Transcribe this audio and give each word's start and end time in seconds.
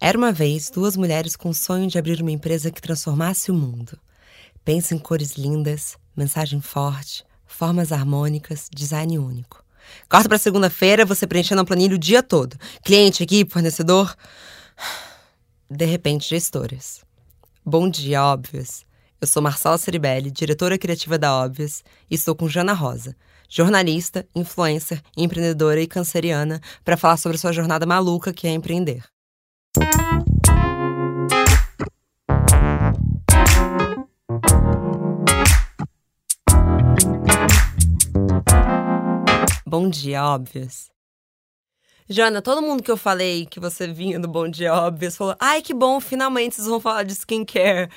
Era 0.00 0.16
uma 0.16 0.30
vez 0.30 0.70
duas 0.70 0.96
mulheres 0.96 1.34
com 1.34 1.48
o 1.48 1.54
sonho 1.54 1.88
de 1.88 1.98
abrir 1.98 2.22
uma 2.22 2.30
empresa 2.30 2.70
que 2.70 2.80
transformasse 2.80 3.50
o 3.50 3.54
mundo. 3.54 3.98
Pensa 4.64 4.94
em 4.94 4.98
cores 4.98 5.32
lindas, 5.32 5.96
mensagem 6.16 6.60
forte, 6.60 7.24
formas 7.44 7.90
harmônicas, 7.90 8.68
design 8.72 9.18
único. 9.18 9.64
Corta 10.08 10.28
para 10.28 10.38
segunda-feira, 10.38 11.04
você 11.04 11.26
preenchendo 11.26 11.62
a 11.62 11.64
planilha 11.64 11.96
o 11.96 11.98
dia 11.98 12.22
todo. 12.22 12.56
Cliente, 12.84 13.24
equipe, 13.24 13.52
fornecedor. 13.52 14.14
De 15.68 15.84
repente, 15.84 16.28
gestoras. 16.28 17.04
Bom 17.64 17.90
dia, 17.90 18.22
óbvios. 18.22 18.86
Eu 19.20 19.26
sou 19.26 19.42
Marcela 19.42 19.78
Ceribelli, 19.78 20.30
diretora 20.30 20.78
criativa 20.78 21.18
da 21.18 21.34
Óbvias, 21.34 21.82
e 22.08 22.14
estou 22.14 22.36
com 22.36 22.48
Jana 22.48 22.72
Rosa, 22.72 23.16
jornalista, 23.48 24.24
influencer, 24.32 25.02
empreendedora 25.16 25.80
e 25.80 25.88
canceriana, 25.88 26.60
para 26.84 26.96
falar 26.96 27.16
sobre 27.16 27.36
sua 27.36 27.52
jornada 27.52 27.84
maluca 27.84 28.32
que 28.32 28.46
é 28.46 28.52
empreender. 28.52 29.02
Bom 39.66 39.90
dia, 39.90 40.24
óbvias. 40.24 40.90
Jana, 42.08 42.40
todo 42.40 42.62
mundo 42.62 42.82
que 42.82 42.90
eu 42.90 42.96
falei 42.96 43.44
que 43.44 43.60
você 43.60 43.86
vinha 43.86 44.18
do 44.18 44.26
Bom 44.26 44.48
Dia 44.48 44.74
Óbvias 44.74 45.16
falou: 45.16 45.36
ai, 45.38 45.60
que 45.60 45.74
bom, 45.74 46.00
finalmente 46.00 46.54
vocês 46.54 46.66
vão 46.66 46.80
falar 46.80 47.02
de 47.02 47.12
skincare. 47.12 47.90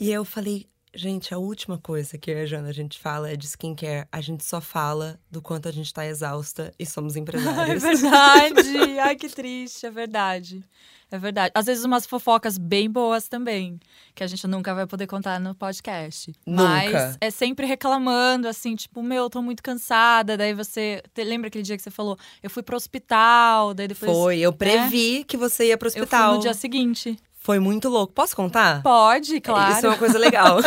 E 0.00 0.10
eu 0.10 0.24
falei: 0.24 0.68
gente, 0.94 1.32
a 1.34 1.38
última 1.38 1.78
coisa 1.78 2.18
que 2.18 2.30
eu 2.30 2.38
e 2.38 2.42
a 2.42 2.46
Jana 2.46 2.68
a 2.68 2.72
gente 2.72 2.98
fala 2.98 3.30
é 3.30 3.36
de 3.36 3.46
skincare. 3.46 4.06
A 4.10 4.20
gente 4.20 4.44
só 4.44 4.60
fala 4.60 5.18
do 5.30 5.40
quanto 5.42 5.68
a 5.68 5.72
gente 5.72 5.92
tá 5.92 6.06
exausta 6.06 6.72
e 6.78 6.84
somos 6.86 7.14
É 7.16 7.20
empresários. 7.20 7.82
verdade. 7.82 8.98
Ai, 9.00 9.16
que 9.16 9.28
triste, 9.28 9.86
é 9.86 9.90
verdade. 9.90 10.62
É 11.10 11.18
verdade. 11.18 11.52
Às 11.54 11.66
vezes 11.66 11.84
umas 11.84 12.06
fofocas 12.06 12.56
bem 12.56 12.90
boas 12.90 13.28
também, 13.28 13.78
que 14.14 14.24
a 14.24 14.26
gente 14.26 14.46
nunca 14.46 14.74
vai 14.74 14.86
poder 14.86 15.06
contar 15.06 15.38
no 15.38 15.54
podcast. 15.54 16.32
Nunca. 16.46 16.62
Mas 16.62 17.18
é 17.20 17.30
sempre 17.30 17.66
reclamando, 17.66 18.48
assim, 18.48 18.74
tipo, 18.74 19.02
meu, 19.02 19.28
tô 19.28 19.42
muito 19.42 19.62
cansada. 19.62 20.38
Daí 20.38 20.54
você. 20.54 21.02
lembra 21.18 21.48
aquele 21.48 21.64
dia 21.64 21.76
que 21.76 21.82
você 21.82 21.90
falou, 21.90 22.16
eu 22.42 22.48
fui 22.48 22.62
pro 22.62 22.76
hospital, 22.76 23.74
daí 23.74 23.88
depois. 23.88 24.10
Foi, 24.10 24.38
eu 24.38 24.52
né? 24.52 24.56
previ 24.56 25.22
que 25.24 25.36
você 25.36 25.66
ia 25.68 25.76
pro 25.76 25.88
Eu 25.88 25.92
fui 25.92 26.00
hospital. 26.02 26.34
no 26.36 26.40
dia 26.40 26.54
seguinte. 26.54 27.18
Foi 27.42 27.58
muito 27.58 27.88
louco. 27.88 28.12
Posso 28.12 28.36
contar? 28.36 28.82
Pode, 28.82 29.40
claro. 29.40 29.72
Isso 29.72 29.86
é 29.86 29.88
uma 29.88 29.98
coisa 29.98 30.16
legal. 30.16 30.58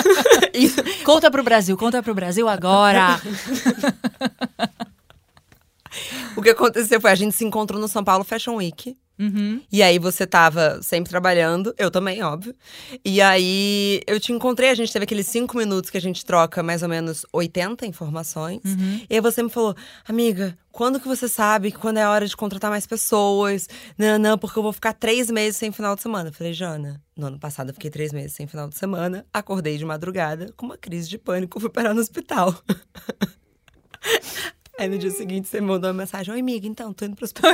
Conta 1.06 1.32
pro 1.32 1.44
Brasil, 1.44 1.78
conta 1.78 2.04
pro 2.04 2.14
Brasil 2.14 2.50
agora. 2.50 3.22
o 6.36 6.42
que 6.42 6.50
aconteceu 6.50 7.00
foi 7.00 7.12
a 7.12 7.16
gente 7.16 7.34
se 7.34 7.46
encontrou 7.46 7.80
no 7.80 7.88
São 7.88 8.04
Paulo 8.04 8.26
Fashion 8.26 8.56
Week. 8.56 8.98
Uhum. 9.18 9.62
E 9.72 9.82
aí 9.82 9.98
você 9.98 10.28
tava 10.28 10.82
sempre 10.82 11.10
trabalhando, 11.10 11.74
eu 11.78 11.90
também, 11.90 12.22
óbvio. 12.22 12.56
E 13.04 13.22
aí 13.22 14.02
eu 14.06 14.20
te 14.20 14.34
encontrei, 14.34 14.70
a 14.70 14.76
gente 14.76 14.92
teve 14.92 15.04
aqueles 15.04 15.28
cinco 15.28 15.58
minutos 15.58 15.90
que 15.90 15.98
a 15.98 16.02
gente 16.02 16.26
troca 16.26 16.62
mais 16.62 16.84
ou 16.84 16.90
menos 16.90 17.26
80 17.32 17.86
informações. 17.86 18.62
Uhum. 18.66 19.02
E 19.10 19.16
aí 19.16 19.22
você 19.22 19.42
me 19.42 19.50
falou, 19.50 19.76
amiga, 20.08 20.58
quando 20.72 21.00
que 21.00 21.08
você 21.08 21.30
sabe 21.30 21.72
que 21.72 21.78
quando 21.78 21.98
é 21.98 22.08
hora 22.08 22.28
de 22.28 22.36
contratar 22.36 22.70
mais 22.70 22.86
pessoas? 22.86 23.68
Não, 23.98 24.20
não, 24.20 24.38
porque 24.38 24.60
eu 24.60 24.64
vou 24.64 24.74
ficar 24.74 24.94
três 24.94 25.32
meses 25.32 25.56
sem 25.58 25.72
final 25.72 25.96
de 25.96 26.02
semana. 26.02 26.30
Eu 26.30 26.34
falei, 26.34 26.52
Jana, 26.52 27.02
no 27.16 27.28
ano 27.28 27.40
passado 27.40 27.70
eu 27.70 27.74
fiquei 27.74 27.90
três 27.90 28.12
meses 28.12 28.34
sem 28.34 28.46
final 28.46 28.68
de 28.68 28.78
semana, 28.78 29.26
acordei 29.34 29.78
de 29.78 29.86
madrugada 29.86 30.52
com 30.58 30.66
uma 30.66 30.78
crise 30.78 31.08
de 31.08 31.18
pânico, 31.18 31.60
fui 31.60 31.70
parar 31.70 31.94
no 31.94 32.02
hospital. 32.02 32.54
Aí 34.78 34.90
no 34.90 34.98
dia 34.98 35.10
seguinte 35.10 35.48
você 35.48 35.62
mandou 35.62 35.90
uma 35.90 35.98
mensagem: 35.98 36.34
Oi, 36.34 36.40
amiga, 36.40 36.68
então, 36.68 36.94
tô 36.94 37.06
indo 37.06 37.16
pro 37.16 37.24
hospital. 37.26 37.52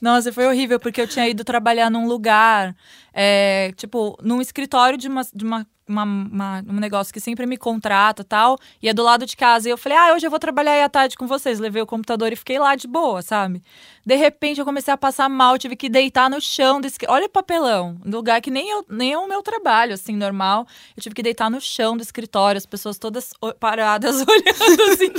Nossa, 0.00 0.32
foi 0.32 0.46
horrível, 0.46 0.78
porque 0.78 1.00
eu 1.00 1.08
tinha 1.08 1.28
ido 1.28 1.44
trabalhar 1.44 1.90
num 1.90 2.06
lugar, 2.06 2.76
é, 3.12 3.72
tipo, 3.76 4.16
num 4.22 4.40
escritório 4.40 4.96
de, 4.96 5.08
uma, 5.08 5.22
de 5.34 5.44
uma, 5.44 5.66
uma- 5.88 6.02
uma- 6.04 6.64
um 6.68 6.80
negócio 6.80 7.12
que 7.12 7.20
sempre 7.20 7.46
me 7.46 7.56
contrata 7.56 8.24
tal, 8.24 8.58
e 8.82 8.88
é 8.88 8.94
do 8.94 9.02
lado 9.02 9.24
de 9.26 9.36
casa. 9.36 9.68
E 9.68 9.72
eu 9.72 9.78
falei, 9.78 9.96
ah, 9.98 10.12
hoje 10.14 10.26
eu 10.26 10.30
vou 10.30 10.38
trabalhar 10.38 10.72
aí 10.72 10.82
à 10.82 10.88
tarde 10.88 11.16
com 11.16 11.26
vocês. 11.26 11.58
Levei 11.58 11.80
o 11.82 11.86
computador 11.86 12.32
e 12.32 12.36
fiquei 12.36 12.58
lá 12.58 12.74
de 12.74 12.86
boa, 12.88 13.22
sabe? 13.22 13.62
De 14.04 14.14
repente 14.14 14.58
eu 14.60 14.64
comecei 14.64 14.92
a 14.92 14.96
passar 14.96 15.28
mal, 15.28 15.58
tive 15.58 15.74
que 15.76 15.88
deitar 15.88 16.28
no 16.30 16.40
chão. 16.40 16.80
Do 16.80 16.86
escri- 16.86 17.08
Olha 17.10 17.26
o 17.26 17.28
papelão, 17.28 17.96
lugar 18.04 18.40
que 18.40 18.50
nem, 18.50 18.68
eu, 18.70 18.84
nem 18.88 19.12
é 19.12 19.18
o 19.18 19.28
meu 19.28 19.42
trabalho, 19.42 19.94
assim, 19.94 20.16
normal. 20.16 20.66
Eu 20.96 21.02
tive 21.02 21.14
que 21.14 21.22
deitar 21.22 21.50
no 21.50 21.60
chão 21.60 21.96
do 21.96 22.02
escritório, 22.02 22.58
as 22.58 22.66
pessoas 22.66 22.98
todas 22.98 23.32
paradas 23.60 24.16
olhando 24.28 24.82
assim. 24.92 25.12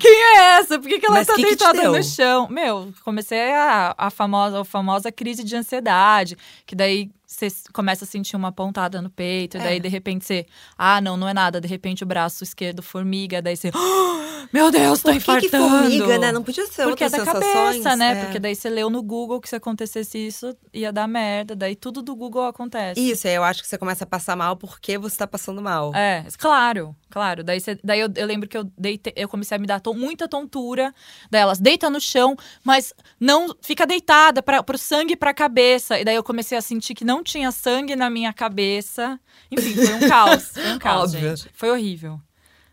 Quem 0.00 0.12
é 0.12 0.36
essa? 0.58 0.78
Por 0.78 0.88
que, 0.88 0.98
que 0.98 1.06
ela 1.06 1.16
Mas 1.16 1.26
tá 1.26 1.34
que 1.34 1.42
que 1.42 1.48
deitada 1.48 1.80
deu? 1.80 1.92
no 1.92 2.02
chão? 2.02 2.48
Meu, 2.48 2.92
comecei 3.04 3.52
a, 3.52 3.94
a, 3.96 4.10
famosa, 4.10 4.60
a 4.60 4.64
famosa 4.64 5.10
crise 5.12 5.44
de 5.44 5.54
ansiedade, 5.56 6.36
que 6.66 6.74
daí 6.74 7.10
você 7.50 7.64
começa 7.72 8.04
a 8.04 8.08
sentir 8.08 8.36
uma 8.36 8.52
pontada 8.52 9.00
no 9.02 9.10
peito, 9.10 9.56
e 9.56 9.60
daí 9.60 9.76
É. 9.76 9.80
de 9.80 9.88
repente 9.88 10.24
você, 10.24 10.46
ah, 10.76 11.00
não, 11.00 11.16
não 11.16 11.28
é 11.28 11.34
nada, 11.34 11.60
de 11.60 11.68
repente 11.68 12.02
o 12.02 12.06
braço 12.06 12.42
esquerdo 12.44 12.82
formiga, 12.82 13.40
daí 13.42 13.56
você, 13.56 13.70
"Ah, 13.74 14.46
meu 14.52 14.70
Deus, 14.70 15.00
tô 15.02 15.10
Por 15.10 15.18
que, 15.18 15.24
que 15.24 15.46
infartando. 15.46 15.68
formiga, 15.68 16.18
né? 16.18 16.32
Não 16.32 16.42
podia 16.42 16.66
ser 16.66 16.84
Porque 16.84 17.04
é 17.04 17.08
da 17.08 17.18
sensações. 17.18 17.52
cabeça, 17.52 17.96
né? 17.96 18.12
É. 18.20 18.24
Porque 18.24 18.38
daí 18.38 18.54
você 18.54 18.68
leu 18.68 18.90
no 18.90 19.02
Google 19.02 19.40
que 19.40 19.48
se 19.48 19.56
acontecesse 19.56 20.18
isso, 20.18 20.56
ia 20.72 20.92
dar 20.92 21.06
merda. 21.08 21.54
Daí 21.56 21.74
tudo 21.76 22.02
do 22.02 22.14
Google 22.14 22.44
acontece. 22.46 23.00
Isso, 23.00 23.26
aí 23.26 23.34
eu 23.34 23.44
acho 23.44 23.62
que 23.62 23.68
você 23.68 23.78
começa 23.78 24.04
a 24.04 24.06
passar 24.06 24.36
mal 24.36 24.56
porque 24.56 24.98
você 24.98 25.16
tá 25.16 25.26
passando 25.26 25.62
mal. 25.62 25.94
É, 25.94 26.24
claro, 26.38 26.94
claro. 27.10 27.42
Daí, 27.44 27.60
você- 27.60 27.78
daí 27.82 28.00
eu, 28.00 28.08
eu 28.14 28.26
lembro 28.26 28.48
que 28.48 28.56
eu 28.56 28.64
deitei, 28.76 29.12
eu 29.16 29.28
comecei 29.28 29.56
a 29.56 29.58
me 29.58 29.66
dar 29.66 29.80
to- 29.80 29.94
muita 29.94 30.28
tontura 30.28 30.92
delas. 31.30 31.58
Deita 31.58 31.88
no 31.88 32.00
chão, 32.00 32.36
mas 32.64 32.92
não 33.18 33.54
fica 33.62 33.86
deitada 33.86 34.42
para 34.42 34.62
pro 34.62 34.76
sangue 34.76 35.16
pra 35.16 35.32
cabeça. 35.32 35.98
E 35.98 36.04
daí 36.04 36.16
eu 36.16 36.22
comecei 36.22 36.56
a 36.58 36.60
sentir 36.60 36.94
que 36.94 37.04
não 37.04 37.22
tinha 37.32 37.50
sangue 37.50 37.96
na 37.96 38.10
minha 38.10 38.32
cabeça. 38.32 39.18
Enfim, 39.50 39.74
foi 39.74 39.94
um 39.94 40.08
caos. 40.08 40.48
Foi 40.52 40.72
um 40.72 40.78
caos, 40.80 41.14
Óbvio. 41.14 41.36
gente. 41.36 41.50
Foi 41.54 41.70
horrível. 41.70 42.20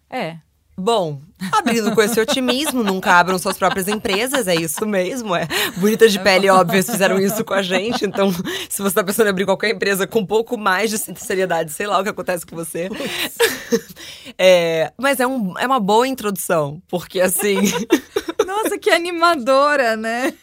É. 0.09 0.37
Bom, 0.77 1.21
abrindo 1.51 1.93
com 1.93 2.01
esse 2.01 2.17
otimismo, 2.21 2.83
nunca 2.83 3.13
abram 3.13 3.37
suas 3.37 3.57
próprias 3.57 3.89
empresas, 3.89 4.47
é 4.47 4.55
isso 4.55 4.85
mesmo. 4.85 5.35
É. 5.35 5.45
Bonitas 5.75 6.13
de 6.13 6.19
pele 6.19 6.49
óbvias 6.49 6.85
fizeram 6.85 7.19
isso 7.19 7.43
com 7.43 7.53
a 7.53 7.61
gente, 7.61 8.05
então 8.05 8.31
se 8.69 8.81
você 8.81 8.95
tá 8.95 9.03
pensando 9.03 9.27
em 9.27 9.29
abrir 9.29 9.43
qualquer 9.43 9.71
empresa 9.71 10.07
com 10.07 10.19
um 10.19 10.25
pouco 10.25 10.57
mais 10.57 10.89
de 10.89 10.97
seriedade, 10.97 11.73
sei 11.73 11.85
lá 11.85 11.99
o 11.99 12.03
que 12.03 12.09
acontece 12.09 12.45
com 12.45 12.55
você. 12.55 12.89
É, 14.41 14.93
mas 14.97 15.19
é, 15.19 15.27
um, 15.27 15.57
é 15.59 15.67
uma 15.67 15.81
boa 15.81 16.07
introdução, 16.07 16.81
porque 16.87 17.19
assim. 17.19 17.57
Nossa, 18.47 18.77
que 18.77 18.89
animadora, 18.89 19.97
né? 19.97 20.33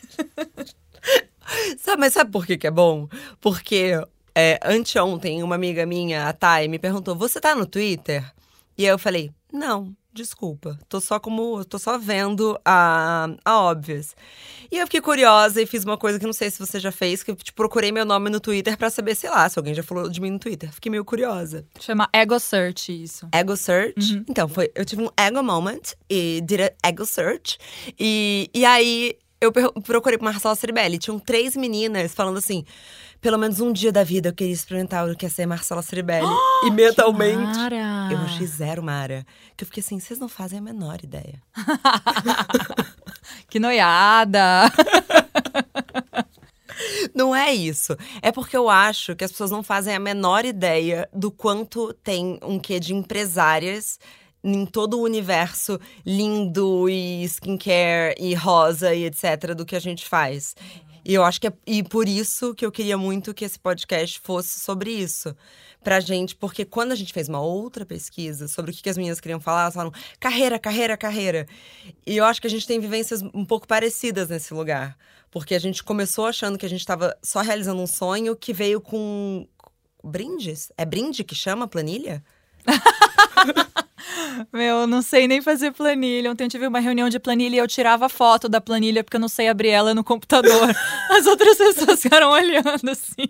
Sabe, 1.79 2.01
mas 2.01 2.13
sabe 2.13 2.31
por 2.31 2.47
que, 2.47 2.57
que 2.57 2.67
é 2.67 2.71
bom? 2.71 3.09
Porque 3.41 3.93
é, 4.35 4.59
anteontem, 4.65 5.43
uma 5.43 5.55
amiga 5.55 5.87
minha, 5.87 6.29
a 6.29 6.33
Thay, 6.33 6.69
me 6.69 6.79
perguntou: 6.79 7.17
Você 7.17 7.41
tá 7.41 7.55
no 7.55 7.67
Twitter? 7.67 8.25
E 8.77 8.85
aí 8.85 8.91
eu 8.91 8.99
falei: 8.99 9.31
Não, 9.53 9.95
desculpa. 10.13 10.79
Tô 10.89 11.01
só 11.01 11.19
como. 11.19 11.65
tô 11.65 11.79
só 11.79 11.97
vendo 11.97 12.59
a, 12.65 13.29
a 13.45 13.61
óbvias. 13.61 14.15
E 14.71 14.79
eu 14.79 14.87
fiquei 14.87 15.01
curiosa 15.01 15.63
e 15.63 15.67
fiz 15.67 15.85
uma 15.85 15.97
coisa 15.97 16.19
que 16.19 16.27
não 16.27 16.33
sei 16.33 16.51
se 16.51 16.59
você 16.59 16.81
já 16.81 16.91
fez, 16.91 17.23
que 17.23 17.31
eu 17.31 17.37
tipo, 17.37 17.57
procurei 17.57 17.93
meu 17.93 18.05
nome 18.05 18.29
no 18.29 18.41
Twitter 18.41 18.77
pra 18.77 18.91
saber, 18.91 19.15
sei 19.15 19.31
lá, 19.31 19.49
se 19.49 19.59
alguém 19.59 19.75
já 19.75 19.83
falou 19.83 20.09
de 20.09 20.21
mim 20.21 20.31
no 20.31 20.39
Twitter. 20.39 20.73
Fiquei 20.73 20.91
meio 20.91 21.05
curiosa. 21.05 21.65
Chama 21.79 22.09
Ego 22.13 22.39
Search 22.39 22.91
isso. 22.91 23.29
Ego 23.33 23.57
Search. 23.57 24.23
Então, 24.29 24.49
foi, 24.49 24.71
eu 24.75 24.85
tive 24.85 25.03
um 25.03 25.11
ego 25.17 25.43
moment 25.43 25.95
e 26.11 26.41
did 26.43 26.61
a 26.61 26.89
ego 26.89 27.07
search. 27.07 27.59
E, 27.99 28.51
e 28.53 28.65
aí 28.65 29.17
eu 29.41 29.53
procurei 29.83 30.19
pro 30.19 30.25
Marcela 30.25 30.55
Ceribelli. 30.55 30.99
Tinham 30.99 31.19
três 31.19 31.57
meninas 31.57 32.15
falando 32.15 32.39
assim: 32.39 32.65
pelo 33.21 33.39
menos 33.39 33.61
um 33.61 33.73
dia 33.73 33.93
da 33.93 34.05
vida 34.05 34.31
eu 34.31 34.35
queria 34.35 34.53
experimentar 34.53 35.09
o 35.09 35.17
que 35.17 35.27
é 35.27 35.29
ser 35.29 35.47
Marcela 35.47 35.83
Ceribelli. 35.83 36.29
e 36.65 36.71
mentalmente. 36.71 37.59
Mara. 37.59 38.09
Eu 38.11 38.19
achei 38.19 38.47
zero, 38.47 38.83
Mara. 38.83 39.27
Que 39.57 39.65
eu 39.65 39.67
fiquei 39.67 39.83
assim, 39.83 39.99
vocês 39.99 40.19
não 40.19 40.29
fazem 40.29 40.59
a 40.59 40.63
menor 40.63 40.99
ideia. 41.03 41.43
Que 43.49 43.59
noiada. 43.59 44.71
Não 47.15 47.35
é 47.35 47.55
isso. 47.55 47.97
É 48.21 48.31
porque 48.31 48.57
eu 48.57 48.69
acho 48.69 49.17
que 49.17 49.25
as 49.25 49.31
pessoas 49.31 49.51
não 49.51 49.63
fazem 49.63 49.95
a 49.95 49.99
menor 49.99 50.45
ideia 50.45 51.09
do 51.13 51.31
quanto 51.31 51.95
tem 51.95 52.39
um 52.43 52.59
quê 52.59 52.79
de 52.79 52.95
empresárias 52.95 53.99
em 54.47 54.65
todo 54.65 54.99
o 54.99 55.03
universo 55.03 55.81
lindo 56.05 56.89
e 56.89 57.25
skincare 57.25 58.15
e 58.19 58.33
rosa 58.33 58.95
e 58.95 59.05
etc. 59.05 59.55
do 59.57 59.67
que 59.67 59.75
a 59.75 59.81
gente 59.81 60.09
faz. 60.09 60.55
E 61.05 61.15
eu 61.15 61.25
acho 61.25 61.41
que 61.41 61.49
é 61.49 61.53
e 61.67 61.83
por 61.83 62.09
isso 62.09 62.55
que 62.55 62.65
eu 62.65 62.71
queria 62.71 62.97
muito 62.97 63.35
que 63.35 63.45
esse 63.45 63.59
podcast 63.59 64.21
fosse 64.21 64.61
sobre 64.61 64.91
isso. 64.91 65.35
Pra 65.83 66.01
gente, 66.01 66.35
porque 66.35 66.65
quando 66.65 66.93
a 66.93 66.97
gente 66.97 67.13
fez 67.13 67.29
uma 67.29 67.41
outra 67.41 67.85
pesquisa 67.85 68.49
sobre 68.49 68.73
o 68.73 68.75
que, 68.75 68.89
as 68.89 68.97
meninas 68.97 69.21
queriam 69.21 69.39
falar, 69.39 69.63
elas 69.63 69.75
falaram 69.75 69.93
carreira, 70.19 70.59
carreira, 70.59 70.97
carreira. 70.97 71.47
E 72.05 72.17
eu 72.17 72.25
acho 72.25 72.41
que 72.41 72.47
a 72.49 72.51
gente 72.51 72.67
tem 72.67 72.81
vivências 72.81 73.23
um 73.23 73.45
pouco 73.45 73.69
parecidas 73.69 74.29
nesse 74.29 74.53
lugar. 74.53 74.97
Porque 75.31 75.55
a 75.55 75.61
gente 75.61 75.85
começou 75.85 76.27
achando 76.27 76.59
que 76.59 76.67
a 76.67 76.69
gente 76.69 76.81
estava 76.81 77.17
só 77.23 77.41
realizando 77.41 77.81
um 77.81 77.87
sonho 77.87 78.35
que 78.35 78.53
veio 78.53 78.81
com 78.81 79.47
brindes. 80.03 80.73
É 80.77 80.85
brinde 80.85 81.23
que 81.23 81.35
chama 81.35 81.69
planilha? 81.69 82.25
Meu, 84.53 84.81
eu 84.81 84.87
não 84.87 85.03
sei 85.03 85.27
nem 85.29 85.41
fazer 85.41 85.73
planilha. 85.73 86.31
Ontem 86.31 86.45
eu 86.45 86.51
tive 86.51 86.67
uma 86.67 86.81
reunião 86.81 87.09
de 87.09 87.19
planilha 87.19 87.57
e 87.57 87.59
eu 87.59 87.69
tirava 87.69 88.09
foto 88.09 88.49
da 88.49 88.61
planilha 88.61 89.03
porque 89.03 89.17
eu 89.17 89.21
não 89.21 89.29
sei 89.29 89.49
abrir 89.49 89.69
ela 89.69 89.95
no 89.95 90.05
computador. 90.05 90.71
As 91.11 91.27
outras 91.27 91.57
pessoas 91.57 92.01
ficaram 92.01 92.31
olhando 92.31 92.91
assim. 92.91 93.29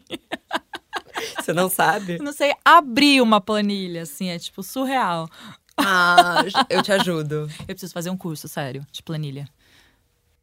Você 1.38 1.52
não 1.52 1.68
sabe? 1.68 2.16
Eu 2.18 2.24
não 2.24 2.32
sei 2.32 2.52
abrir 2.64 3.20
uma 3.20 3.40
planilha, 3.40 4.02
assim, 4.02 4.28
é 4.28 4.38
tipo 4.38 4.62
surreal. 4.62 5.28
Ah, 5.76 6.42
eu 6.70 6.82
te 6.82 6.92
ajudo. 6.92 7.50
Eu 7.60 7.66
preciso 7.66 7.92
fazer 7.92 8.10
um 8.10 8.16
curso, 8.16 8.48
sério, 8.48 8.86
de 8.90 9.02
planilha. 9.02 9.48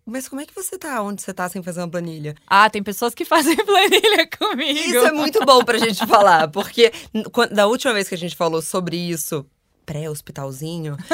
Mas 0.06 0.28
como 0.28 0.42
é 0.42 0.46
que 0.46 0.54
você 0.54 0.78
tá 0.78 1.01
onde 1.01 1.22
você 1.22 1.34
tá 1.34 1.48
sem 1.48 1.63
fazer 1.63 1.80
uma 1.80 1.88
planilha? 1.88 2.36
Ah, 2.46 2.69
tem 2.69 2.84
pessoas 2.84 3.16
que 3.16 3.24
fazem 3.25 3.56
planilha 3.56 4.28
comigo. 4.38 4.80
Isso 4.80 4.98
é 4.98 5.12
muito 5.12 5.44
bom 5.46 5.63
pra 5.63 5.78
gente 5.78 6.06
falar, 6.06 6.50
porque 6.50 6.92
da 7.51 7.68
última 7.68 7.94
vez 7.94 8.10
que 8.10 8.16
a 8.16 8.18
gente 8.18 8.36
falou 8.36 8.62
sobre 8.62 8.98
isso, 8.98 9.46
pré-hospitalzinho. 9.85 10.97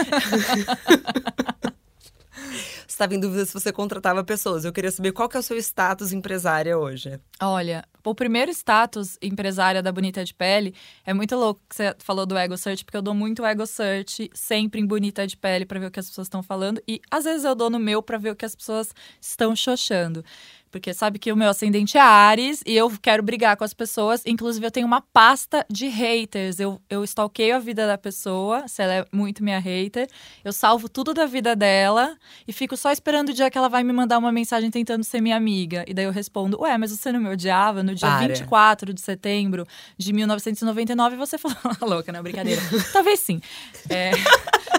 estava 3.00 3.16
em 3.16 3.20
dúvida 3.20 3.46
se 3.46 3.54
você 3.54 3.72
contratava 3.72 4.24
pessoas. 4.26 4.66
Eu 4.66 4.74
queria 4.74 4.92
saber 4.92 5.14
qual 5.14 5.30
que 5.30 5.38
é 5.38 5.40
o 5.40 5.44
seu 5.44 5.58
status 5.58 6.12
empresária 6.12 6.78
hoje. 6.78 7.18
Olha, 7.42 7.86
o 8.04 8.14
primeiro 8.14 8.52
status 8.52 9.18
empresária 9.22 9.82
da 9.82 9.92
Bonita 9.92 10.24
de 10.26 10.34
Pele 10.34 10.76
é 11.06 11.14
muito 11.14 11.36
louco 11.36 11.62
que 11.70 11.76
você 11.76 11.96
falou 12.00 12.26
do 12.26 12.38
Ego 12.38 12.58
Search, 12.58 12.84
porque 12.84 12.98
eu 12.98 13.02
dou 13.02 13.14
muito 13.14 13.46
Ego 13.46 13.66
Search 13.66 14.30
sempre 14.34 14.82
em 14.82 14.86
Bonita 14.86 15.26
de 15.26 15.38
Pele 15.38 15.66
para 15.66 15.80
ver 15.80 15.86
o 15.86 15.92
que 15.92 16.00
as 16.00 16.10
pessoas 16.10 16.26
estão 16.26 16.44
falando 16.44 16.82
e 16.88 17.00
às 17.10 17.24
vezes 17.24 17.46
eu 17.46 17.56
dou 17.56 17.70
no 17.70 17.80
meu 17.80 18.04
para 18.04 18.18
ver 18.18 18.32
o 18.32 18.36
que 18.36 18.46
as 18.46 18.56
pessoas 18.56 18.94
estão 19.22 19.56
xoxando. 19.56 20.24
Porque 20.72 20.94
sabe 20.94 21.18
que 21.20 21.32
o 21.32 21.36
meu 21.36 21.50
ascendente 21.50 21.98
é 21.98 22.02
Ares 22.02 22.62
e 22.66 22.76
eu 22.76 22.92
quero 23.02 23.24
brigar 23.24 23.58
com 23.58 23.64
as 23.64 23.74
pessoas. 23.74 24.22
Inclusive, 24.26 24.66
eu 24.66 24.72
tenho 24.72 24.86
uma 24.86 25.02
pasta 25.02 25.66
de 25.70 25.88
haters. 25.88 26.60
Eu, 26.60 26.80
eu 26.90 27.04
stalkeio 27.04 27.56
a 27.56 27.60
vida 27.60 27.88
da 27.88 27.98
pessoa, 27.98 28.68
se 28.68 28.82
ela 28.82 28.94
é 28.94 29.06
muito 29.12 29.44
minha 29.44 29.60
hater. 29.60 30.08
Eu 30.44 30.54
salvo 30.54 30.88
tudo 30.88 31.14
da 31.14 31.26
vida 31.26 31.56
dela 31.56 32.16
e 32.48 32.54
fico 32.54 32.78
só 32.78 32.92
esperando 32.92 33.30
o 33.30 33.34
dia 33.34 33.50
que 33.50 33.58
ela 33.58 33.70
vai 33.70 33.84
me 33.84 33.94
mandar 33.94 34.18
uma 34.18 34.32
mensagem 34.32 34.70
tentando 34.70 35.04
ser 35.04 35.22
minha 35.22 35.36
amiga. 35.36 35.84
E 35.88 35.94
daí 35.94 36.06
eu 36.06 36.12
respondo: 36.12 36.62
Ué, 36.62 36.78
mas 36.78 36.92
você 36.92 37.12
não 37.12 37.20
me 37.20 37.30
odiava? 37.30 37.82
No 37.84 37.96
dia 37.96 38.08
Para. 38.08 38.28
24 38.28 38.94
de 38.94 39.02
setembro 39.02 39.66
de 39.98 40.14
1999 40.14 41.16
você 41.16 41.38
falou: 41.38 41.58
louca, 41.82 42.12
não, 42.12 42.22
brincadeira. 42.22 42.62
Talvez 42.94 43.20
sim. 43.20 43.42
É... 43.90 44.12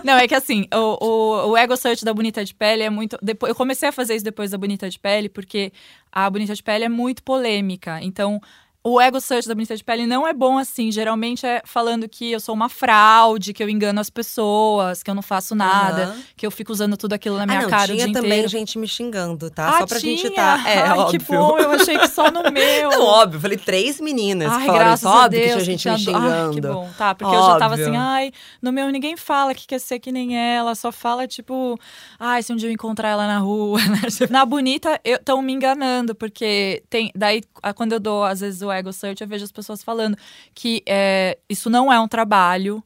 Não, 0.04 0.14
é 0.14 0.26
que 0.26 0.34
assim, 0.34 0.66
o, 0.72 1.04
o, 1.04 1.50
o 1.50 1.56
ego 1.56 1.76
search 1.76 2.04
da 2.04 2.14
Bonita 2.14 2.44
de 2.44 2.54
Pele 2.54 2.82
é 2.82 2.90
muito. 2.90 3.18
Depois, 3.22 3.50
eu 3.50 3.54
comecei 3.54 3.88
a 3.88 3.92
fazer 3.92 4.14
isso 4.14 4.24
depois 4.24 4.50
da 4.50 4.58
Bonita 4.58 4.88
de 4.88 4.98
Pele, 4.98 5.28
porque 5.28 5.72
a 6.10 6.28
Bonita 6.28 6.54
de 6.54 6.62
Pele 6.62 6.84
é 6.84 6.88
muito 6.88 7.22
polêmica. 7.22 8.00
Então, 8.02 8.40
o 8.82 8.98
ego 8.98 9.20
search 9.20 9.46
da 9.46 9.54
Bonita 9.54 9.76
de 9.76 9.84
Pele 9.84 10.06
não 10.06 10.26
é 10.26 10.32
bom 10.32 10.56
assim. 10.56 10.90
Geralmente 10.90 11.44
é 11.44 11.60
falando 11.64 12.08
que 12.08 12.32
eu 12.32 12.40
sou 12.40 12.54
uma 12.54 12.68
fraude, 12.68 13.52
que 13.52 13.62
eu 13.62 13.68
engano 13.68 14.00
as 14.00 14.08
pessoas, 14.08 15.02
que 15.02 15.10
eu 15.10 15.14
não 15.14 15.22
faço 15.22 15.54
nada, 15.54 16.08
uhum. 16.08 16.22
que 16.34 16.46
eu 16.46 16.50
fico 16.50 16.72
usando 16.72 16.96
tudo 16.96 17.12
aquilo 17.12 17.36
na 17.36 17.44
minha 17.44 17.58
ah, 17.58 17.62
não, 17.62 17.70
cara 17.70 17.92
tinha 17.92 18.04
o 18.04 18.06
dia 18.06 18.14
também 18.14 18.30
inteiro. 18.30 18.48
gente 18.48 18.78
me 18.78 18.88
xingando, 18.88 19.50
tá? 19.50 19.68
Ah, 19.68 19.78
Só 19.80 19.86
pra 19.86 20.00
tinha? 20.00 20.16
gente 20.16 20.34
tá. 20.34 20.62
É, 20.66 20.80
Ai, 20.80 20.98
óbvio. 20.98 21.20
que 21.20 21.26
bom, 21.26 21.58
eu 21.58 21.70
achei 21.72 21.98
que 21.98 22.08
só 22.08 22.30
no 22.30 22.42
meu. 22.50 22.90
não, 22.90 23.04
óbvio. 23.04 23.40
Falei 23.40 23.58
três 23.58 24.00
meninas 24.00 24.50
ai, 24.50 24.60
que 24.60 24.66
falaram 24.66 24.94
isso. 24.94 25.08
Óbvio 25.08 25.40
Deus, 25.40 25.44
que 25.44 25.76
tinha 25.76 25.76
gente 25.76 25.88
me 25.88 25.98
xingando. 25.98 26.48
Ai, 26.48 26.54
que 26.54 26.60
bom. 26.62 26.90
Tá, 26.96 27.14
porque 27.14 27.34
óbvio. 27.34 27.48
eu 27.48 27.52
já 27.52 27.58
tava 27.58 27.74
assim, 27.74 27.96
ai, 27.96 28.32
no 28.62 28.72
meu 28.72 28.88
ninguém 28.90 29.16
fala 29.16 29.54
que 29.54 29.66
quer 29.66 29.78
ser 29.78 29.98
que 29.98 30.10
nem 30.10 30.38
ela, 30.38 30.74
só 30.74 30.90
fala 30.90 31.26
tipo, 31.26 31.78
ai, 32.18 32.42
se 32.42 32.50
um 32.50 32.56
dia 32.56 32.68
eu 32.68 32.72
encontrar 32.72 33.10
ela 33.10 33.26
na 33.26 33.38
rua. 33.38 33.78
Né? 33.90 34.28
na 34.30 34.44
bonita, 34.44 35.00
estão 35.04 35.42
me 35.42 35.52
enganando, 35.52 36.14
porque 36.14 36.82
tem. 36.88 37.10
Daí, 37.14 37.42
quando 37.74 37.92
eu 37.92 38.00
dou, 38.00 38.22
às 38.22 38.40
vezes, 38.40 38.62
o 38.62 38.69
ego 38.72 38.92
search, 38.92 39.22
eu 39.22 39.28
vejo 39.28 39.44
as 39.44 39.52
pessoas 39.52 39.82
falando 39.82 40.16
que 40.54 40.82
é, 40.86 41.38
isso 41.48 41.70
não 41.70 41.92
é 41.92 41.98
um 42.00 42.08
trabalho. 42.08 42.82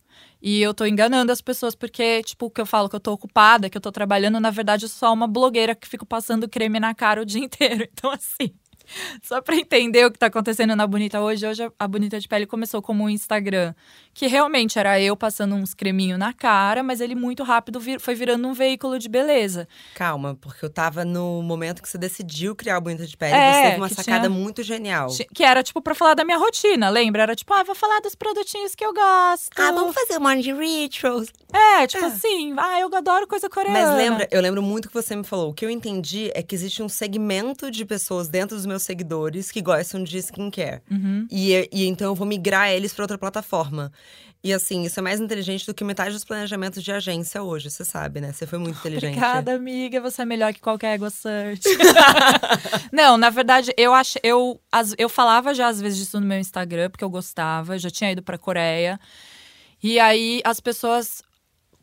E 0.46 0.60
eu 0.60 0.74
tô 0.74 0.84
enganando 0.84 1.32
as 1.32 1.40
pessoas, 1.40 1.74
porque, 1.74 2.22
tipo, 2.22 2.50
que 2.50 2.60
eu 2.60 2.66
falo 2.66 2.86
que 2.88 2.94
eu 2.94 3.00
tô 3.00 3.12
ocupada, 3.12 3.70
que 3.70 3.78
eu 3.78 3.80
tô 3.80 3.90
trabalhando, 3.90 4.38
na 4.38 4.50
verdade, 4.50 4.84
eu 4.84 4.88
sou 4.90 5.08
só 5.08 5.12
uma 5.12 5.26
blogueira 5.26 5.74
que 5.74 5.88
fico 5.88 6.04
passando 6.04 6.46
creme 6.46 6.78
na 6.78 6.94
cara 6.94 7.22
o 7.22 7.24
dia 7.24 7.40
inteiro. 7.44 7.88
Então, 7.90 8.10
assim. 8.10 8.54
Só 9.22 9.40
para 9.40 9.56
entender 9.56 10.04
o 10.04 10.10
que 10.10 10.18
tá 10.18 10.26
acontecendo 10.26 10.74
na 10.76 10.86
Bonita 10.86 11.20
hoje, 11.20 11.46
hoje 11.46 11.70
a 11.78 11.88
Bonita 11.88 12.18
de 12.18 12.28
Pele 12.28 12.46
começou 12.46 12.82
como 12.82 13.04
um 13.04 13.08
Instagram, 13.08 13.74
que 14.12 14.26
realmente 14.26 14.78
era 14.78 15.00
eu 15.00 15.16
passando 15.16 15.54
uns 15.54 15.74
creminhos 15.74 16.18
na 16.18 16.32
cara, 16.32 16.82
mas 16.82 17.00
ele 17.00 17.14
muito 17.14 17.42
rápido 17.42 17.80
vir, 17.80 18.00
foi 18.00 18.14
virando 18.14 18.46
um 18.46 18.52
veículo 18.52 18.98
de 18.98 19.08
beleza. 19.08 19.68
Calma, 19.94 20.36
porque 20.40 20.64
eu 20.64 20.70
tava 20.70 21.04
no 21.04 21.42
momento 21.42 21.82
que 21.82 21.88
você 21.88 21.98
decidiu 21.98 22.54
criar 22.54 22.76
a 22.76 22.80
Bonita 22.80 23.06
de 23.06 23.16
Pele, 23.16 23.34
é, 23.34 23.52
você 23.52 23.62
teve 23.62 23.76
uma 23.80 23.88
sacada 23.88 24.28
tinha, 24.28 24.30
muito 24.30 24.62
genial. 24.62 25.08
Que 25.34 25.42
era 25.42 25.62
tipo 25.62 25.80
para 25.80 25.94
falar 25.94 26.14
da 26.14 26.24
minha 26.24 26.38
rotina, 26.38 26.88
lembra? 26.90 27.22
Era 27.22 27.34
tipo, 27.34 27.52
ah, 27.52 27.62
vou 27.62 27.74
falar 27.74 28.00
dos 28.00 28.14
produtinhos 28.14 28.74
que 28.74 28.84
eu 28.84 28.92
gosto. 28.92 29.50
Ah, 29.56 29.72
vamos 29.72 29.94
fazer 29.94 30.18
um 30.18 30.22
monte 30.22 30.42
de 30.42 30.52
rituals. 30.52 31.28
É, 31.52 31.86
tipo 31.86 32.04
é. 32.04 32.08
assim, 32.08 32.54
ah, 32.58 32.80
eu 32.80 32.94
adoro 32.94 33.26
coisa 33.26 33.48
coreana. 33.48 33.86
Mas 33.86 33.96
lembra, 33.96 34.28
eu 34.30 34.40
lembro 34.40 34.62
muito 34.62 34.88
que 34.88 34.94
você 34.94 35.14
me 35.16 35.24
falou, 35.24 35.50
o 35.50 35.54
que 35.54 35.64
eu 35.64 35.70
entendi 35.70 36.30
é 36.34 36.42
que 36.42 36.54
existe 36.54 36.82
um 36.82 36.88
segmento 36.88 37.70
de 37.70 37.84
pessoas 37.84 38.28
dentro 38.28 38.56
dos 38.56 38.66
meus 38.66 38.73
seguidores 38.82 39.50
que 39.50 39.62
gostam 39.62 40.02
de 40.02 40.18
skincare. 40.18 40.82
Uhum. 40.90 41.26
E, 41.30 41.68
e 41.72 41.86
então 41.86 42.08
eu 42.08 42.14
vou 42.14 42.26
migrar 42.26 42.70
eles 42.70 42.92
para 42.92 43.04
outra 43.04 43.18
plataforma. 43.18 43.92
E 44.44 44.52
assim, 44.52 44.82
isso 44.82 45.00
é 45.00 45.02
mais 45.02 45.20
inteligente 45.20 45.64
do 45.64 45.72
que 45.72 45.82
metade 45.82 46.12
dos 46.12 46.22
planejamentos 46.22 46.82
de 46.82 46.92
agência 46.92 47.42
hoje, 47.42 47.70
você 47.70 47.82
sabe, 47.82 48.20
né? 48.20 48.30
Você 48.30 48.46
foi 48.46 48.58
muito 48.58 48.78
inteligente. 48.78 49.16
Obrigada, 49.16 49.54
amiga. 49.54 50.02
Você 50.02 50.20
é 50.20 50.26
melhor 50.26 50.52
que 50.52 50.60
qualquer 50.60 50.96
ego 50.96 51.08
search. 51.08 51.66
Não, 52.92 53.16
na 53.16 53.30
verdade, 53.30 53.72
eu 53.74 53.94
acho, 53.94 54.18
eu, 54.22 54.60
eu 54.98 55.08
falava 55.08 55.54
já 55.54 55.68
às 55.68 55.80
vezes 55.80 55.98
disso 55.98 56.20
no 56.20 56.26
meu 56.26 56.38
Instagram, 56.38 56.90
porque 56.90 57.02
eu 57.02 57.08
gostava, 57.08 57.78
já 57.78 57.88
tinha 57.88 58.12
ido 58.12 58.22
pra 58.22 58.36
Coreia. 58.36 59.00
E 59.82 59.98
aí 59.98 60.42
as 60.44 60.60
pessoas 60.60 61.22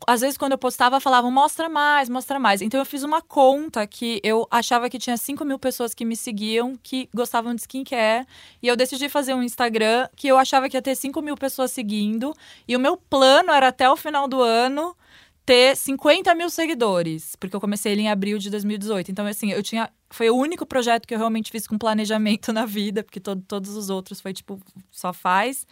às 0.06 0.20
vezes, 0.20 0.36
quando 0.36 0.52
eu 0.52 0.58
postava, 0.58 1.00
falavam, 1.00 1.30
mostra 1.30 1.68
mais, 1.68 2.08
mostra 2.08 2.38
mais. 2.38 2.62
Então, 2.62 2.80
eu 2.80 2.86
fiz 2.86 3.02
uma 3.02 3.20
conta 3.20 3.86
que 3.86 4.20
eu 4.22 4.46
achava 4.50 4.88
que 4.88 4.98
tinha 4.98 5.16
5 5.16 5.44
mil 5.44 5.58
pessoas 5.58 5.94
que 5.94 6.04
me 6.04 6.16
seguiam, 6.16 6.76
que 6.82 7.08
gostavam 7.14 7.54
de 7.54 7.62
skincare. 7.62 8.26
E 8.62 8.68
eu 8.68 8.76
decidi 8.76 9.08
fazer 9.08 9.34
um 9.34 9.42
Instagram 9.42 10.08
que 10.16 10.28
eu 10.28 10.38
achava 10.38 10.68
que 10.68 10.76
ia 10.76 10.82
ter 10.82 10.94
5 10.94 11.20
mil 11.22 11.36
pessoas 11.36 11.70
seguindo. 11.70 12.34
E 12.66 12.76
o 12.76 12.80
meu 12.80 12.96
plano 12.96 13.52
era 13.52 13.68
até 13.68 13.88
o 13.90 13.96
final 13.96 14.28
do 14.28 14.40
ano 14.40 14.96
ter 15.44 15.76
50 15.76 16.34
mil 16.34 16.50
seguidores. 16.50 17.36
Porque 17.36 17.54
eu 17.54 17.60
comecei 17.60 17.92
ele 17.92 18.02
em 18.02 18.10
abril 18.10 18.38
de 18.38 18.50
2018. 18.50 19.10
Então, 19.10 19.26
assim, 19.26 19.52
eu 19.52 19.62
tinha. 19.62 19.90
Foi 20.10 20.30
o 20.30 20.36
único 20.36 20.66
projeto 20.66 21.06
que 21.06 21.14
eu 21.14 21.18
realmente 21.18 21.50
fiz 21.50 21.66
com 21.66 21.78
planejamento 21.78 22.52
na 22.54 22.64
vida, 22.64 23.02
porque 23.02 23.20
todo, 23.20 23.42
todos 23.46 23.76
os 23.76 23.90
outros 23.90 24.20
foi 24.20 24.32
tipo, 24.32 24.60
só 24.90 25.12
faz. 25.12 25.66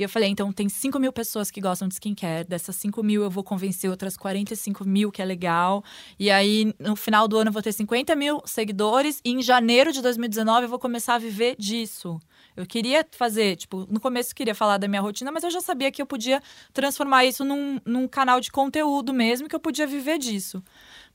E 0.00 0.02
eu 0.02 0.08
falei, 0.08 0.30
então 0.30 0.50
tem 0.50 0.66
5 0.66 0.98
mil 0.98 1.12
pessoas 1.12 1.50
que 1.50 1.60
gostam 1.60 1.86
de 1.86 1.92
skincare. 1.92 2.48
Dessas 2.48 2.74
5 2.76 3.02
mil 3.02 3.22
eu 3.22 3.28
vou 3.28 3.44
convencer 3.44 3.90
outras 3.90 4.16
45 4.16 4.82
mil 4.88 5.12
que 5.12 5.20
é 5.20 5.24
legal. 5.26 5.84
E 6.18 6.30
aí, 6.30 6.74
no 6.78 6.96
final 6.96 7.28
do 7.28 7.36
ano, 7.36 7.50
eu 7.50 7.52
vou 7.52 7.60
ter 7.60 7.70
50 7.70 8.16
mil 8.16 8.40
seguidores. 8.46 9.20
E 9.22 9.30
em 9.30 9.42
janeiro 9.42 9.92
de 9.92 10.00
2019 10.00 10.64
eu 10.64 10.68
vou 10.70 10.78
começar 10.78 11.16
a 11.16 11.18
viver 11.18 11.54
disso. 11.58 12.18
Eu 12.56 12.64
queria 12.64 13.06
fazer, 13.12 13.56
tipo, 13.56 13.86
no 13.90 14.00
começo 14.00 14.30
eu 14.30 14.36
queria 14.36 14.54
falar 14.54 14.78
da 14.78 14.88
minha 14.88 15.02
rotina, 15.02 15.30
mas 15.30 15.44
eu 15.44 15.50
já 15.50 15.60
sabia 15.60 15.92
que 15.92 16.00
eu 16.00 16.06
podia 16.06 16.42
transformar 16.72 17.26
isso 17.26 17.44
num, 17.44 17.78
num 17.84 18.08
canal 18.08 18.40
de 18.40 18.50
conteúdo 18.50 19.12
mesmo, 19.12 19.50
que 19.50 19.54
eu 19.54 19.60
podia 19.60 19.86
viver 19.86 20.18
disso. 20.18 20.62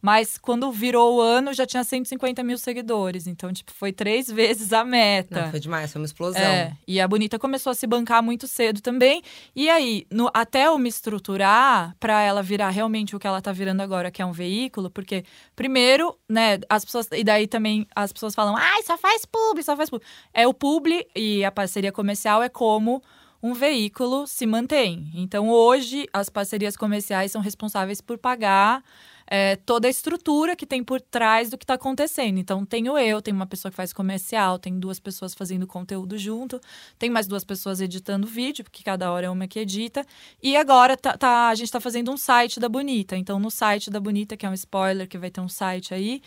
Mas 0.05 0.38
quando 0.38 0.71
virou 0.71 1.15
o 1.15 1.19
ano, 1.19 1.51
já 1.51 1.65
tinha 1.65 1.83
150 1.83 2.43
mil 2.43 2.59
seguidores. 2.59 3.25
Então, 3.25 3.51
tipo, 3.51 3.71
foi 3.71 3.91
três 3.91 4.29
vezes 4.29 4.71
a 4.71 4.85
meta. 4.85 5.41
Não, 5.41 5.50
foi 5.50 5.59
demais, 5.59 5.91
foi 5.91 6.00
uma 6.00 6.05
explosão. 6.05 6.39
É, 6.39 6.77
e 6.88 7.01
a 7.01 7.07
Bonita 7.07 7.39
começou 7.39 7.71
a 7.71 7.74
se 7.74 7.88
bancar 7.88 8.21
muito 8.21 8.47
cedo 8.47 8.81
também. 8.81 9.24
E 9.55 9.67
aí, 9.67 10.05
no, 10.12 10.29
até 10.31 10.67
eu 10.67 10.77
me 10.77 10.89
estruturar 10.89 11.95
para 12.00 12.21
ela 12.21 12.43
virar 12.43 12.69
realmente 12.69 13.15
o 13.15 13.19
que 13.19 13.25
ela 13.25 13.41
tá 13.41 13.51
virando 13.51 13.81
agora, 13.81 14.12
que 14.12 14.21
é 14.21 14.25
um 14.27 14.31
veículo, 14.31 14.91
porque, 14.91 15.25
primeiro, 15.55 16.15
né, 16.29 16.59
as 16.69 16.85
pessoas. 16.85 17.09
E 17.12 17.24
daí 17.24 17.47
também 17.47 17.88
as 17.95 18.13
pessoas 18.13 18.35
falam, 18.35 18.55
ai, 18.55 18.83
só 18.83 19.00
faz 19.00 19.25
publi, 19.25 19.63
só 19.63 19.75
faz 19.75 19.89
publi. 19.89 20.05
É 20.31 20.47
o 20.47 20.53
publi 20.53 21.03
e 21.15 21.43
a 21.43 21.51
parceria 21.51 21.91
comercial 21.91 22.43
é 22.43 22.50
como 22.50 23.01
um 23.41 23.55
veículo 23.55 24.27
se 24.27 24.45
mantém. 24.45 25.09
Então, 25.15 25.50
hoje, 25.50 26.07
as 26.13 26.29
parcerias 26.29 26.77
comerciais 26.77 27.31
são 27.31 27.41
responsáveis 27.41 28.01
por 28.01 28.19
pagar 28.19 28.83
é, 29.27 29.55
toda 29.55 29.88
a 29.88 29.91
estrutura 29.91 30.55
que 30.55 30.65
tem 30.65 30.84
por 30.84 31.01
trás 31.01 31.50
do 31.50 31.58
que 31.58 31.63
está 31.63 31.74
acontecendo. 31.74 32.38
Então, 32.38 32.65
tenho 32.65 32.98
eu, 32.98 33.22
tem 33.22 33.34
uma 33.34 33.48
pessoa 33.48 33.72
que 33.72 33.75
faz 33.75 33.91
comercial, 33.91 34.60
tem 34.60 34.79
duas 34.79 35.00
pessoas 35.00 35.34
fazendo 35.34 35.65
conteúdo 35.65 36.17
junto, 36.17 36.62
tem 37.00 37.10
mais 37.10 37.27
duas 37.27 37.44
pessoas 37.44 37.82
editando 37.82 38.27
vídeo, 38.27 38.63
porque 38.63 38.84
cada 38.84 39.12
hora 39.12 39.25
é 39.27 39.29
uma 39.29 39.48
que 39.48 39.60
edita. 39.60 40.05
E 40.41 40.55
agora 40.55 40.96
tá, 40.96 41.17
tá 41.17 41.50
a 41.50 41.55
gente 41.55 41.67
está 41.67 41.79
fazendo 41.79 42.12
um 42.12 42.17
site 42.17 42.60
da 42.60 42.70
Bonita. 42.70 43.17
Então, 43.17 43.39
no 43.39 43.50
site 43.50 43.89
da 43.89 44.00
Bonita, 44.00 44.38
que 44.38 44.46
é 44.46 44.50
um 44.50 44.53
spoiler, 44.53 45.08
que 45.08 45.17
vai 45.17 45.32
ter 45.32 45.41
um 45.41 45.50
site 45.50 45.94
aí. 45.94 46.22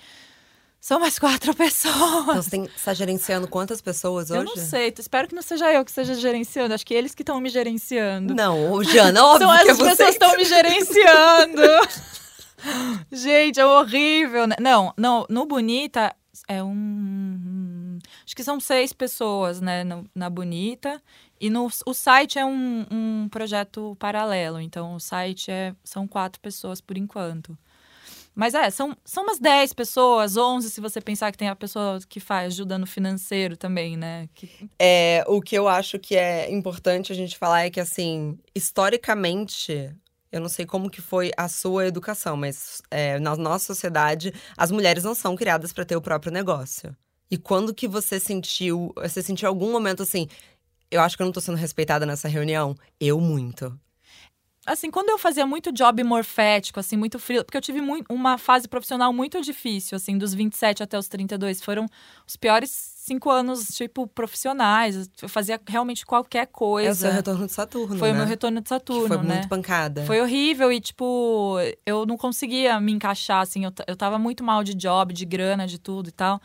São 0.81 1.01
mais 1.01 1.19
quatro 1.21 1.55
pessoas. 1.55 1.95
Então, 2.23 2.43
você 2.43 2.57
está 2.77 2.95
gerenciando 2.95 3.47
quantas 3.47 3.81
pessoas 3.81 4.31
hoje? 4.31 4.41
Eu 4.41 4.45
não 4.45 4.57
sei. 4.57 4.93
Espero 4.97 5.29
que 5.29 5.35
não 5.35 5.43
seja 5.43 5.73
eu 5.73 5.85
que 5.85 5.91
esteja 5.91 6.15
gerenciando. 6.15 6.75
Acho 6.75 6.87
que 6.87 6.95
eles 6.95 7.15
que 7.15 7.23
estão 7.23 7.41
me 7.41 7.49
gerenciando. 7.49 8.35
Não, 8.35 8.83
Jana, 8.83 9.23
óbvio 9.27 9.49
São 9.49 9.57
que 9.57 9.69
é 9.69 9.71
as 9.71 9.79
pessoas 9.79 9.97
que 9.97 10.05
estão 10.05 10.37
me 10.37 10.45
gerenciando. 10.45 11.63
Gente, 13.11 13.61
é 13.61 13.67
horrível. 13.67 14.47
Né? 14.47 14.57
Não, 14.61 14.93
não, 14.97 15.27
no 15.29 15.47
Bonita 15.47 16.15
é 16.47 16.63
um. 16.63 17.99
Acho 18.25 18.37
que 18.37 18.45
são 18.45 18.61
seis 18.61 18.93
pessoas, 18.93 19.61
né, 19.61 19.85
no, 19.85 20.05
na 20.15 20.29
Bonita. 20.29 21.03
E 21.41 21.51
no, 21.51 21.69
o 21.87 21.95
site 21.95 22.39
é 22.39 22.45
um, 22.45 22.87
um 22.91 23.29
projeto 23.31 23.97
paralelo. 23.99 24.61
Então, 24.61 24.95
o 24.95 25.01
site 25.01 25.51
é, 25.51 25.75
são 25.85 26.07
quatro 26.07 26.41
pessoas 26.41 26.81
por 26.81 26.97
enquanto. 26.97 27.57
Mas 28.35 28.55
é, 28.55 28.71
são, 28.71 28.97
são 29.05 29.25
umas 29.25 29.41
10 29.41 29.73
pessoas, 29.73 30.37
11 30.37 30.71
se 30.71 30.81
você 30.81 31.01
pensar 31.01 31.33
que 31.33 31.39
tem 31.39 31.49
a 31.49 31.57
pessoa 31.57 31.99
que 32.09 32.21
faz 32.21 32.55
ajuda 32.55 32.79
no 32.79 32.87
financeiro 32.87 33.57
também, 33.57 33.97
né? 33.97 34.29
Que... 34.33 34.49
É, 34.79 35.25
o 35.27 35.41
que 35.41 35.57
eu 35.59 35.67
acho 35.67 35.99
que 35.99 36.17
é 36.17 36.49
importante 36.49 37.11
a 37.11 37.17
gente 37.17 37.37
falar 37.37 37.65
é 37.65 37.71
que, 37.71 37.81
assim, 37.81 38.39
historicamente, 38.55 39.93
eu 40.31 40.41
não 40.41 40.49
sei 40.49 40.67
como 40.67 40.91
que 40.91 41.01
foi 41.01 41.31
a 41.37 41.49
sua 41.49 41.87
educação, 41.87 42.37
mas 42.37 42.83
é, 42.91 43.19
na 43.19 43.37
nossa 43.37 43.67
sociedade, 43.67 44.33
as 44.57 44.71
mulheres 44.71 45.05
não 45.05 45.15
são 45.15 45.37
criadas 45.37 45.73
para 45.73 45.85
ter 45.85 45.97
o 45.97 46.03
próprio 46.03 46.33
negócio. 46.33 46.95
E 47.31 47.37
quando 47.37 47.75
que 47.75 47.87
você 47.87 48.19
sentiu, 48.19 48.93
você 48.97 49.23
sentiu 49.23 49.49
algum 49.49 49.71
momento 49.71 50.03
assim, 50.03 50.29
eu 50.91 51.01
acho 51.01 51.17
que 51.17 51.23
eu 51.23 51.27
não 51.27 51.33
tô 51.33 51.41
sendo 51.41 51.57
respeitada 51.57 52.07
nessa 52.07 52.29
reunião? 52.29 52.75
Eu 53.01 53.21
muito 53.21 53.79
assim, 54.69 54.91
quando 54.91 55.09
eu 55.09 55.19
fazia 55.19 55.47
muito 55.47 55.73
job 55.73 56.03
morfético, 56.05 56.79
assim, 56.79 56.97
muito 56.97 57.19
frio, 57.19 57.45
porque 57.45 57.57
eu 57.57 57.61
tive 57.61 57.81
muito, 57.81 58.13
uma 58.13 58.39
fase 58.39 58.69
profissional 58.69 59.13
muito 59.13 59.41
difícil, 59.41 59.97
assim, 59.97 60.17
dos 60.17 60.35
27 60.35 60.83
até 60.83 60.99
os 60.99 61.09
32, 61.09 61.63
foram 61.63 61.87
os 62.27 62.37
piores 62.37 62.71
cinco 63.09 63.31
anos, 63.31 63.69
tipo, 63.69 64.07
profissionais. 64.07 65.11
Eu 65.23 65.29
fazia 65.29 65.59
realmente 65.67 66.05
qualquer 66.05 66.47
coisa. 66.47 66.89
É 66.89 66.93
o 66.93 66.95
seu 66.95 67.13
retorno 67.13 67.47
de 67.47 67.53
Saturno, 67.53 67.99
Foi 67.99 68.09
né? 68.09 68.15
o 68.15 68.17
meu 68.19 68.27
retorno 68.27 68.61
de 68.61 68.69
Saturno, 68.69 69.03
que 69.03 69.09
foi 69.09 69.27
né? 69.27 69.35
muito 69.35 69.49
pancada. 69.49 70.05
Foi 70.05 70.21
horrível 70.21 70.71
e, 70.71 70.81
tipo, 70.81 71.57
eu 71.87 72.05
não 72.05 72.17
conseguia 72.19 72.79
me 72.81 72.93
encaixar, 72.93 73.41
assim, 73.41 73.65
eu, 73.65 73.73
eu 73.87 73.97
tava 73.97 74.19
muito 74.19 74.45
mal 74.45 74.63
de 74.63 74.75
job, 74.75 75.15
de 75.15 75.25
grana, 75.25 75.67
de 75.67 75.79
tudo 75.79 76.09
e 76.09 76.13
tal. 76.13 76.41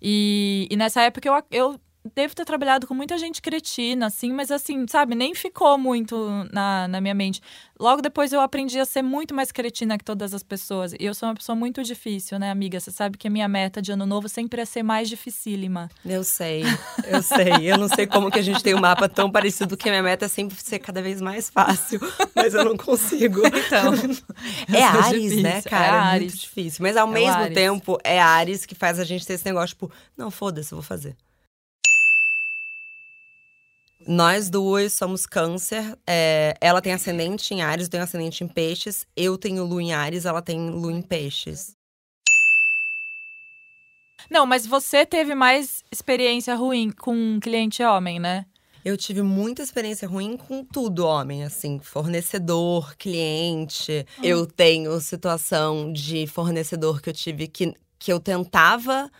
E, 0.00 0.66
e 0.70 0.76
nessa 0.76 1.02
época 1.02 1.28
eu, 1.28 1.42
eu 1.50 1.80
devo 2.14 2.34
ter 2.34 2.44
trabalhado 2.44 2.86
com 2.86 2.94
muita 2.94 3.16
gente 3.18 3.40
cretina, 3.42 4.06
assim, 4.06 4.32
mas 4.32 4.50
assim, 4.50 4.86
sabe, 4.88 5.14
nem 5.14 5.34
ficou 5.34 5.76
muito 5.78 6.16
na, 6.52 6.88
na 6.88 7.00
minha 7.00 7.14
mente. 7.14 7.40
Logo 7.80 8.02
depois 8.02 8.32
eu 8.32 8.40
aprendi 8.40 8.78
a 8.80 8.84
ser 8.84 9.02
muito 9.02 9.32
mais 9.32 9.52
cretina 9.52 9.96
que 9.96 10.04
todas 10.04 10.34
as 10.34 10.42
pessoas. 10.42 10.92
E 10.94 11.04
eu 11.04 11.14
sou 11.14 11.28
uma 11.28 11.34
pessoa 11.34 11.54
muito 11.54 11.82
difícil, 11.84 12.38
né, 12.38 12.50
amiga? 12.50 12.80
Você 12.80 12.90
sabe 12.90 13.16
que 13.16 13.28
a 13.28 13.30
minha 13.30 13.46
meta 13.46 13.80
de 13.80 13.92
ano 13.92 14.04
novo 14.04 14.28
sempre 14.28 14.60
é 14.60 14.64
ser 14.64 14.82
mais 14.82 15.08
dificílima. 15.08 15.88
Eu 16.04 16.24
sei, 16.24 16.64
eu 17.06 17.22
sei. 17.22 17.70
Eu 17.70 17.78
não 17.78 17.88
sei 17.88 18.06
como 18.06 18.30
que 18.30 18.38
a 18.38 18.42
gente 18.42 18.62
tem 18.62 18.74
um 18.74 18.80
mapa 18.80 19.08
tão 19.08 19.30
parecido 19.30 19.76
que 19.76 19.88
a 19.88 19.92
minha 19.92 20.02
meta 20.02 20.24
é 20.24 20.28
sempre 20.28 20.56
ser 20.60 20.80
cada 20.80 21.00
vez 21.00 21.20
mais 21.20 21.48
fácil, 21.48 22.00
mas 22.34 22.52
eu 22.52 22.64
não 22.64 22.76
consigo. 22.76 23.42
Então, 23.46 23.92
é 24.74 24.82
Ares, 24.82 25.22
difícil. 25.22 25.42
né, 25.42 25.62
cara? 25.62 25.86
É, 25.86 25.90
Ares. 25.90 26.14
é 26.14 26.20
muito 26.20 26.36
difícil. 26.36 26.82
Mas 26.82 26.96
ao 26.96 27.08
é 27.08 27.12
mesmo 27.12 27.42
Ares. 27.42 27.54
tempo, 27.54 27.98
é 28.02 28.20
Ares 28.20 28.66
que 28.66 28.74
faz 28.74 28.98
a 28.98 29.04
gente 29.04 29.24
ter 29.24 29.34
esse 29.34 29.44
negócio, 29.44 29.68
tipo, 29.68 29.90
não, 30.16 30.32
foda-se, 30.32 30.72
eu 30.72 30.76
vou 30.76 30.82
fazer. 30.82 31.16
Nós 34.10 34.48
duas 34.48 34.94
somos 34.94 35.26
câncer. 35.26 35.94
É, 36.06 36.54
ela 36.62 36.80
tem 36.80 36.94
ascendente 36.94 37.52
em 37.52 37.60
Ares, 37.60 37.84
eu 37.84 37.90
tenho 37.90 38.02
ascendente 38.02 38.42
em 38.42 38.48
peixes. 38.48 39.06
Eu 39.14 39.36
tenho 39.36 39.66
lua 39.66 39.82
em 39.82 39.92
Ares, 39.92 40.24
ela 40.24 40.40
tem 40.40 40.70
lua 40.70 40.90
em 40.90 41.02
peixes. 41.02 41.76
Não, 44.30 44.46
mas 44.46 44.66
você 44.66 45.04
teve 45.04 45.34
mais 45.34 45.84
experiência 45.92 46.54
ruim 46.54 46.90
com 46.90 47.14
um 47.14 47.38
cliente 47.38 47.82
homem, 47.82 48.18
né? 48.18 48.46
Eu 48.82 48.96
tive 48.96 49.20
muita 49.20 49.62
experiência 49.62 50.08
ruim 50.08 50.38
com 50.38 50.64
tudo, 50.64 51.04
homem, 51.04 51.44
assim, 51.44 51.78
fornecedor, 51.78 52.96
cliente. 52.96 54.06
Hum. 54.20 54.24
Eu 54.24 54.46
tenho 54.46 54.98
situação 55.02 55.92
de 55.92 56.26
fornecedor 56.26 57.02
que 57.02 57.10
eu 57.10 57.14
tive 57.14 57.46
que, 57.46 57.74
que 57.98 58.10
eu 58.10 58.18
tentava 58.18 59.10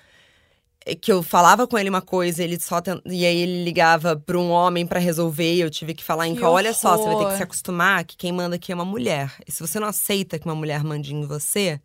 que 0.95 1.12
eu 1.12 1.23
falava 1.23 1.66
com 1.66 1.78
ele 1.78 1.88
uma 1.88 2.02
coisa, 2.02 2.42
ele 2.42 2.59
só 2.59 2.80
tent... 2.80 3.00
e 3.07 3.25
aí 3.25 3.37
ele 3.37 3.64
ligava 3.64 4.16
para 4.16 4.38
um 4.38 4.50
homem 4.50 4.87
para 4.87 4.99
resolver, 4.99 5.54
e 5.54 5.61
eu 5.61 5.71
tive 5.71 5.95
que 5.95 6.04
falar 6.04 6.26
em 6.28 6.35
que 6.35 6.45
olha 6.45 6.73
só, 6.73 6.97
você 6.97 7.04
vai 7.04 7.18
ter 7.18 7.30
que 7.30 7.37
se 7.37 7.42
acostumar 7.42 8.04
que 8.04 8.16
quem 8.16 8.33
manda 8.33 8.57
aqui 8.57 8.73
é 8.73 8.75
uma 8.75 8.85
mulher. 8.85 9.33
E 9.47 9.52
se 9.52 9.61
você 9.61 9.78
não 9.78 9.88
aceita 9.88 10.38
que 10.38 10.47
uma 10.47 10.54
mulher 10.54 10.83
mande 10.85 11.14
em 11.14 11.25
você, 11.25 11.80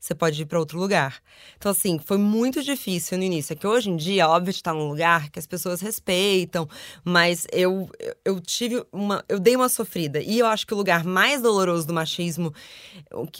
você 0.00 0.14
pode 0.14 0.40
ir 0.40 0.46
para 0.46 0.58
outro 0.58 0.78
lugar. 0.78 1.20
Então 1.56 1.72
assim, 1.72 1.98
foi 1.98 2.18
muito 2.18 2.62
difícil 2.62 3.18
no 3.18 3.24
início. 3.24 3.52
É 3.52 3.56
que 3.56 3.66
hoje 3.66 3.90
em 3.90 3.96
dia, 3.96 4.28
óbvio, 4.28 4.50
está 4.50 4.72
num 4.72 4.88
lugar 4.88 5.28
que 5.30 5.38
as 5.38 5.46
pessoas 5.46 5.80
respeitam, 5.80 6.68
mas 7.04 7.46
eu 7.52 7.90
eu 8.24 8.40
tive 8.40 8.84
uma 8.92 9.24
eu 9.28 9.40
dei 9.40 9.56
uma 9.56 9.68
sofrida. 9.68 10.20
E 10.20 10.38
eu 10.38 10.46
acho 10.46 10.66
que 10.66 10.74
o 10.74 10.76
lugar 10.76 11.04
mais 11.04 11.42
doloroso 11.42 11.86
do 11.86 11.92
machismo, 11.92 12.54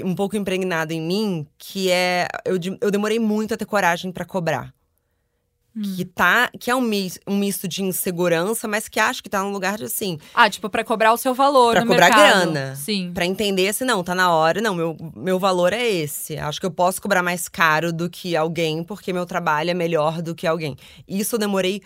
um 0.04 0.14
pouco 0.14 0.36
impregnado 0.36 0.92
em 0.92 1.00
mim, 1.00 1.46
que 1.56 1.90
é 1.90 2.26
eu, 2.44 2.56
eu 2.80 2.90
demorei 2.90 3.18
muito 3.18 3.54
a 3.54 3.56
ter 3.56 3.64
coragem 3.64 4.10
para 4.10 4.24
cobrar 4.24 4.74
que 5.82 6.04
tá 6.04 6.50
que 6.58 6.70
é 6.70 6.74
um 6.74 6.80
misto, 6.80 7.20
um 7.26 7.36
misto 7.36 7.68
de 7.68 7.82
insegurança, 7.82 8.66
mas 8.66 8.88
que 8.88 8.98
acho 8.98 9.22
que 9.22 9.28
tá 9.28 9.42
num 9.42 9.50
lugar 9.50 9.78
de 9.78 9.84
assim. 9.84 10.18
Ah, 10.34 10.48
tipo 10.48 10.68
para 10.68 10.84
cobrar 10.84 11.12
o 11.12 11.16
seu 11.16 11.34
valor 11.34 11.72
pra 11.72 11.82
cobrar 11.86 12.08
mercado. 12.08 12.52
grana. 12.52 12.76
Sim. 12.76 13.12
Para 13.12 13.26
entender 13.26 13.72
se 13.72 13.84
não, 13.84 14.02
tá 14.02 14.14
na 14.14 14.32
hora, 14.32 14.60
não, 14.60 14.74
meu 14.74 14.96
meu 15.16 15.38
valor 15.38 15.72
é 15.72 15.86
esse. 15.86 16.36
Acho 16.36 16.60
que 16.60 16.66
eu 16.66 16.70
posso 16.70 17.00
cobrar 17.00 17.22
mais 17.22 17.48
caro 17.48 17.92
do 17.92 18.08
que 18.08 18.36
alguém 18.36 18.82
porque 18.82 19.12
meu 19.12 19.26
trabalho 19.26 19.70
é 19.70 19.74
melhor 19.74 20.22
do 20.22 20.34
que 20.34 20.46
alguém. 20.46 20.76
Isso 21.06 21.36
eu 21.36 21.38
demorei 21.38 21.82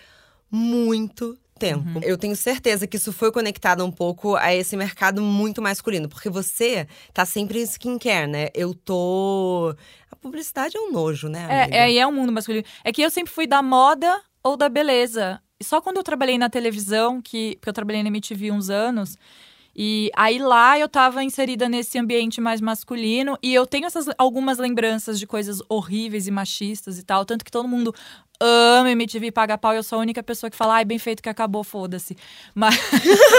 muito 0.51 1.37
tempo. 1.63 1.89
Uhum. 1.89 2.01
Eu 2.03 2.19
tenho 2.19 2.35
certeza 2.35 2.89
que 2.89 2.97
isso 2.97 3.13
foi 3.13 3.31
conectado 3.31 3.85
um 3.85 3.91
pouco 3.91 4.35
a 4.35 4.53
esse 4.53 4.77
mercado 4.77 5.23
muito 5.23 5.63
masculino, 5.63 6.09
porque 6.09 6.29
você 6.29 6.89
tá 7.15 7.25
sempre 7.25 7.61
em 7.61 7.63
skincare, 7.63 8.27
né? 8.27 8.49
Eu 8.53 8.75
tô. 8.75 9.75
Publicidade 10.23 10.77
é 10.77 10.81
um 10.81 10.93
nojo, 10.93 11.29
né? 11.29 11.41
Amiga? 11.41 11.77
É, 11.77 11.91
é, 11.91 11.97
é 11.99 12.07
um 12.07 12.13
mundo 12.13 12.33
masculino. 12.33 12.65
É 12.85 12.93
que 12.93 13.03
eu 13.03 13.11
sempre 13.11 13.33
fui 13.33 13.47
da 13.47 13.61
moda 13.61 14.23
ou 14.43 14.57
da 14.57 14.69
beleza. 14.69 15.43
E 15.59 15.65
só 15.65 15.81
quando 15.81 15.97
eu 15.97 16.05
trabalhei 16.05 16.39
na 16.39 16.49
televisão, 16.49 17.21
que 17.21 17.57
porque 17.57 17.69
eu 17.69 17.73
trabalhei 17.73 18.03
na 18.03 18.09
MTV 18.09 18.53
uns 18.53 18.71
anos, 18.71 19.19
e 19.75 20.11
aí 20.15 20.39
lá 20.39 20.79
eu 20.79 20.89
tava 20.89 21.25
inserida 21.25 21.69
nesse 21.69 21.99
ambiente 21.99 22.41
mais 22.41 22.61
masculino 22.61 23.39
e 23.43 23.53
eu 23.53 23.67
tenho 23.67 23.87
essas 23.87 24.07
algumas 24.19 24.59
lembranças 24.59 25.19
de 25.19 25.27
coisas 25.27 25.61
horríveis 25.69 26.27
e 26.27 26.31
machistas 26.31 26.99
e 26.99 27.03
tal, 27.03 27.25
tanto 27.25 27.45
que 27.45 27.51
todo 27.51 27.67
mundo 27.67 27.95
ama 28.45 28.91
MTV 28.91 29.31
paga 29.31 29.57
pau, 29.57 29.75
eu 29.75 29.83
sou 29.83 29.99
a 29.99 30.03
única 30.03 30.23
pessoa 30.23 30.51
que 30.51 30.57
fala, 30.57 30.75
ai, 30.75 30.85
bem 30.85 30.99
feito 30.99 31.23
que 31.23 31.29
acabou, 31.29 31.63
foda-se. 31.63 32.17
Mas 32.55 32.77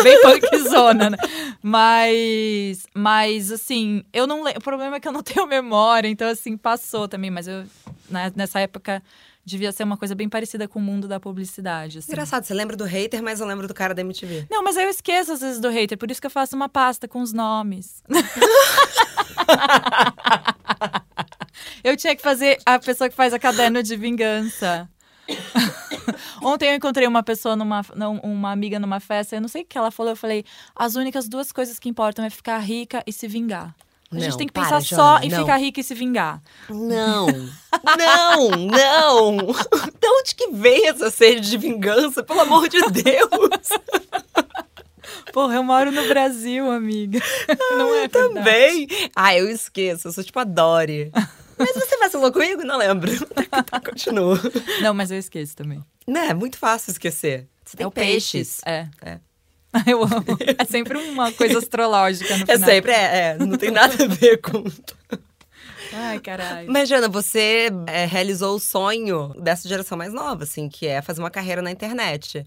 bem 0.04 0.22
punkzona, 0.22 1.10
né? 1.10 1.18
Mas 1.62 2.86
mas 2.94 3.52
assim, 3.52 4.04
eu 4.14 4.26
não 4.26 4.44
lembro, 4.44 4.60
o 4.60 4.64
problema 4.64 4.96
é 4.96 5.00
que 5.00 5.08
eu 5.08 5.12
não 5.12 5.24
tenho 5.24 5.46
memória, 5.48 6.08
então 6.08 6.28
assim, 6.28 6.58
passou 6.58 7.08
também, 7.08 7.32
mas 7.32 7.48
eu 7.48 7.66
né, 8.10 8.32
nessa 8.36 8.60
época 8.60 9.02
devia 9.46 9.72
ser 9.72 9.84
uma 9.84 9.98
coisa 9.98 10.16
bem 10.16 10.30
parecida 10.30 10.68
com 10.68 10.80
o 10.80 10.82
mundo 10.82 11.08
da 11.08 11.20
publicidade. 11.20 12.00
Assim. 12.00 12.12
Engraçado, 12.12 12.46
você 12.46 12.54
lembra 12.54 12.78
do 12.78 12.86
hater, 12.86 13.22
mas 13.22 13.40
eu 13.40 13.48
lembro 13.48 13.68
do 13.68 13.74
cara 13.74 13.94
da 13.94 14.02
MTV. 14.02 14.48
Não, 14.50 14.64
mas 14.64 14.78
eu 14.78 14.90
esqueço 14.90 15.34
às 15.34 15.42
vezes 15.42 15.60
do 15.60 15.70
hater, 15.70 15.98
por 15.98 16.10
isso 16.10 16.22
que 16.22 16.28
eu 16.28 16.32
faço 16.32 16.56
uma 16.56 16.70
pasta 16.70 17.08
com 17.08 17.22
os 17.22 17.34
nomes. 17.34 18.02
eu 21.84 21.96
tinha 21.98 22.16
que 22.16 22.22
fazer 22.22 22.58
a 22.66 22.80
pessoa 22.80 23.10
que 23.10 23.16
faz 23.16 23.34
a 23.34 23.40
caderno 23.40 23.82
de 23.84 23.96
vingança. 23.96 24.90
Ontem 26.42 26.70
eu 26.70 26.76
encontrei 26.76 27.08
uma 27.08 27.24
pessoa 27.24 27.56
numa 27.56 27.82
uma 28.22 28.52
amiga 28.52 28.78
numa 28.80 29.00
festa, 29.00 29.36
eu 29.36 29.42
não 29.42 29.48
sei 29.48 29.62
o 29.62 29.66
que 29.66 29.78
ela 29.78 29.90
falou, 29.92 30.12
eu 30.12 30.16
falei: 30.18 30.44
"As 30.76 30.96
únicas 30.96 31.30
duas 31.30 31.52
coisas 31.52 31.80
que 31.80 31.88
importam 31.88 32.26
é 32.26 32.30
ficar 32.30 32.58
rica 32.60 33.02
e 33.08 33.14
se 33.14 33.28
vingar". 33.28 33.74
A 34.12 34.20
gente 34.20 34.32
Não, 34.32 34.38
tem 34.38 34.48
que 34.48 34.54
para, 34.54 34.64
pensar 34.64 34.80
Joana, 34.82 35.20
só 35.20 35.26
em 35.26 35.30
não. 35.30 35.40
ficar 35.40 35.58
rica 35.58 35.80
e 35.80 35.84
se 35.84 35.96
vingar. 35.96 36.40
Não, 36.70 37.26
não, 37.28 38.50
não. 38.52 39.38
De 40.00 40.08
onde 40.08 40.36
que 40.36 40.52
vem 40.52 40.88
essa 40.88 41.10
sede 41.10 41.50
de 41.50 41.58
vingança? 41.58 42.22
Pelo 42.22 42.42
amor 42.42 42.70
de 42.70 42.80
Deus. 42.92 43.30
Porra, 45.32 45.56
eu 45.56 45.64
moro 45.64 45.92
no 45.92 46.08
Brasil, 46.08 46.70
amiga. 46.70 47.20
Não 47.72 47.96
é 47.96 48.08
verdade. 48.08 48.34
Também. 48.36 48.88
Ah, 49.16 49.36
eu 49.36 49.50
esqueço. 49.50 50.08
Eu 50.10 50.12
sou 50.12 50.24
tipo 50.24 50.38
a 50.40 50.44
Dory. 50.44 51.12
Mas 51.58 51.74
você 51.74 51.98
vacilou 51.98 52.32
comigo? 52.32 52.64
Não 52.64 52.78
lembro. 52.78 53.12
Tá, 53.70 53.80
Continua. 53.80 54.40
Não, 54.82 54.94
mas 54.94 55.12
eu 55.12 55.18
esqueço 55.18 55.56
também. 55.56 55.84
Né, 56.08 56.28
é 56.30 56.34
muito 56.34 56.58
fácil 56.58 56.92
esquecer. 56.92 57.48
Você 57.64 57.78
tem 57.78 57.84
é 57.84 57.88
o 57.88 57.92
peixes. 57.92 58.62
É. 58.66 58.88
É. 59.02 59.20
Eu 59.88 60.04
amo. 60.04 60.38
É 60.60 60.66
sempre 60.66 60.98
uma 60.98 61.32
coisa 61.32 61.58
astrológica 61.60 62.36
no 62.38 62.44
É 62.44 62.54
final. 62.56 62.70
sempre, 62.70 62.92
é, 62.92 63.18
é, 63.18 63.38
não 63.38 63.58
tem 63.58 63.72
nada 63.72 64.04
a 64.04 64.08
ver 64.08 64.38
com. 64.38 64.64
Ai, 65.94 66.20
caralho. 66.20 66.72
Mas, 66.72 66.90
Jana, 66.90 67.08
você 67.08 67.70
é, 67.88 68.06
realizou 68.06 68.56
o 68.56 68.60
sonho 68.60 69.34
dessa 69.40 69.68
geração 69.68 69.98
mais 69.98 70.12
nova, 70.14 70.44
assim, 70.44 70.68
que 70.70 70.86
é 70.88 71.02
fazer 71.02 71.22
uma 71.22 71.30
carreira 71.32 71.62
na 71.62 71.72
internet. 71.72 72.46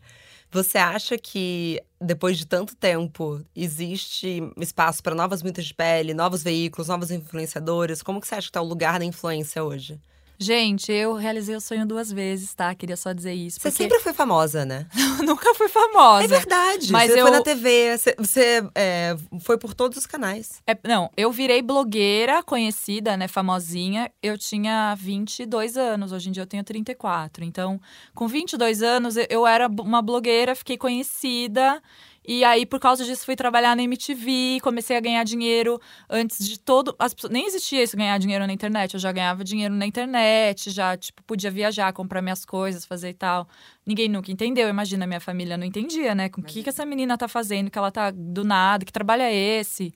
Você 0.57 0.79
acha 0.79 1.19
que, 1.19 1.83
depois 2.01 2.39
de 2.39 2.47
tanto 2.47 2.75
tempo, 2.75 3.45
existe 3.55 4.41
espaço 4.57 5.03
para 5.03 5.15
novas 5.15 5.43
mitas 5.43 5.67
de 5.67 5.75
pele, 5.75 6.15
novos 6.15 6.43
veículos, 6.43 6.89
novos 6.89 7.11
influenciadores? 7.11 8.03
Como 8.03 8.19
que 8.23 8.27
você 8.27 8.37
acha 8.37 8.47
que 8.47 8.51
está 8.51 8.63
o 8.63 8.65
lugar 8.65 8.99
da 8.99 9.05
influência 9.05 9.63
hoje? 9.63 10.01
Gente, 10.39 10.93
eu 10.93 11.15
realizei 11.15 11.57
o 11.57 11.61
sonho 11.61 11.87
duas 11.87 12.13
vezes, 12.13 12.55
tá? 12.55 12.75
Queria 12.75 12.97
só 12.97 13.13
dizer 13.13 13.33
isso. 13.33 13.59
Você 13.61 13.71
porque 13.71 13.83
sempre 13.85 13.99
foi 14.01 14.13
famosa, 14.13 14.65
né? 14.65 14.87
nunca 15.25 15.55
fui 15.55 15.69
famosa. 15.69 16.25
É 16.25 16.29
verdade. 16.29 16.93
Mas 16.93 17.11
você 17.11 17.19
eu- 17.21 17.27
foi 17.27 17.31
na 17.31 17.43
TV, 17.43 17.97
você, 17.99 18.15
você, 18.19 18.69
é, 18.75 19.17
foi 19.41 19.57
por 19.59 19.73
todos 19.75 19.97
os 19.99 20.07
canais. 20.07 20.61
É, 20.67 20.77
não, 20.87 21.11
eu 21.17 21.33
virei 21.33 21.63
blogueira 21.63 22.43
conhecida, 22.43 23.17
né, 23.17 23.29
famosinha. 23.29 24.11
Eu 24.23 24.37
tinha 24.37 24.95
22 24.97 25.77
anos, 25.77 26.13
hoje 26.13 26.29
em 26.29 26.33
dia 26.33 26.43
eu 26.43 26.47
tenho 26.47 26.63
34. 26.65 27.45
Então, 27.45 27.81
com 28.15 28.29
22 28.29 28.83
anos, 28.83 29.17
eu- 29.31 29.47
era 29.47 29.69
uma 29.69 30.03
blogueira, 30.03 30.55
fiquei 30.55 30.77
conhecida. 30.77 31.83
E 32.27 32.43
aí, 32.45 32.67
por 32.67 32.81
causa 32.81 33.05
disso, 33.05 33.25
fui 33.25 33.37
trabalhar 33.37 33.77
na 33.77 33.83
MTV, 33.85 34.59
comecei 34.61 34.97
a 34.97 35.01
ganhar 35.01 35.23
dinheiro 35.23 35.81
antes 36.11 36.47
de 36.47 36.59
todo. 36.59 36.95
As 36.99 37.15
pessoas, 37.15 37.33
nem 37.33 37.47
existia 37.47 37.83
isso 37.83 37.97
ganhar 37.97 38.19
dinheiro 38.19 38.45
na 38.47 38.53
internet. 38.53 38.95
Eu 38.95 39.01
já 39.01 39.13
ganhava 39.13 39.45
dinheiro 39.45 39.75
na 39.75 39.87
internet, 39.87 40.71
já, 40.71 40.97
tipo, 40.97 41.23
podia 41.23 41.51
viajar, 41.51 41.93
comprar 41.93 42.21
minhas 42.21 42.45
coisas, 42.45 42.85
fazer 42.85 43.11
e 43.11 43.15
tal. 43.15 43.49
Ninguém 43.87 44.09
nunca 44.09 44.33
entendeu. 44.33 44.69
Imagina, 44.69 45.07
minha 45.07 45.21
família 45.21 45.57
não 45.57 45.65
entendia, 45.65 46.15
né? 46.15 46.29
Com 46.29 46.41
o 46.41 46.45
que, 46.45 46.65
que 46.65 46.69
essa 46.69 46.85
menina 46.85 47.17
tá 47.17 47.29
fazendo, 47.29 47.71
que 47.71 47.79
ela 47.79 47.93
tá 47.93 48.11
do 48.11 48.43
nada, 48.43 48.85
que 48.85 48.93
trabalho 48.93 49.23
é 49.23 49.33
esse? 49.33 49.95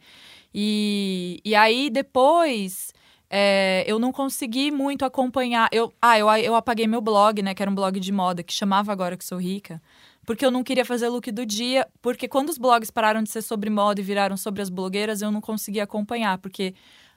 E, 0.54 1.40
e 1.44 1.54
aí, 1.56 1.90
depois, 1.90 2.92
é, 3.28 3.84
eu 3.86 3.98
não 3.98 4.12
consegui 4.12 4.70
muito 4.70 5.04
acompanhar. 5.04 5.68
Eu, 5.72 5.92
ah, 6.02 6.18
eu, 6.18 6.28
eu 6.28 6.54
apaguei 6.54 6.86
meu 6.86 7.00
blog, 7.00 7.42
né? 7.42 7.54
Que 7.54 7.62
era 7.62 7.70
um 7.70 7.74
blog 7.74 7.98
de 7.98 8.12
moda, 8.12 8.42
que 8.42 8.52
chamava 8.52 8.92
Agora 8.92 9.16
Que 9.16 9.24
Sou 9.24 9.38
Rica. 9.38 9.80
Porque 10.30 10.46
eu 10.46 10.50
não 10.52 10.62
queria 10.62 10.84
fazer 10.84 11.08
look 11.08 11.28
do 11.32 11.44
dia. 11.44 11.88
Porque 12.00 12.28
quando 12.28 12.50
os 12.50 12.56
blogs 12.56 12.88
pararam 12.88 13.20
de 13.20 13.28
ser 13.28 13.42
sobre 13.42 13.68
moda 13.68 14.00
e 14.00 14.04
viraram 14.04 14.36
sobre 14.36 14.62
as 14.62 14.70
blogueiras, 14.70 15.22
eu 15.22 15.30
não 15.32 15.40
conseguia 15.40 15.82
acompanhar. 15.82 16.38
Porque, 16.38 16.72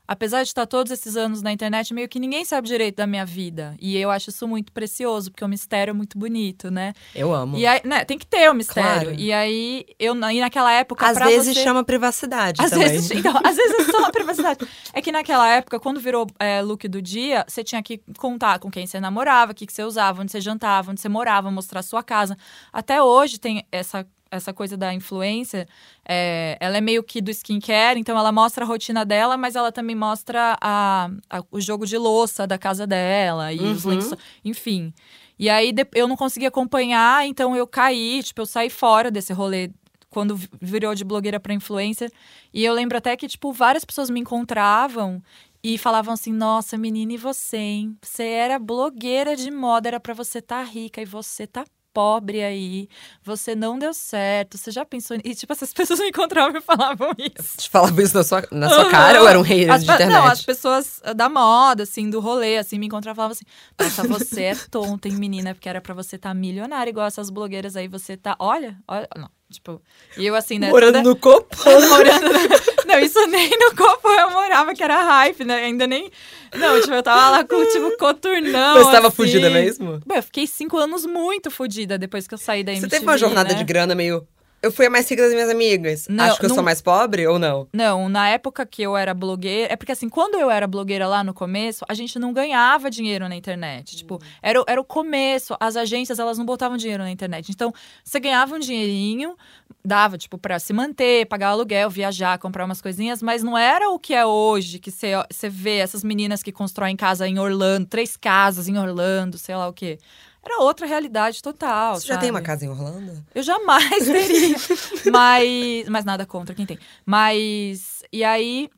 apesar 0.07 0.43
de 0.43 0.49
estar 0.49 0.65
todos 0.65 0.91
esses 0.91 1.15
anos 1.15 1.41
na 1.41 1.51
internet, 1.51 1.93
meio 1.93 2.09
que 2.09 2.19
ninguém 2.19 2.43
sabe 2.43 2.67
direito 2.67 2.97
da 2.97 3.07
minha 3.07 3.25
vida. 3.25 3.75
E 3.79 3.97
eu 3.97 4.11
acho 4.11 4.29
isso 4.29 4.47
muito 4.47 4.71
precioso, 4.71 5.31
porque 5.31 5.43
o 5.43 5.47
mistério 5.47 5.91
é 5.91 5.93
muito 5.93 6.17
bonito, 6.17 6.69
né? 6.69 6.93
Eu 7.15 7.33
amo. 7.33 7.57
E 7.57 7.65
aí, 7.65 7.81
né, 7.83 8.03
tem 8.03 8.17
que 8.17 8.25
ter 8.25 8.49
o 8.49 8.53
mistério. 8.53 9.09
Claro. 9.09 9.19
E 9.19 9.31
aí, 9.31 9.85
eu, 9.99 10.15
e 10.15 10.39
naquela 10.39 10.71
época. 10.71 11.07
Às 11.07 11.17
vezes 11.17 11.55
você... 11.55 11.63
chama 11.63 11.83
privacidade 11.83 12.61
Às 12.61 12.71
também. 12.71 12.89
vezes, 12.89 13.11
então, 13.11 13.33
às 13.43 13.55
vezes 13.55 13.87
é 13.87 13.91
só 13.91 14.05
a 14.05 14.11
privacidade. 14.11 14.67
É 14.93 15.01
que 15.01 15.11
naquela 15.11 15.47
época, 15.47 15.79
quando 15.79 15.99
virou 15.99 16.27
é, 16.39 16.61
look 16.61 16.87
do 16.87 17.01
dia, 17.01 17.45
você 17.47 17.63
tinha 17.63 17.81
que 17.81 18.01
contar 18.17 18.59
com 18.59 18.69
quem 18.69 18.85
você 18.85 18.99
namorava, 18.99 19.51
o 19.51 19.55
que, 19.55 19.65
que 19.65 19.73
você 19.73 19.83
usava, 19.83 20.21
onde 20.21 20.31
você 20.31 20.41
jantava, 20.41 20.91
onde 20.91 21.01
você 21.01 21.09
morava, 21.09 21.49
mostrar 21.49 21.79
a 21.79 21.83
sua 21.83 22.03
casa. 22.03 22.37
Até 22.71 23.01
hoje 23.01 23.39
tem 23.39 23.65
essa, 23.71 24.05
essa 24.35 24.53
coisa 24.53 24.75
da 24.75 24.93
influência. 24.93 25.67
é, 26.07 26.57
ela 26.59 26.77
é 26.77 26.81
meio 26.81 27.01
que 27.03 27.21
do 27.21 27.31
skincare, 27.31 27.99
então 27.99 28.17
ela 28.17 28.31
mostra 28.31 28.65
a 28.65 28.67
rotina 28.67 29.05
dela, 29.05 29.37
mas 29.37 29.55
ela 29.55 29.71
também 29.71 29.95
mostra 29.95 30.57
a, 30.61 31.09
a- 31.29 31.43
o 31.51 31.61
jogo 31.61 31.85
de 31.85 31.97
louça 31.97 32.45
da 32.45 32.57
casa 32.57 32.85
dela 32.85 33.53
e 33.53 33.59
os 33.59 33.83
Uhum. 33.85 33.91
lençóis, 33.91 34.21
enfim. 34.43 34.93
E 35.39 35.49
aí 35.49 35.73
eu 35.95 36.07
não 36.07 36.15
consegui 36.17 36.45
acompanhar, 36.45 37.25
então 37.25 37.55
eu 37.55 37.65
caí, 37.65 38.21
tipo, 38.23 38.41
eu 38.41 38.45
saí 38.45 38.69
fora 38.69 39.09
desse 39.09 39.31
rolê 39.33 39.71
quando 40.09 40.35
vi- 40.35 40.49
virou 40.61 40.93
de 40.93 41.03
blogueira 41.03 41.39
para 41.39 41.53
influencer. 41.53 42.11
E 42.53 42.63
eu 42.63 42.73
lembro 42.73 42.97
até 42.97 43.15
que, 43.17 43.27
tipo, 43.27 43.51
várias 43.51 43.83
pessoas 43.85 44.09
me 44.09 44.19
encontravam 44.19 45.21
e 45.63 45.77
falavam 45.77 46.13
assim: 46.13 46.31
Nossa, 46.31 46.77
menina, 46.77 47.13
e 47.13 47.17
você, 47.17 47.57
hein? 47.57 47.97
Você 48.01 48.23
era 48.23 48.59
blogueira 48.59 49.35
de 49.35 49.49
moda, 49.49 49.87
era 49.89 49.99
pra 49.99 50.13
você 50.13 50.41
tá 50.41 50.61
rica 50.63 51.01
e 51.01 51.05
você 51.05 51.47
tá 51.47 51.63
pobre 51.93 52.43
aí. 52.43 52.89
Você 53.23 53.55
não 53.55 53.77
deu 53.77 53.93
certo. 53.93 54.57
Você 54.57 54.71
já 54.71 54.83
pensou. 54.83 55.17
nisso?" 55.17 55.29
E, 55.29 55.35
tipo, 55.35 55.53
essas 55.53 55.71
pessoas 55.73 55.99
me 55.99 56.07
encontravam 56.07 56.57
e 56.57 56.61
falavam 56.61 57.11
isso. 57.17 57.57
Te 57.57 57.69
falava 57.69 58.01
isso 58.01 58.15
na 58.15 58.23
sua, 58.23 58.47
na 58.51 58.69
sua 58.69 58.89
cara 58.89 59.21
ou 59.21 59.27
era 59.27 59.39
um 59.39 59.43
As 59.43 59.83
de 59.83 59.91
internet? 59.91 60.09
Não, 60.09 60.25
as 60.25 60.41
pessoas 60.41 61.01
ah, 61.03 61.13
da 61.13 61.29
moda, 61.29 61.83
assim, 61.83 62.09
do 62.09 62.19
rolê, 62.19 62.57
assim, 62.57 62.79
me 62.79 62.87
encontravam 62.87 63.13
e 63.13 63.17
falavam 63.17 63.31
assim: 63.33 63.45
Nossa, 63.79 64.07
você 64.07 64.43
é 64.43 64.55
tonta, 64.55 65.07
hein, 65.07 65.15
menina? 65.15 65.53
Porque 65.53 65.69
era 65.69 65.81
pra 65.81 65.93
você 65.93 66.17
tá 66.17 66.33
milionária, 66.33 66.89
igual 66.89 67.05
essas 67.05 67.29
blogueiras 67.29 67.75
aí, 67.75 67.87
você 67.87 68.17
tá. 68.17 68.35
Olha, 68.39 68.77
olha. 68.87 69.07
Não, 69.15 69.29
tipo. 69.51 69.81
E 70.17 70.25
eu, 70.25 70.35
assim, 70.35 70.59
né? 70.59 70.69
Morando 70.69 70.93
toda- 70.97 71.09
no 71.09 71.15
copo. 71.15 71.55
morando. 71.89 72.33
Não, 72.85 72.99
isso 72.99 73.25
nem 73.27 73.49
no 73.49 73.75
copo 73.75 74.07
eu 74.09 74.29
morava, 74.31 74.73
que 74.75 74.83
era 74.83 75.01
hype, 75.03 75.43
né? 75.43 75.63
Ainda 75.63 75.87
nem. 75.87 76.11
Não, 76.53 76.79
tipo, 76.79 76.93
eu 76.93 77.01
tava 77.01 77.29
lá 77.29 77.43
com, 77.43 77.65
tipo, 77.65 77.97
coturnão. 77.97 78.75
Você 78.77 78.91
tava 78.91 79.07
assim. 79.07 79.15
fugida 79.15 79.49
mesmo? 79.49 79.99
Bom, 80.05 80.15
eu 80.15 80.21
fiquei 80.23 80.45
cinco 80.45 80.77
anos 80.77 81.05
muito 81.05 81.49
fodida 81.49 81.97
depois 81.97 82.27
que 82.27 82.33
eu 82.33 82.37
saí 82.37 82.63
da 82.63 82.71
Você 82.71 82.77
MTV, 82.79 82.89
teve 82.91 83.05
uma 83.05 83.17
jornada 83.17 83.49
né? 83.53 83.55
de 83.55 83.63
grana 83.63 83.95
meio. 83.95 84.27
Eu 84.63 84.71
fui 84.71 84.85
a 84.85 84.89
mais 84.89 85.09
rica 85.09 85.21
das 85.21 85.33
minhas 85.33 85.49
amigas. 85.49 86.07
Não, 86.09 86.23
Acho 86.23 86.39
que 86.39 86.45
eu 86.45 86.49
não- 86.49 86.55
sou 86.55 86.63
mais 86.63 86.81
pobre 86.81 87.27
ou 87.27 87.37
não? 87.37 87.67
Não, 87.73 88.07
na 88.07 88.29
época 88.29 88.65
que 88.65 88.81
eu 88.81 88.95
era 88.95 89.13
blogueira. 89.13 89.73
É 89.73 89.75
porque 89.75 89.91
assim, 89.91 90.07
quando 90.07 90.35
eu 90.39 90.49
era 90.49 90.65
blogueira 90.65 91.05
lá 91.05 91.21
no 91.21 91.33
começo, 91.33 91.83
a 91.87 91.93
gente 91.93 92.17
não 92.17 92.31
ganhava 92.31 92.89
dinheiro 92.89 93.27
na 93.27 93.35
internet. 93.35 93.95
Tipo, 93.97 94.21
era, 94.41 94.61
o- 94.61 94.65
era 94.65 94.79
o 94.79 94.85
começo. 94.85 95.53
As 95.59 95.75
agências, 95.75 96.17
elas 96.17 96.37
não 96.37 96.45
botavam 96.45 96.77
dinheiro 96.77 97.03
na 97.03 97.11
internet. 97.11 97.49
Então, 97.51 97.73
você 98.03 98.21
ganhava 98.21 98.55
um 98.55 98.59
dinheirinho, 98.59 99.35
dava, 99.83 100.17
tipo, 100.17 100.37
pra 100.37 100.57
se 100.59 100.71
manter, 100.71 101.25
pagar 101.25 101.49
aluguel, 101.49 101.89
viajar, 101.89 102.37
comprar 102.39 102.63
umas 102.63 102.81
coisinhas, 102.81 103.21
mas 103.21 103.43
não 103.43 103.57
era 103.57 103.89
o 103.89 103.99
que 103.99 104.13
é 104.13 104.25
hoje, 104.25 104.79
que 104.79 104.89
você, 104.91 105.11
você 105.29 105.49
vê 105.49 105.79
essas 105.79 106.05
meninas 106.05 106.41
que 106.41 106.53
constroem 106.53 106.95
casa 106.95 107.27
em 107.27 107.37
Orlando, 107.37 107.85
três 107.87 108.15
casas 108.15 108.69
em 108.69 108.77
Orlando, 108.77 109.37
sei 109.37 109.55
lá 109.57 109.67
o 109.67 109.73
quê. 109.73 109.97
Era 110.45 110.59
outra 110.61 110.85
realidade 110.85 111.41
total. 111.41 111.95
Você 111.95 112.07
já 112.07 112.17
tem 112.17 112.29
uma 112.29 112.39
sabe? 112.39 112.45
casa 112.47 112.65
em 112.65 112.69
Orlando? 112.69 113.25
Eu 113.33 113.41
jamais 113.43 114.05
teria. 114.05 114.55
mas. 115.11 115.87
Mas 115.89 116.03
nada 116.05 116.25
contra 116.25 116.53
quem 116.53 116.65
tem. 116.65 116.77
Mas. 117.05 118.03
E 118.11 118.23
aí. 118.23 118.69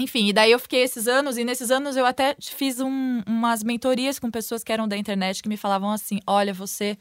Enfim, 0.00 0.28
e 0.28 0.32
daí 0.32 0.50
eu 0.50 0.58
fiquei 0.58 0.82
esses 0.82 1.06
anos, 1.06 1.36
e 1.36 1.44
nesses 1.44 1.70
anos 1.70 1.96
eu 1.96 2.06
até 2.06 2.34
fiz 2.40 2.80
um- 2.80 3.22
umas 3.26 3.62
mentorias 3.62 4.18
com 4.18 4.30
pessoas 4.30 4.64
que 4.64 4.72
eram 4.72 4.88
da 4.88 4.96
internet 4.96 5.42
que 5.42 5.48
me 5.48 5.56
falavam 5.56 5.90
assim: 5.92 6.18
olha, 6.26 6.52
você 6.54 6.98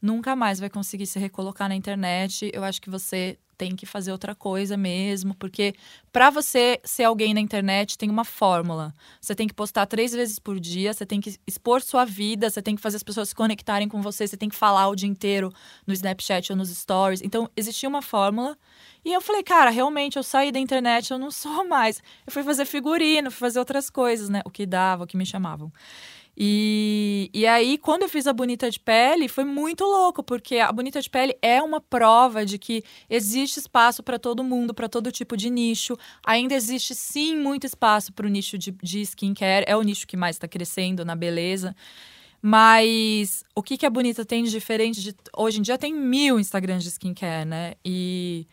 nunca 0.00 0.36
mais 0.36 0.60
vai 0.60 0.70
conseguir 0.70 1.06
se 1.06 1.18
recolocar 1.18 1.68
na 1.68 1.74
internet. 1.74 2.50
Eu 2.54 2.62
acho 2.64 2.80
que 2.80 2.88
você 2.88 3.36
tem 3.58 3.74
que 3.74 3.84
fazer 3.84 4.12
outra 4.12 4.36
coisa 4.36 4.76
mesmo, 4.76 5.34
porque 5.34 5.74
para 6.12 6.30
você 6.30 6.80
ser 6.84 7.02
alguém 7.02 7.34
na 7.34 7.40
internet 7.40 7.98
tem 7.98 8.08
uma 8.08 8.24
fórmula. 8.24 8.94
Você 9.20 9.34
tem 9.34 9.48
que 9.48 9.52
postar 9.52 9.84
três 9.86 10.12
vezes 10.12 10.38
por 10.38 10.60
dia, 10.60 10.94
você 10.94 11.04
tem 11.04 11.20
que 11.20 11.36
expor 11.44 11.82
sua 11.82 12.04
vida, 12.04 12.48
você 12.48 12.62
tem 12.62 12.76
que 12.76 12.80
fazer 12.80 12.96
as 12.96 13.02
pessoas 13.02 13.30
se 13.30 13.34
conectarem 13.34 13.88
com 13.88 14.00
você, 14.00 14.26
você 14.26 14.36
tem 14.36 14.48
que 14.48 14.54
falar 14.54 14.88
o 14.88 14.94
dia 14.94 15.08
inteiro 15.08 15.52
no 15.84 15.92
Snapchat 15.92 16.52
ou 16.52 16.56
nos 16.56 16.70
stories. 16.70 17.20
Então, 17.20 17.50
existia 17.56 17.88
uma 17.88 18.00
fórmula. 18.00 18.56
E 19.04 19.12
eu 19.12 19.20
falei, 19.20 19.42
cara, 19.42 19.70
realmente 19.70 20.16
eu 20.16 20.22
saí 20.22 20.52
da 20.52 20.60
internet, 20.60 21.10
eu 21.10 21.18
não 21.18 21.30
sou 21.30 21.66
mais. 21.66 22.00
Eu 22.26 22.32
fui 22.32 22.44
fazer 22.44 22.64
figurino, 22.64 23.30
fui 23.30 23.40
fazer 23.40 23.58
outras 23.58 23.90
coisas, 23.90 24.28
né? 24.28 24.40
O 24.44 24.50
que 24.50 24.64
dava, 24.64 25.04
o 25.04 25.06
que 25.06 25.16
me 25.16 25.26
chamavam. 25.26 25.72
E, 26.40 27.28
e 27.34 27.44
aí, 27.48 27.76
quando 27.76 28.02
eu 28.02 28.08
fiz 28.08 28.28
a 28.28 28.32
Bonita 28.32 28.70
de 28.70 28.78
Pele, 28.78 29.26
foi 29.26 29.42
muito 29.42 29.82
louco, 29.82 30.22
porque 30.22 30.58
a 30.58 30.70
Bonita 30.70 31.02
de 31.02 31.10
Pele 31.10 31.36
é 31.42 31.60
uma 31.60 31.80
prova 31.80 32.46
de 32.46 32.58
que 32.58 32.84
existe 33.10 33.58
espaço 33.58 34.04
para 34.04 34.20
todo 34.20 34.44
mundo, 34.44 34.72
para 34.72 34.88
todo 34.88 35.10
tipo 35.10 35.36
de 35.36 35.50
nicho. 35.50 35.98
Ainda 36.24 36.54
existe, 36.54 36.94
sim, 36.94 37.36
muito 37.36 37.66
espaço 37.66 38.12
para 38.12 38.24
o 38.24 38.28
nicho 38.28 38.56
de, 38.56 38.70
de 38.70 39.00
skincare. 39.00 39.64
É 39.66 39.76
o 39.76 39.82
nicho 39.82 40.06
que 40.06 40.16
mais 40.16 40.36
está 40.36 40.46
crescendo 40.46 41.04
na 41.04 41.16
beleza. 41.16 41.74
Mas 42.40 43.42
o 43.52 43.60
que, 43.60 43.76
que 43.76 43.84
a 43.84 43.90
Bonita 43.90 44.24
tem 44.24 44.44
de 44.44 44.50
diferente? 44.50 45.02
De, 45.02 45.16
hoje 45.36 45.58
em 45.58 45.62
dia 45.62 45.76
tem 45.76 45.92
mil 45.92 46.38
Instagrams 46.38 46.84
de 46.84 46.90
skincare, 46.90 47.48
né? 47.48 47.74
E 47.84 48.46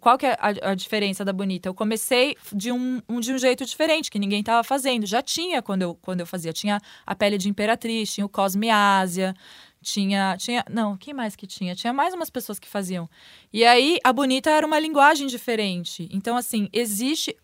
qual 0.00 0.16
que 0.18 0.26
é 0.26 0.32
a, 0.40 0.70
a 0.70 0.74
diferença 0.74 1.24
da 1.24 1.32
Bonita? 1.32 1.68
Eu 1.68 1.74
comecei 1.74 2.36
de 2.52 2.70
um, 2.72 3.00
um- 3.08 3.20
de 3.20 3.32
um 3.32 3.38
jeito 3.38 3.64
diferente, 3.64 4.10
que 4.10 4.18
ninguém 4.18 4.40
estava 4.40 4.62
fazendo. 4.64 5.06
Já 5.06 5.22
tinha 5.22 5.62
quando 5.62 5.82
eu, 5.82 5.94
quando 6.02 6.20
eu 6.20 6.26
fazia. 6.26 6.52
Tinha 6.52 6.80
a 7.06 7.14
pele 7.14 7.38
de 7.38 7.48
Imperatriz, 7.48 8.12
tinha 8.12 8.24
o 8.24 8.28
Cosme 8.28 8.70
Ásia, 8.70 9.34
tinha, 9.82 10.36
tinha... 10.38 10.64
Não, 10.70 10.96
quem 10.96 11.12
mais 11.12 11.36
que 11.36 11.46
tinha? 11.46 11.74
Tinha 11.74 11.92
mais 11.92 12.14
umas 12.14 12.30
pessoas 12.30 12.58
que 12.58 12.68
faziam. 12.68 13.08
E 13.52 13.64
aí, 13.64 13.98
a 14.02 14.12
Bonita 14.12 14.50
era 14.50 14.66
uma 14.66 14.78
linguagem 14.78 15.26
diferente. 15.26 16.08
Então, 16.12 16.36
assim, 16.36 16.68
existe 16.72 17.36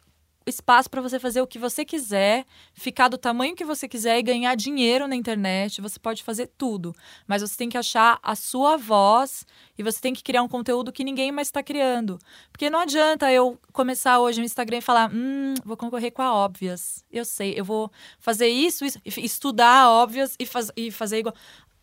espaço 0.50 0.90
para 0.90 1.00
você 1.00 1.18
fazer 1.18 1.40
o 1.40 1.46
que 1.46 1.58
você 1.58 1.84
quiser, 1.84 2.44
ficar 2.74 3.08
do 3.08 3.16
tamanho 3.16 3.56
que 3.56 3.64
você 3.64 3.88
quiser 3.88 4.18
e 4.18 4.22
ganhar 4.22 4.54
dinheiro 4.54 5.08
na 5.08 5.16
internet. 5.16 5.80
Você 5.80 5.98
pode 5.98 6.22
fazer 6.22 6.50
tudo, 6.58 6.94
mas 7.26 7.40
você 7.40 7.56
tem 7.56 7.68
que 7.68 7.78
achar 7.78 8.18
a 8.22 8.34
sua 8.34 8.76
voz 8.76 9.46
e 9.78 9.82
você 9.82 10.00
tem 10.00 10.12
que 10.12 10.22
criar 10.22 10.42
um 10.42 10.48
conteúdo 10.48 10.92
que 10.92 11.02
ninguém 11.02 11.32
mais 11.32 11.48
está 11.48 11.62
criando. 11.62 12.18
Porque 12.52 12.68
não 12.68 12.80
adianta 12.80 13.32
eu 13.32 13.58
começar 13.72 14.20
hoje 14.20 14.40
no 14.40 14.44
Instagram 14.44 14.78
e 14.78 14.82
falar, 14.82 15.10
hum, 15.12 15.54
vou 15.64 15.76
concorrer 15.76 16.12
com 16.12 16.22
a 16.22 16.34
Óbvias. 16.34 17.04
Eu 17.10 17.24
sei, 17.24 17.54
eu 17.56 17.64
vou 17.64 17.90
fazer 18.18 18.48
isso, 18.48 18.84
isso 18.84 19.00
estudar 19.20 19.88
Óbvias 19.88 20.36
e, 20.38 20.44
faz, 20.44 20.70
e 20.76 20.90
fazer 20.90 21.20
igual. 21.20 21.34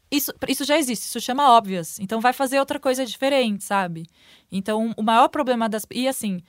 Isso, 0.09 0.33
isso 0.47 0.63
já 0.63 0.77
existe, 0.77 1.03
isso 1.03 1.19
chama 1.19 1.49
óbvias. 1.51 1.99
Então 1.99 2.21
vai 2.21 2.31
fazer 2.31 2.59
outra 2.59 2.79
coisa 2.79 3.05
diferente, 3.05 3.63
sabe? 3.63 4.07
Então 4.49 4.93
o 4.95 5.03
maior 5.03 5.27
problema 5.27 5.67
das. 5.67 5.85
E 5.91 6.07
assim, 6.07 6.41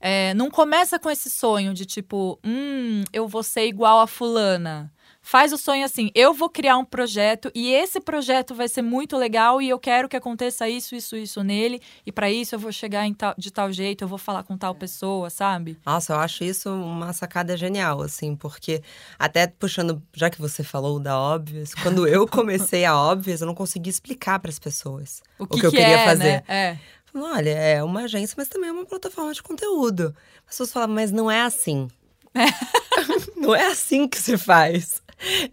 é, 0.00 0.34
não 0.34 0.50
começa 0.50 0.98
com 0.98 1.10
esse 1.10 1.30
sonho 1.30 1.74
de 1.74 1.84
tipo, 1.84 2.38
hum, 2.44 3.02
eu 3.12 3.26
vou 3.26 3.42
ser 3.42 3.66
igual 3.66 4.00
a 4.00 4.06
fulana. 4.06 4.92
Faz 5.28 5.52
o 5.52 5.58
sonho 5.58 5.84
assim: 5.84 6.08
eu 6.14 6.32
vou 6.32 6.48
criar 6.48 6.78
um 6.78 6.84
projeto 6.84 7.50
e 7.52 7.72
esse 7.72 7.98
projeto 7.98 8.54
vai 8.54 8.68
ser 8.68 8.80
muito 8.80 9.16
legal 9.16 9.60
e 9.60 9.68
eu 9.68 9.76
quero 9.76 10.08
que 10.08 10.16
aconteça 10.16 10.68
isso, 10.68 10.94
isso, 10.94 11.16
isso 11.16 11.42
nele. 11.42 11.82
E 12.06 12.12
para 12.12 12.30
isso 12.30 12.54
eu 12.54 12.60
vou 12.60 12.70
chegar 12.70 13.04
tal, 13.18 13.34
de 13.36 13.50
tal 13.50 13.72
jeito, 13.72 14.04
eu 14.04 14.08
vou 14.08 14.18
falar 14.18 14.44
com 14.44 14.56
tal 14.56 14.72
pessoa, 14.72 15.28
sabe? 15.28 15.76
Nossa, 15.84 16.12
eu 16.12 16.20
acho 16.20 16.44
isso 16.44 16.70
uma 16.70 17.12
sacada 17.12 17.56
genial, 17.56 18.02
assim, 18.02 18.36
porque 18.36 18.80
até 19.18 19.48
puxando, 19.48 20.00
já 20.14 20.30
que 20.30 20.40
você 20.40 20.62
falou 20.62 21.00
da 21.00 21.18
Óbvias, 21.18 21.74
quando 21.74 22.06
eu 22.06 22.24
comecei 22.30 22.84
a 22.84 22.96
Óbvias, 22.96 23.40
eu 23.40 23.48
não 23.48 23.54
consegui 23.54 23.90
explicar 23.90 24.38
para 24.38 24.52
as 24.52 24.60
pessoas 24.60 25.24
o 25.40 25.44
que, 25.44 25.56
o 25.56 25.60
que 25.60 25.66
eu 25.66 25.70
que 25.72 25.76
queria 25.78 25.98
é, 25.98 26.04
fazer. 26.04 26.22
Né? 26.22 26.42
É. 26.46 26.78
Olha, 27.14 27.50
é 27.50 27.82
uma 27.82 28.02
agência, 28.02 28.34
mas 28.36 28.48
também 28.48 28.68
é 28.68 28.72
uma 28.72 28.84
plataforma 28.84 29.32
de 29.32 29.42
conteúdo. 29.42 30.14
As 30.40 30.50
pessoas 30.50 30.72
falam, 30.72 30.94
mas 30.94 31.10
não 31.10 31.30
é 31.30 31.42
assim. 31.42 31.88
não 33.36 33.54
é 33.54 33.66
assim 33.66 34.06
que 34.06 34.18
se 34.18 34.36
faz. 34.36 35.02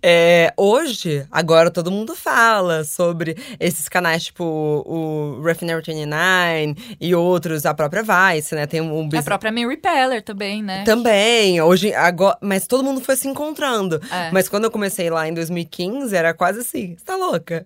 É, 0.02 0.54
hoje, 0.58 1.26
agora 1.32 1.72
todo 1.72 1.90
mundo 1.90 2.16
fala 2.16 2.84
sobre 2.84 3.38
esses 3.60 3.88
canais, 3.88 4.26
tipo 4.26 4.44
o 4.44 5.42
Refinery 5.42 5.82
29 5.82 6.76
e 7.00 7.16
outros, 7.16 7.66
a 7.66 7.74
própria 7.74 8.04
Vice, 8.04 8.54
né? 8.54 8.68
Tem 8.68 8.82
um 8.82 9.08
A 9.16 9.24
própria 9.24 9.52
Mary 9.52 9.78
Peller 9.78 10.22
também, 10.22 10.62
né? 10.62 10.84
Também, 10.84 11.62
hoje, 11.62 11.94
agora, 11.94 12.38
mas 12.42 12.68
todo 12.68 12.84
mundo 12.84 13.00
foi 13.00 13.16
se 13.16 13.28
encontrando. 13.28 14.02
É. 14.12 14.32
Mas 14.32 14.50
quando 14.50 14.66
eu 14.66 14.72
comecei 14.72 15.10
lá 15.10 15.28
em 15.28 15.34
2015, 15.34 16.14
era 16.14 16.34
quase 16.34 16.60
assim, 16.60 16.96
você 16.98 17.06
tá 17.06 17.16
louca? 17.16 17.66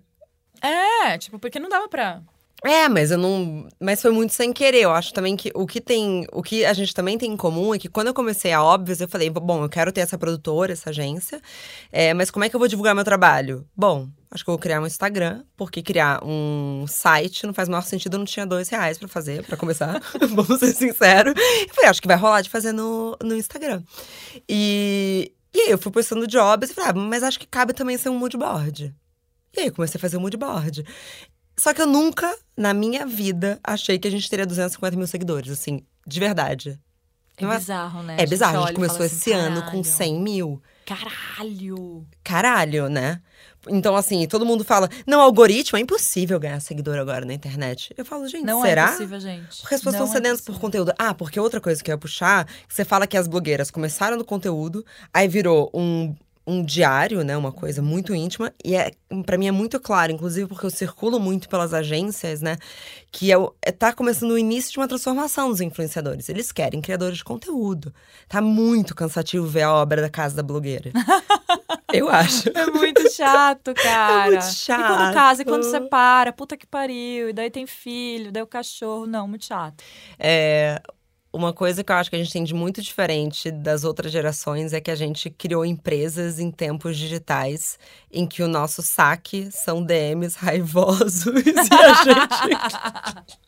É, 0.62 1.18
tipo, 1.18 1.40
porque 1.40 1.60
não 1.60 1.70
dava 1.70 1.88
pra. 1.88 2.22
É, 2.64 2.90
mas 2.90 3.12
eu 3.12 3.18
não. 3.18 3.68
Mas 3.80 4.02
foi 4.02 4.12
muito 4.12 4.34
sem 4.34 4.52
querer. 4.52 4.82
Eu 4.82 4.92
acho 4.92 5.14
também 5.14 5.36
que 5.36 5.52
o 5.54 5.68
que 5.68 5.80
tem. 5.80 6.26
O 6.32 6.42
que 6.42 6.66
a 6.66 6.74
gente 6.74 6.94
também 6.94 7.18
tem 7.18 7.32
em 7.32 7.38
comum 7.38 7.74
é 7.74 7.78
que 7.80 7.88
quando 7.88 8.08
eu 8.08 8.14
comecei 8.14 8.52
a 8.52 8.64
Óbvios, 8.64 9.00
eu 9.00 9.08
falei, 9.08 9.30
bom, 9.30 9.64
eu 9.64 9.70
quero 9.70 9.92
ter 9.92 10.02
essa 10.02 10.18
produtora, 10.18 10.74
essa 10.74 10.90
agência. 10.90 11.40
É, 11.92 12.14
mas 12.16 12.32
como 12.32 12.46
é 12.46 12.50
que 12.50 12.56
eu 12.56 12.60
vou 12.60 12.68
divulgar 12.68 12.96
meu 12.96 13.04
trabalho? 13.04 13.68
Bom, 13.76 14.10
acho 14.32 14.44
que 14.44 14.50
eu 14.50 14.54
vou 14.54 14.60
criar 14.60 14.82
um 14.82 14.88
Instagram, 14.88 15.44
porque 15.56 15.84
criar 15.84 16.24
um 16.24 16.86
site 16.88 17.46
não 17.46 17.54
faz 17.54 17.68
o 17.68 17.72
maior 17.72 17.84
sentido, 17.84 18.16
eu 18.16 18.20
não 18.20 18.26
tinha 18.26 18.46
dois 18.46 18.70
reais 18.70 18.98
pra 18.98 19.08
fazer, 19.08 19.44
pra 19.44 19.56
começar. 19.56 20.02
Vamos 20.20 20.60
ser 20.60 20.74
sinceros. 20.74 21.36
Eu 21.38 21.76
falei, 21.76 21.90
acho 21.92 22.02
que 22.02 22.08
vai 22.08 22.18
rolar 22.18 22.42
de 22.42 22.50
fazer 22.50 22.72
no, 22.72 23.16
no 23.24 23.36
Instagram. 23.36 23.84
E, 24.50 25.32
e 25.54 25.60
aí 25.60 25.70
eu 25.70 25.78
fui 25.78 25.92
postando 25.92 26.26
jobs 26.26 26.72
e 26.72 26.74
falei, 26.74 26.90
ah, 26.90 26.94
mas 26.94 27.22
acho 27.22 27.40
que 27.40 27.46
cabe 27.46 27.72
também 27.74 27.98
ser 28.00 28.10
um 28.10 28.18
moodboard. 28.18 28.96
E 29.56 29.62
aí 29.62 29.68
eu 29.68 29.74
comecei 29.74 29.98
a 29.98 30.02
fazer 30.02 30.18
um 30.18 30.22
moodboard. 30.22 30.84
Só 31.60 31.74
que 31.74 31.82
eu 31.82 31.88
nunca, 31.88 32.34
na 32.56 32.74
minha 32.74 33.06
vida, 33.06 33.60
achei 33.64 33.98
que 33.98 34.08
a 34.08 34.12
gente 34.12 34.30
teria 34.30 34.46
250 34.46 34.96
mil 34.96 35.08
seguidores, 35.08 35.52
assim, 35.52 35.82
de 36.06 36.20
verdade. 36.20 36.80
É 37.38 37.44
Não 37.44 37.52
é- 37.54 37.58
bizarro, 37.58 38.04
né? 38.04 38.16
É 38.20 38.26
bizarro, 38.26 38.58
a 38.64 38.68
gente 38.68 38.76
começou 38.76 39.06
assim, 39.06 39.16
esse 39.16 39.32
ano 39.32 39.62
com 39.64 39.68
"Caralho, 39.68 39.84
100 39.86 40.20
mil. 40.22 40.62
Caralho! 40.86 42.06
Caralho, 42.24 42.90
né? 42.90 43.22
Então, 43.70 43.96
assim, 43.96 44.26
todo 44.28 44.46
mundo 44.46 44.64
fala, 44.64 44.88
não, 45.06 45.20
algoritmo, 45.20 45.78
é 45.78 45.82
impossível 45.82 46.40
ganhar 46.40 46.60
seguidor 46.62 46.98
agora 46.98 47.26
na 47.26 47.34
internet. 47.34 47.94
Eu 47.98 48.06
falo, 48.06 48.28
gente, 48.28 48.46
Não 48.46 48.62
será? 48.62 48.86
é 48.86 48.92
possível, 48.92 49.20
gente. 49.20 49.62
Porque 49.62 49.76
as 49.76 49.82
pessoas 49.82 49.96
Não 49.96 50.06
estão 50.06 50.08
é 50.08 50.12
sedentas 50.12 50.40
por 50.42 50.46
possível. 50.48 50.62
conteúdo. 50.62 50.94
Ah, 50.98 51.14
porque 51.14 51.40
outra 51.40 51.60
coisa 51.60 51.84
que 51.84 51.92
eu 51.92 51.94
ia 51.94 51.98
puxar, 51.98 52.48
você 52.68 52.86
fala 52.86 53.06
que 53.06 53.18
as 53.18 53.28
blogueiras 53.28 53.70
começaram 53.70 54.16
no 54.18 54.24
conteúdo, 54.24 54.86
aí 55.14 55.28
virou 55.28 55.70
um, 55.74 56.16
um 56.48 56.64
diário, 56.64 57.24
né? 57.26 57.36
Uma 57.36 57.52
coisa 57.52 57.82
muito 57.82 58.16
íntima. 58.16 58.54
E 58.64 58.74
é, 58.74 58.92
para 59.26 59.38
mim 59.38 59.48
é 59.48 59.52
muito 59.52 59.78
claro, 59.82 60.14
inclusive 60.14 60.48
porque 60.48 60.66
eu 60.66 60.70
circulo 60.70 61.20
muito 61.20 61.50
pelas 61.50 61.74
agências, 61.74 62.42
né? 62.42 62.58
Que 63.12 63.34
é, 63.34 63.36
é, 63.62 63.72
tá 63.72 63.92
começando 63.92 64.32
o 64.32 64.38
início 64.38 64.72
de 64.72 64.80
uma 64.80 64.88
transformação 64.88 65.50
dos 65.50 65.60
influenciadores. 65.60 66.30
Eles 66.30 66.54
querem 66.54 66.80
criadores 66.80 67.18
de 67.18 67.24
conteúdo. 67.26 67.94
Tá 68.30 68.42
muito 68.42 68.96
cansativo 68.96 69.46
ver 69.46 69.64
a 69.64 69.74
obra 69.74 70.02
da 70.02 70.10
casa 70.10 70.38
da 70.38 70.44
blogueira. 70.44 70.92
eu 71.94 72.08
acho. 72.10 72.50
É 72.56 72.66
muito 72.68 73.12
chato, 73.12 73.74
cara. 73.76 74.30
muito 74.32 74.46
E 74.46 74.54
chato. 74.54 74.98
quando 74.98 75.14
casa, 75.14 75.42
e 75.42 75.46
quando 75.46 75.64
separa, 75.64 76.32
puta 76.32 76.56
que 76.56 76.66
pariu. 76.66 77.30
E 77.30 77.34
daí 77.34 77.52
tem 77.52 77.68
filho, 77.68 78.32
daí 78.32 78.42
o 78.42 78.48
cachorro. 78.48 79.06
Não, 79.06 79.28
muito 79.28 79.44
chato. 79.44 79.84
É, 80.18 80.82
uma 81.32 81.54
coisa 81.54 81.84
que 81.84 81.92
eu 81.92 81.96
acho 81.96 82.10
que 82.10 82.16
a 82.16 82.20
gente 82.20 82.32
tem 82.32 82.44
de 82.44 82.54
muito 82.54 82.82
diferente 82.82 83.52
das 83.52 83.84
outras 83.84 84.12
gerações 84.12 84.74
é 84.74 84.82
que 84.82 84.92
a 84.92 84.96
gente 84.96 85.30
criou 85.30 85.66
empresas 85.66 86.40
em 86.40 86.52
tempos 86.52 86.98
digitais 86.98 87.78
em 88.12 88.26
que 88.26 88.42
o 88.42 88.48
nosso 88.48 88.82
saque 88.82 89.50
são 89.52 89.84
DMs 89.84 90.38
raivosos 90.38 91.26
e 91.36 91.74
a 91.74 92.04
gente. 92.04 93.38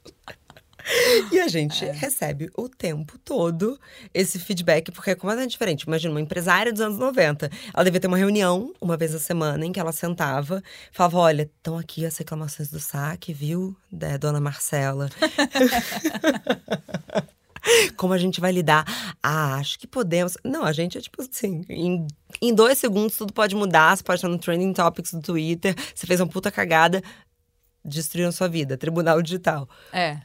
E 1.32 1.39
a 1.39 1.48
gente 1.48 1.86
recebe 1.86 2.50
o 2.58 2.68
tempo 2.68 3.18
todo 3.20 3.80
esse 4.12 4.39
feedback, 4.39 4.92
porque 4.92 5.12
é 5.12 5.15
completamente 5.15 5.52
diferente. 5.52 5.84
Imagina, 5.84 6.13
uma 6.13 6.22
empresária 6.22 6.72
dos 6.72 6.82
anos 6.82 6.98
90. 6.98 7.52
Ela 7.74 7.84
devia 7.84 8.00
ter 8.00 8.08
uma 8.08 8.18
reunião 8.18 8.74
uma 8.82 8.98
vez 8.98 9.13
a 9.13 9.20
semana 9.20 9.63
em 9.65 9.72
que 9.72 9.80
ela 9.80 9.92
sentava, 9.92 10.63
falava: 10.92 11.20
Olha, 11.20 11.44
estão 11.44 11.78
aqui 11.78 12.06
as 12.06 12.18
reclamações 12.18 12.72
do 12.72 12.80
saque, 12.80 13.34
viu, 13.34 13.76
da 13.92 14.18
dona 14.18 14.39
Marcela? 14.39 15.10
Como 17.98 18.13
a 18.13 18.17
gente 18.17 18.39
vai 18.39 18.52
lidar? 18.52 18.86
Ah, 19.22 19.56
acho 19.56 19.80
que 19.80 19.88
podemos. 19.88 20.38
Não, 20.43 20.63
a 20.63 20.72
gente 20.72 20.98
é 20.98 21.02
tipo 21.02 21.22
assim, 21.22 21.63
em, 21.69 22.08
em 22.41 22.54
dois 22.54 22.78
segundos 22.78 23.17
tudo 23.17 23.34
pode 23.34 23.56
mudar. 23.56 23.95
Você 23.95 24.04
pode 24.04 24.17
estar 24.17 24.30
no 24.30 24.38
Trending 24.38 24.74
Topics 24.74 25.13
do 25.13 25.22
Twitter, 25.22 25.76
você 25.93 26.06
fez 26.08 26.19
uma 26.19 26.28
puta 26.28 26.52
cagada, 26.52 27.02
destruíram 27.84 28.32
sua 28.32 28.48
vida. 28.48 28.78
Tribunal 28.78 29.22
digital. 29.22 29.67
É. 29.91 30.19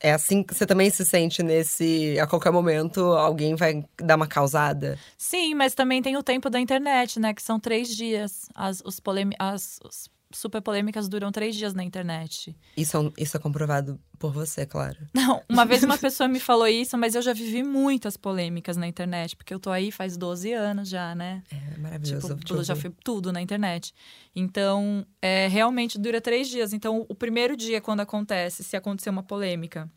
É 0.00 0.12
assim 0.12 0.44
que 0.44 0.54
você 0.54 0.64
também 0.64 0.90
se 0.90 1.04
sente 1.04 1.42
nesse. 1.42 2.16
A 2.20 2.26
qualquer 2.26 2.52
momento 2.52 3.00
alguém 3.00 3.56
vai 3.56 3.84
dar 4.00 4.14
uma 4.14 4.28
causada. 4.28 4.96
Sim, 5.16 5.54
mas 5.54 5.74
também 5.74 6.00
tem 6.00 6.16
o 6.16 6.22
tempo 6.22 6.48
da 6.48 6.60
internet, 6.60 7.18
né? 7.18 7.34
Que 7.34 7.42
são 7.42 7.58
três 7.58 7.88
dias. 7.88 8.48
As, 8.54 8.80
os 8.84 9.00
polemi 9.00 9.34
as 9.40 9.80
os 9.84 10.08
super 10.32 10.60
polêmicas 10.60 11.08
duram 11.08 11.32
três 11.32 11.56
dias 11.56 11.72
na 11.74 11.82
internet. 11.82 12.54
Isso 12.76 12.96
é, 12.96 13.00
um- 13.00 13.12
isso 13.16 13.36
é 13.36 13.40
comprovado 13.40 13.98
por 14.18 14.32
você, 14.32 14.66
claro. 14.66 14.98
Não, 15.14 15.42
uma 15.48 15.64
vez 15.64 15.82
uma 15.82 15.96
pessoa 15.98 16.28
me 16.28 16.38
falou 16.38 16.66
isso, 16.68 16.98
mas 16.98 17.14
eu 17.14 17.22
já 17.22 17.32
vivi 17.32 17.62
muitas 17.62 18.16
polêmicas 18.16 18.76
na 18.76 18.86
internet, 18.86 19.34
porque 19.36 19.54
eu 19.54 19.58
tô 19.60 19.70
aí 19.70 19.90
faz 19.90 20.16
12 20.16 20.52
anos 20.52 20.88
já, 20.88 21.14
né? 21.14 21.42
É 21.50 21.78
maravilhoso. 21.78 22.28
Tipo, 22.28 22.44
tudo, 22.44 22.62
já 22.64 22.76
foi 22.76 22.90
tudo 23.02 23.32
na 23.32 23.40
internet. 23.40 23.94
Então, 24.36 25.06
é, 25.22 25.48
realmente 25.48 25.98
dura 25.98 26.20
três 26.20 26.48
dias. 26.48 26.72
Então, 26.72 27.06
o 27.08 27.14
primeiro 27.14 27.56
dia, 27.56 27.80
quando 27.80 28.00
acontece, 28.00 28.62
se 28.62 28.76
acontecer 28.76 29.10
uma 29.10 29.22
polêmica, 29.22 29.90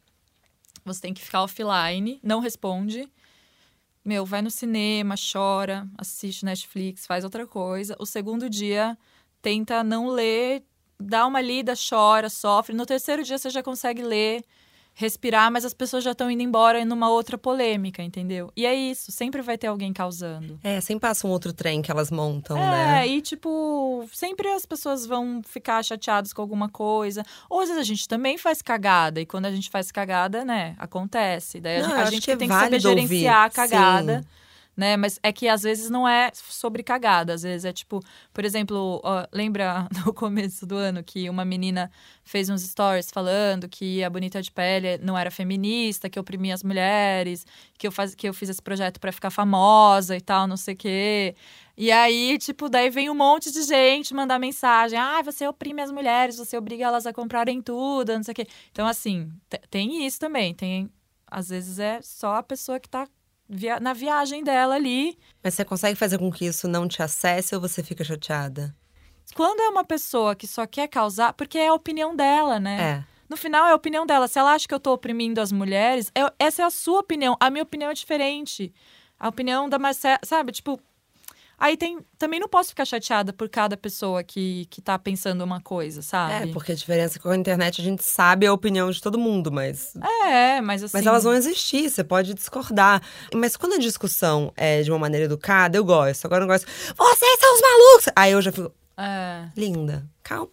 você 0.85 1.01
tem 1.01 1.13
que 1.13 1.21
ficar 1.21 1.43
offline, 1.43 2.19
não 2.23 2.39
responde. 2.39 3.07
Meu, 4.03 4.25
vai 4.25 4.41
no 4.41 4.49
cinema, 4.49 5.13
chora, 5.31 5.87
assiste 5.97 6.43
Netflix, 6.43 7.05
faz 7.05 7.23
outra 7.23 7.45
coisa. 7.45 7.95
O 7.99 8.05
segundo 8.05 8.49
dia, 8.49 8.97
tenta 9.41 9.83
não 9.83 10.07
ler, 10.07 10.63
dá 10.99 11.25
uma 11.25 11.41
lida, 11.41 11.73
chora, 11.89 12.29
sofre. 12.29 12.75
No 12.75 12.85
terceiro 12.85 13.23
dia, 13.23 13.37
você 13.37 13.49
já 13.49 13.63
consegue 13.63 14.01
ler, 14.03 14.43
respirar, 14.93 15.49
mas 15.49 15.63
as 15.63 15.73
pessoas 15.73 16.03
já 16.03 16.11
estão 16.11 16.29
indo 16.29 16.43
embora 16.43 16.83
numa 16.83 17.09
outra 17.09 17.37
polêmica, 17.37 18.03
entendeu? 18.03 18.51
E 18.57 18.65
é 18.65 18.75
isso, 18.75 19.09
sempre 19.11 19.41
vai 19.41 19.57
ter 19.57 19.67
alguém 19.67 19.93
causando. 19.93 20.59
É, 20.61 20.81
sempre 20.81 21.01
passa 21.07 21.25
um 21.25 21.29
outro 21.31 21.53
trem 21.53 21.81
que 21.81 21.89
elas 21.89 22.11
montam, 22.11 22.57
É, 22.57 22.59
né? 22.59 23.07
e 23.07 23.21
tipo, 23.21 24.05
sempre 24.13 24.49
as 24.49 24.65
pessoas 24.65 25.05
vão 25.07 25.41
ficar 25.47 25.81
chateadas 25.83 26.33
com 26.33 26.41
alguma 26.41 26.67
coisa. 26.67 27.23
Ou 27.49 27.61
às 27.61 27.69
vezes 27.69 27.81
a 27.81 27.85
gente 27.85 28.05
também 28.07 28.37
faz 28.37 28.61
cagada, 28.61 29.21
e 29.21 29.25
quando 29.25 29.45
a 29.45 29.51
gente 29.51 29.69
faz 29.69 29.91
cagada, 29.93 30.43
né, 30.43 30.75
acontece. 30.77 31.61
Daí 31.61 31.77
a 31.77 31.81
Não, 31.83 31.87
gente- 31.89 31.97
eu 31.99 32.03
a 32.05 32.11
gente 32.11 32.25
que 32.25 32.31
é 32.31 32.35
tem 32.35 32.47
que 32.49 32.53
saber 32.53 32.65
válido 32.69 32.89
ouvir, 32.89 33.01
gerenciar 33.07 33.45
a 33.45 33.49
cagada. 33.49 34.19
sim. 34.21 34.40
Né? 34.75 34.95
Mas 34.95 35.19
é 35.21 35.33
que 35.33 35.47
às 35.49 35.63
vezes 35.63 35.89
não 35.89 36.07
é 36.07 36.31
sobre 36.33 36.81
cagada, 36.81 37.33
às 37.33 37.43
vezes 37.43 37.65
é 37.65 37.73
tipo, 37.73 37.99
por 38.33 38.45
exemplo, 38.45 39.01
ó, 39.03 39.27
lembra 39.31 39.87
no 40.05 40.13
começo 40.13 40.65
do 40.65 40.75
ano 40.77 41.03
que 41.03 41.29
uma 41.29 41.43
menina 41.43 41.91
fez 42.23 42.49
uns 42.49 42.61
stories 42.61 43.11
falando 43.11 43.67
que 43.67 44.01
a 44.03 44.09
Bonita 44.09 44.41
de 44.41 44.49
Pele 44.49 44.97
não 44.99 45.17
era 45.17 45.29
feminista, 45.29 46.09
que 46.09 46.17
oprimia 46.19 46.53
as 46.53 46.63
mulheres, 46.63 47.45
que 47.77 47.85
eu, 47.85 47.91
faz, 47.91 48.15
que 48.15 48.27
eu 48.27 48.33
fiz 48.33 48.49
esse 48.49 48.61
projeto 48.61 48.99
pra 48.99 49.11
ficar 49.11 49.29
famosa 49.29 50.15
e 50.15 50.21
tal, 50.21 50.47
não 50.47 50.57
sei 50.57 50.73
o 50.73 50.77
quê. 50.77 51.35
E 51.77 51.91
aí, 51.91 52.37
tipo, 52.37 52.69
daí 52.69 52.89
vem 52.89 53.09
um 53.09 53.15
monte 53.15 53.51
de 53.51 53.63
gente 53.63 54.13
mandar 54.13 54.39
mensagem. 54.39 54.97
Ah, 54.99 55.21
você 55.21 55.47
oprime 55.47 55.81
as 55.81 55.91
mulheres, 55.91 56.37
você 56.37 56.57
obriga 56.57 56.85
elas 56.85 57.05
a 57.05 57.13
comprarem 57.13 57.61
tudo, 57.61 58.13
não 58.13 58.23
sei 58.23 58.31
o 58.33 58.35
quê. 58.35 58.47
Então, 58.71 58.87
assim, 58.87 59.31
te- 59.49 59.61
tem 59.69 60.05
isso 60.05 60.19
também. 60.19 60.53
Tem, 60.53 60.89
às 61.27 61.49
vezes 61.49 61.79
é 61.79 61.99
só 62.01 62.35
a 62.35 62.43
pessoa 62.43 62.79
que 62.79 62.87
tá 62.89 63.07
via- 63.51 63.79
na 63.79 63.93
viagem 63.93 64.43
dela 64.43 64.75
ali. 64.75 65.17
Mas 65.43 65.53
você 65.53 65.65
consegue 65.65 65.95
fazer 65.95 66.17
com 66.17 66.31
que 66.31 66.45
isso 66.45 66.67
não 66.67 66.87
te 66.87 67.03
acesse 67.03 67.53
ou 67.53 67.59
você 67.61 67.83
fica 67.83 68.03
chateada? 68.03 68.73
Quando 69.35 69.59
é 69.61 69.69
uma 69.69 69.83
pessoa 69.83 70.35
que 70.35 70.47
só 70.47 70.65
quer 70.65 70.87
causar, 70.87 71.33
porque 71.33 71.57
é 71.57 71.67
a 71.67 71.73
opinião 71.73 72.15
dela, 72.15 72.59
né? 72.59 72.81
É. 72.81 73.11
No 73.29 73.37
final 73.37 73.65
é 73.65 73.71
a 73.71 73.75
opinião 73.75 74.05
dela. 74.05 74.27
Se 74.27 74.37
ela 74.39 74.51
acha 74.53 74.67
que 74.67 74.73
eu 74.73 74.79
tô 74.79 74.91
oprimindo 74.93 75.39
as 75.39 75.51
mulheres, 75.51 76.11
é- 76.15 76.33
essa 76.39 76.63
é 76.63 76.65
a 76.65 76.69
sua 76.69 76.99
opinião. 76.99 77.37
A 77.39 77.49
minha 77.49 77.63
opinião 77.63 77.89
é 77.89 77.93
diferente. 77.93 78.73
A 79.17 79.29
opinião 79.29 79.69
da 79.69 79.79
Marcela, 79.79 80.19
sabe? 80.23 80.51
Tipo, 80.51 80.79
Aí 81.61 81.77
tem. 81.77 81.99
Também 82.17 82.39
não 82.39 82.49
posso 82.49 82.69
ficar 82.69 82.85
chateada 82.85 83.31
por 83.31 83.47
cada 83.47 83.77
pessoa 83.77 84.23
que, 84.23 84.65
que 84.65 84.81
tá 84.81 84.97
pensando 84.97 85.43
uma 85.43 85.61
coisa, 85.61 86.01
sabe? 86.01 86.49
É, 86.49 86.51
porque 86.51 86.71
a 86.71 86.75
diferença 86.75 87.13
é 87.13 87.19
que 87.19 87.23
com 87.23 87.29
a 87.29 87.37
internet 87.37 87.79
a 87.79 87.83
gente 87.83 88.03
sabe 88.03 88.47
a 88.47 88.51
opinião 88.51 88.89
de 88.89 88.99
todo 88.99 89.19
mundo, 89.19 89.51
mas. 89.51 89.95
É, 90.25 90.59
mas 90.59 90.81
assim. 90.81 90.97
Mas 90.97 91.05
elas 91.05 91.23
vão 91.23 91.35
existir, 91.35 91.87
você 91.87 92.03
pode 92.03 92.33
discordar. 92.33 92.99
Mas 93.31 93.55
quando 93.55 93.73
a 93.73 93.77
discussão 93.77 94.51
é 94.57 94.81
de 94.81 94.89
uma 94.89 94.97
maneira 94.97 95.25
educada, 95.25 95.77
eu 95.77 95.85
gosto. 95.85 96.25
Agora 96.25 96.43
eu 96.43 96.47
não 96.47 96.53
gosto. 96.53 96.65
Vocês 96.65 97.39
são 97.39 97.53
os 97.53 97.61
malucos! 97.61 98.13
Aí 98.15 98.31
eu 98.31 98.41
já 98.41 98.51
fico. 98.51 98.73
É. 98.97 99.47
Linda, 99.55 100.09
calma. 100.23 100.49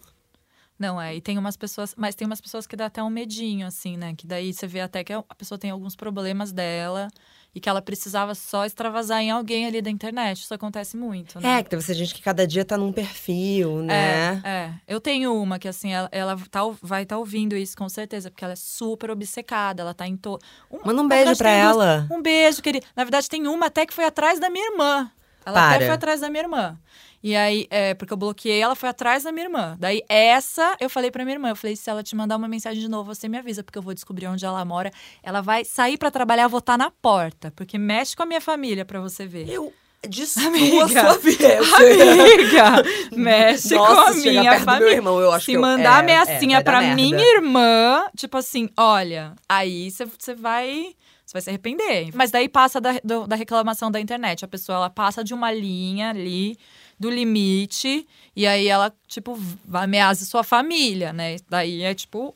Não, 0.77 1.01
é, 1.01 1.15
e 1.15 1.21
tem 1.21 1.39
umas 1.39 1.57
pessoas, 1.57 1.95
mas 1.97 2.13
tem 2.13 2.27
umas 2.27 2.39
pessoas 2.39 2.67
que 2.67 2.75
dá 2.75 2.85
até 2.85 3.01
um 3.01 3.09
medinho, 3.09 3.65
assim, 3.65 3.97
né? 3.97 4.13
Que 4.15 4.27
daí 4.27 4.53
você 4.53 4.67
vê 4.67 4.79
até 4.79 5.03
que 5.03 5.11
a 5.11 5.23
pessoa 5.35 5.57
tem 5.57 5.71
alguns 5.71 5.95
problemas 5.95 6.51
dela 6.51 7.07
e 7.53 7.59
que 7.59 7.67
ela 7.67 7.81
precisava 7.81 8.35
só 8.35 8.65
extravasar 8.65 9.21
em 9.21 9.31
alguém 9.31 9.65
ali 9.65 9.81
da 9.81 9.89
internet. 9.89 10.41
Isso 10.41 10.53
acontece 10.53 10.95
muito, 10.95 11.39
né? 11.39 11.59
É, 11.59 11.63
que 11.63 11.69
deve 11.69 11.83
ser 11.83 11.93
gente 11.95 12.13
que 12.13 12.21
cada 12.21 12.45
dia 12.45 12.63
tá 12.63 12.77
num 12.77 12.91
perfil, 12.91 13.81
né? 13.81 14.41
É, 14.43 14.49
é. 14.49 14.73
Eu 14.87 15.01
tenho 15.01 15.33
uma 15.33 15.57
que, 15.57 15.67
assim, 15.67 15.91
ela, 15.91 16.09
ela 16.11 16.37
tá, 16.49 16.61
vai 16.81 17.03
estar 17.03 17.15
tá 17.15 17.19
ouvindo 17.19 17.55
isso 17.55 17.75
com 17.75 17.89
certeza, 17.89 18.29
porque 18.29 18.43
ela 18.43 18.53
é 18.53 18.57
super 18.57 19.09
obcecada, 19.09 19.81
ela 19.81 19.93
tá 19.93 20.07
em 20.07 20.15
todo. 20.15 20.41
Um, 20.71 20.79
Manda 20.85 21.01
um 21.01 21.07
beijo 21.07 21.35
pra 21.37 21.49
ela. 21.49 22.05
Duas, 22.07 22.19
um 22.19 22.21
beijo, 22.21 22.61
querida. 22.61 22.85
Na 22.95 23.03
verdade, 23.03 23.27
tem 23.27 23.47
uma 23.47 23.65
até 23.65 23.85
que 23.85 23.93
foi 23.93 24.05
atrás 24.05 24.39
da 24.39 24.49
minha 24.49 24.71
irmã. 24.71 25.11
Ela 25.45 25.59
Para. 25.59 25.75
até 25.75 25.85
foi 25.85 25.95
atrás 25.95 26.21
da 26.21 26.29
minha 26.29 26.43
irmã. 26.43 26.77
E 27.21 27.35
aí, 27.35 27.67
é, 27.69 27.93
porque 27.93 28.13
eu 28.13 28.17
bloqueei, 28.17 28.61
ela 28.61 28.75
foi 28.75 28.89
atrás 28.89 29.23
da 29.23 29.31
minha 29.31 29.45
irmã. 29.45 29.75
Daí, 29.79 30.01
essa, 30.07 30.75
eu 30.79 30.89
falei 30.89 31.11
pra 31.11 31.25
minha 31.25 31.35
irmã, 31.35 31.49
eu 31.49 31.55
falei, 31.55 31.75
se 31.75 31.89
ela 31.89 32.01
te 32.01 32.15
mandar 32.15 32.37
uma 32.37 32.47
mensagem 32.47 32.81
de 32.81 32.87
novo, 32.87 33.13
você 33.13 33.27
me 33.27 33.37
avisa, 33.37 33.63
porque 33.63 33.77
eu 33.77 33.81
vou 33.81 33.93
descobrir 33.93 34.27
onde 34.27 34.45
ela 34.45 34.63
mora. 34.63 34.91
Ela 35.21 35.41
vai 35.41 35.65
sair 35.65 35.97
para 35.97 36.09
trabalhar, 36.09 36.47
vou 36.47 36.59
estar 36.59 36.77
na 36.77 36.89
porta, 36.89 37.51
porque 37.55 37.77
mexe 37.77 38.15
com 38.15 38.23
a 38.23 38.25
minha 38.25 38.41
família 38.41 38.85
para 38.85 39.01
você 39.01 39.25
ver. 39.25 39.49
Eu 39.49 39.73
destrua 40.07 40.87
sua 40.87 41.17
vida. 41.17 41.59
Amiga, 41.75 42.83
mexe 43.11 43.75
Nossa, 43.75 43.95
com 43.95 44.01
a 44.01 44.13
minha 44.13 44.59
família. 44.61 44.93
Irmão, 44.93 45.19
eu 45.19 45.31
acho 45.31 45.45
Se 45.45 45.51
que 45.51 45.57
eu, 45.57 45.61
mandar 45.61 45.97
é, 45.97 45.99
ameaçinha 45.99 46.57
é, 46.59 46.63
pra 46.63 46.79
merda. 46.79 46.95
minha 46.95 47.35
irmã, 47.35 48.05
tipo 48.15 48.37
assim, 48.37 48.69
olha, 48.77 49.33
aí 49.47 49.91
você 49.91 50.33
vai 50.33 50.95
você 51.25 51.33
vai 51.33 51.41
se 51.43 51.49
arrepender. 51.49 52.09
Mas 52.15 52.31
daí 52.31 52.49
passa 52.49 52.81
da, 52.81 52.93
do, 53.03 53.27
da 53.27 53.35
reclamação 53.35 53.91
da 53.91 53.99
internet. 53.99 54.43
A 54.43 54.47
pessoa, 54.47 54.77
ela 54.77 54.89
passa 54.89 55.23
de 55.23 55.31
uma 55.31 55.51
linha 55.51 56.09
ali, 56.09 56.57
do 56.99 57.09
limite, 57.09 58.05
e 58.35 58.45
aí 58.45 58.67
ela, 58.67 58.93
tipo, 59.07 59.39
ameaça 59.71 60.25
sua 60.25 60.43
família, 60.43 61.13
né? 61.13 61.37
Daí 61.49 61.81
é, 61.81 61.93
tipo... 61.93 62.35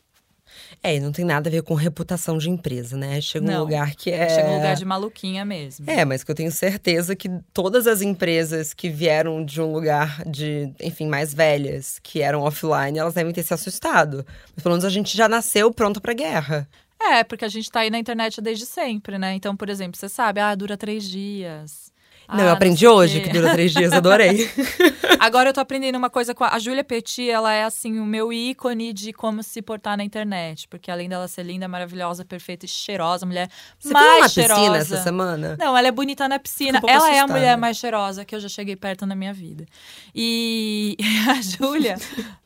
É, 0.83 0.95
e 0.95 0.99
não 0.99 1.11
tem 1.11 1.25
nada 1.25 1.49
a 1.49 1.51
ver 1.51 1.63
com 1.63 1.73
reputação 1.73 2.37
de 2.37 2.49
empresa, 2.49 2.95
né? 2.95 3.19
Chega 3.19 3.45
um 3.45 3.51
Não. 3.51 3.61
lugar 3.61 3.95
que 3.95 4.11
é... 4.11 4.29
Chega 4.29 4.49
um 4.49 4.55
lugar 4.57 4.75
de 4.75 4.85
maluquinha 4.85 5.43
mesmo. 5.43 5.89
É, 5.89 6.05
mas 6.05 6.23
que 6.23 6.29
eu 6.29 6.35
tenho 6.35 6.51
certeza 6.51 7.15
que 7.15 7.29
todas 7.51 7.87
as 7.87 8.01
empresas 8.01 8.73
que 8.73 8.89
vieram 8.89 9.43
de 9.43 9.61
um 9.61 9.71
lugar 9.71 10.23
de, 10.25 10.71
enfim, 10.79 11.07
mais 11.07 11.33
velhas, 11.33 11.99
que 12.03 12.21
eram 12.21 12.41
offline, 12.41 12.99
elas 12.99 13.13
devem 13.13 13.33
ter 13.33 13.43
se 13.43 13.53
assustado. 13.53 14.25
Mas 14.55 14.61
pelo 14.61 14.73
menos 14.73 14.85
a 14.85 14.89
gente 14.89 15.15
já 15.17 15.27
nasceu 15.27 15.73
pronto 15.73 15.99
pra 16.01 16.13
guerra. 16.13 16.67
É, 17.01 17.23
porque 17.23 17.45
a 17.45 17.49
gente 17.49 17.71
tá 17.71 17.81
aí 17.81 17.89
na 17.89 17.99
internet 17.99 18.39
desde 18.41 18.65
sempre, 18.65 19.17
né? 19.17 19.33
Então, 19.33 19.55
por 19.55 19.69
exemplo, 19.69 19.97
você 19.97 20.07
sabe, 20.07 20.39
ah, 20.39 20.53
dura 20.53 20.77
três 20.77 21.03
dias. 21.09 21.92
Não, 22.33 22.43
Ah, 22.43 22.47
eu 22.47 22.51
aprendi 22.53 22.79
sei 22.79 22.87
o 22.87 22.93
hoje 22.93 23.21
que 23.21 23.29
dura 23.29 23.51
três 23.53 23.71
dias, 23.71 23.91
adorei. 23.93 24.49
Agora 25.19 25.49
eu 25.49 25.53
tô 25.53 25.59
aprendendo 25.61 25.97
uma 25.97 26.09
coisa 26.09 26.33
com 26.35 26.43
a, 26.43 26.49
a 26.49 26.59
Júlia 26.59 26.83
Petit, 26.83 27.29
ela 27.29 27.53
é 27.53 27.63
assim 27.63 27.99
o 27.99 28.05
meu 28.05 28.33
ícone 28.33 28.91
de 28.91 29.13
como 29.13 29.41
se 29.41 29.61
portar 29.61 29.95
na 29.95 30.03
internet, 30.03 30.67
porque 30.67 30.91
além 30.91 31.07
dela 31.07 31.27
ser 31.27 31.43
linda, 31.43 31.67
maravilhosa, 31.67 32.25
perfeita 32.25 32.65
e 32.65 32.69
cheirosa, 32.69 33.25
mulher 33.25 33.49
Você 33.79 33.93
mais 33.93 34.17
uma 34.17 34.29
cheirosa. 34.29 34.59
piscina 34.59 34.77
essa 34.77 34.97
semana? 35.03 35.55
Não, 35.59 35.77
ela 35.77 35.87
é 35.87 35.91
bonita 35.91 36.27
na 36.27 36.39
piscina. 36.39 36.81
Um 36.83 36.89
ela 36.89 37.07
é 37.07 37.11
a 37.11 37.23
assustada. 37.23 37.33
mulher 37.33 37.57
mais 37.57 37.77
cheirosa 37.77 38.25
que 38.25 38.35
eu 38.35 38.39
já 38.39 38.49
cheguei 38.49 38.75
perto 38.75 39.05
na 39.05 39.15
minha 39.15 39.33
vida. 39.33 39.65
E 40.13 40.97
a 41.29 41.41
Júlia, 41.41 41.97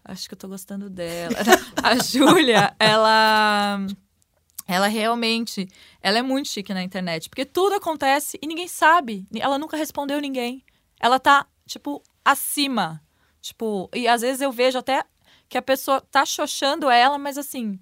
acho 0.06 0.28
que 0.28 0.34
eu 0.34 0.38
tô 0.38 0.47
gostando 0.47 0.89
dela. 0.89 1.36
A 1.82 1.95
Júlia, 2.04 2.73
ela 2.80 3.80
ela 4.67 4.88
realmente, 4.88 5.65
ela 6.08 6.20
é 6.20 6.22
muito 6.22 6.48
chique 6.48 6.74
na 6.74 6.82
internet, 6.82 7.30
porque 7.30 7.43
tudo 7.43 7.76
acontece 7.76 8.39
e 8.41 8.48
ninguém 8.48 8.65
sabe. 8.70 9.28
Ela 9.38 9.60
nunca 9.60 9.76
respondeu 9.76 10.22
ninguém. 10.22 10.63
Ela 11.02 11.20
tá, 11.20 11.46
tipo, 11.65 12.02
acima. 12.24 13.04
Tipo, 13.41 13.89
e 13.93 14.08
às 14.08 14.22
vezes 14.22 14.39
eu 14.39 14.50
vejo 14.50 14.78
até 14.78 15.04
que 15.50 15.58
a 15.58 15.62
pessoa 15.62 16.00
tá 16.00 16.26
xoxando 16.26 16.89
ela, 16.89 17.17
mas 17.17 17.38
assim, 17.38 17.78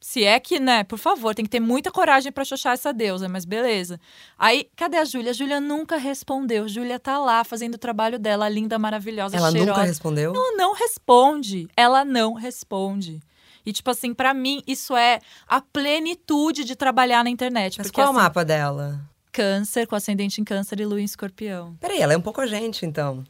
se 0.00 0.24
é 0.24 0.40
que, 0.40 0.58
né, 0.58 0.84
por 0.84 0.98
favor, 0.98 1.34
tem 1.34 1.44
que 1.44 1.50
ter 1.50 1.60
muita 1.60 1.90
coragem 1.92 2.32
pra 2.32 2.46
xoxar 2.46 2.72
essa 2.72 2.94
deusa, 2.94 3.28
mas 3.28 3.44
beleza. 3.44 4.00
Aí, 4.38 4.70
cadê 4.74 4.96
a 4.96 5.04
Júlia? 5.04 5.30
A 5.30 5.34
Júlia 5.34 5.60
nunca 5.60 5.98
respondeu. 5.98 6.66
Júlia 6.66 6.98
tá 6.98 7.18
lá 7.18 7.44
fazendo 7.44 7.74
o 7.74 7.78
trabalho 7.78 8.18
dela, 8.18 8.48
linda, 8.48 8.78
maravilhosa, 8.78 9.36
Ela 9.36 9.50
cheirosa. 9.50 9.70
nunca 9.70 9.82
respondeu? 9.86 10.32
Ela 10.34 10.56
não 10.56 10.72
responde. 10.72 11.68
Ela 11.76 12.06
não 12.06 12.32
responde. 12.32 13.20
E, 13.66 13.72
tipo 13.72 13.90
assim, 13.90 14.12
pra 14.12 14.34
mim, 14.34 14.62
isso 14.66 14.96
é 14.96 15.20
a 15.48 15.60
plenitude 15.60 16.64
de 16.64 16.76
trabalhar 16.76 17.24
na 17.24 17.30
internet. 17.30 17.78
Mas 17.78 17.86
porque, 17.86 17.96
qual 17.96 18.06
é 18.06 18.10
o 18.10 18.12
assim, 18.12 18.20
mapa 18.22 18.44
dela? 18.44 19.00
Câncer, 19.32 19.86
com 19.86 19.96
ascendente 19.96 20.40
em 20.40 20.44
câncer 20.44 20.80
e 20.80 20.86
lua 20.86 21.00
em 21.00 21.04
escorpião. 21.04 21.74
Peraí, 21.80 22.00
ela 22.00 22.12
é 22.12 22.16
um 22.16 22.20
pouco 22.20 22.40
a 22.40 22.46
gente, 22.46 22.84
então. 22.86 23.24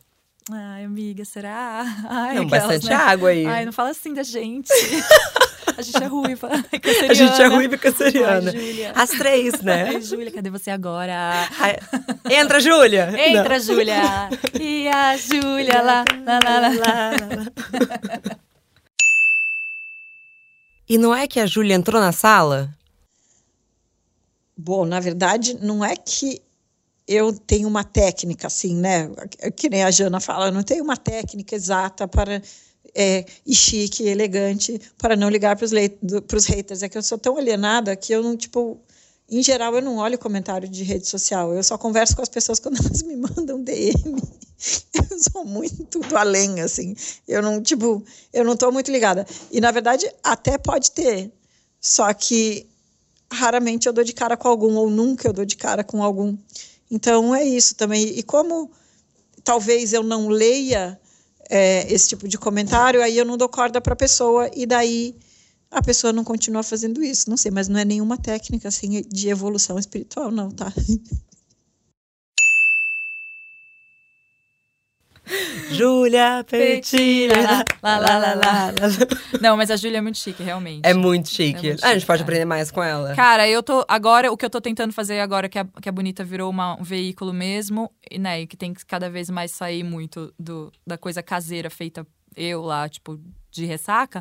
Ai, 0.53 0.85
amiga, 0.85 1.25
será? 1.25 1.85
Ai, 2.07 2.35
Não, 2.35 2.43
aquelas, 2.43 2.65
bastante 2.65 2.87
né? 2.89 2.95
água 2.95 3.31
aí. 3.31 3.47
Ai, 3.47 3.65
não 3.65 3.73
fala 3.73 3.91
assim 3.91 4.13
da 4.13 4.23
gente. 4.23 4.69
a 5.77 5.81
gente 5.81 6.03
é 6.03 6.07
ruiva. 6.07 6.51
A 7.09 7.15
gente 7.15 7.41
é 7.41 7.47
ruiva 7.47 7.75
e 7.75 7.79
canceriana. 7.79 8.51
Ai, 8.51 8.61
Júlia. 8.61 8.93
As 8.95 9.11
três, 9.11 9.63
né? 9.63 9.89
Ai, 9.89 10.03
Júlia, 10.03 10.31
cadê 10.31 10.51
você 10.51 10.71
agora? 10.71 11.49
Ai, 11.59 11.79
Entra, 12.31 12.61
Júlia! 12.61 13.11
Entra, 13.17 13.59
Júlia! 13.59 14.29
E 14.61 14.87
a 14.89 15.17
Júlia 15.17 15.81
lá, 15.83 16.05
lá, 16.27 16.39
lá, 16.45 16.59
lá, 16.59 16.69
lá. 16.71 18.21
E 20.95 20.99
não 20.99 21.13
é 21.13 21.27
que 21.27 21.41
a 21.41 21.47
Júlia 21.47 21.75
entrou 21.75 22.01
na 22.01 22.13
sala? 22.13 22.73
Bom, 24.57 24.85
na 24.85 25.01
verdade, 25.01 25.59
não 25.61 25.85
é 25.85 25.97
que 25.97 26.41
eu 27.09 27.33
tenho 27.33 27.67
uma 27.67 27.83
técnica 27.83 28.47
assim, 28.47 28.77
né? 28.77 29.11
Que 29.57 29.69
nem 29.69 29.83
a 29.83 29.91
Jana 29.91 30.21
fala, 30.21 30.53
não 30.53 30.63
tenho 30.63 30.85
uma 30.85 30.97
técnica 30.97 31.57
exata 31.57 32.07
para 32.07 32.41
é, 32.95 33.25
e 33.45 33.53
chique, 33.53 34.07
elegante, 34.07 34.81
para 34.97 35.17
não 35.17 35.29
ligar 35.29 35.57
para 35.57 35.65
os 35.65 36.47
haters. 36.47 36.85
É 36.85 36.89
que 36.89 36.97
eu 36.97 37.03
sou 37.03 37.19
tão 37.19 37.37
alienada 37.39 37.97
que 37.97 38.13
eu 38.13 38.23
não, 38.23 38.37
tipo, 38.37 38.81
em 39.29 39.43
geral, 39.43 39.75
eu 39.75 39.83
não 39.83 39.97
olho 39.97 40.19
comentário 40.19 40.69
de 40.69 40.83
rede 40.83 41.09
social. 41.09 41.55
Eu 41.55 41.63
só 41.63 41.79
converso 41.79 42.15
com 42.15 42.23
as 42.23 42.29
pessoas 42.29 42.59
quando 42.59 42.77
elas 42.85 43.03
me 43.03 43.17
mandam 43.17 43.63
DM. 43.63 44.23
Eu 44.95 45.19
sou 45.33 45.45
muito 45.45 46.01
do 46.01 46.17
além, 46.17 46.61
assim. 46.61 46.95
Eu 47.27 47.43
não, 47.43 47.63
tipo, 47.63 48.05
eu 48.33 48.45
não 48.45 48.57
tô 48.57 48.71
muito 48.71 48.91
ligada. 48.91 49.27
E, 49.51 49.61
na 49.61 49.71
verdade, 49.71 50.11
até 50.23 50.59
pode 50.59 50.91
ter. 50.91 51.33
Só 51.81 52.13
que 52.13 52.67
raramente 53.33 53.87
eu 53.87 53.93
dou 53.93 54.05
de 54.05 54.13
cara 54.13 54.37
com 54.37 54.49
algum, 54.49 54.75
ou 54.77 54.91
nunca 54.91 55.29
eu 55.29 55.33
dou 55.33 55.45
de 55.45 55.57
cara 55.57 55.83
com 55.83 56.03
algum. 56.03 56.37
Então, 56.91 57.35
é 57.35 57.45
isso 57.45 57.75
também. 57.75 58.07
E 58.19 58.23
como 58.23 58.71
talvez 59.43 59.93
eu 59.93 60.03
não 60.03 60.29
leia 60.29 60.99
é, 61.51 61.93
esse 61.93 62.09
tipo 62.09 62.29
de 62.29 62.39
comentário, 62.39 63.03
aí 63.03 63.17
eu 63.17 63.25
não 63.25 63.37
dou 63.37 63.49
corda 63.49 63.81
para 63.81 63.93
a 63.93 63.97
pessoa, 63.97 64.51
e 64.55 64.67
daí 64.67 65.15
a 65.75 65.83
pessoa 65.83 66.13
não 66.13 66.25
continua 66.25 66.63
fazendo 66.63 67.03
isso. 67.03 67.29
Não 67.29 67.37
sei, 67.37 67.51
mas 67.51 67.69
não 67.69 67.79
é 67.79 67.85
nenhuma 67.85 68.17
técnica 68.17 68.69
assim 68.69 69.03
de 69.03 69.29
evolução 69.29 69.79
espiritual, 69.79 70.31
não, 70.31 70.51
tá? 70.51 70.73
Júlia 75.71 76.45
Petina. 76.49 77.65
Lá, 77.83 77.99
lá, 77.99 78.19
lá, 78.19 78.35
lá, 78.35 78.73
Não, 79.41 79.57
mas 79.57 79.71
a 79.71 79.77
Júlia 79.77 79.99
é 79.99 80.01
muito 80.01 80.19
chique, 80.19 80.43
realmente. 80.43 80.85
É 80.85 80.93
muito 80.93 81.29
chique. 81.31 81.67
É 81.67 81.71
muito 81.71 81.85
ah, 81.85 81.89
a 81.89 81.93
gente 81.93 82.01
chique, 82.01 82.07
pode 82.07 82.19
cara. 82.19 82.23
aprender 82.23 82.45
mais 82.45 82.71
com 82.71 82.83
ela. 82.83 83.15
Cara, 83.15 83.49
eu 83.49 83.63
tô. 83.63 83.85
Agora, 83.89 84.31
o 84.31 84.37
que 84.37 84.45
eu 84.45 84.51
tô 84.51 84.61
tentando 84.61 84.93
fazer 84.93 85.21
agora, 85.21 85.49
que 85.49 85.59
a, 85.59 85.65
que 85.65 85.89
a 85.89 85.93
Bonita 85.93 86.23
virou 86.23 86.51
uma- 86.51 86.79
um 86.79 86.85
veículo 86.85 87.33
mesmo, 87.33 87.91
e, 88.11 88.19
né, 88.19 88.43
e 88.43 88.47
que 88.47 88.57
tem 88.57 88.75
que 88.75 88.85
cada 88.85 89.09
vez 89.09 89.31
mais 89.31 89.51
sair 89.53 89.83
muito 89.83 90.33
do, 90.39 90.71
da 90.87 90.99
coisa 90.99 91.23
caseira 91.23 91.71
feita 91.71 92.07
eu 92.37 92.63
lá, 92.63 92.89
tipo, 92.89 93.19
de 93.51 93.65
ressaca, 93.65 94.21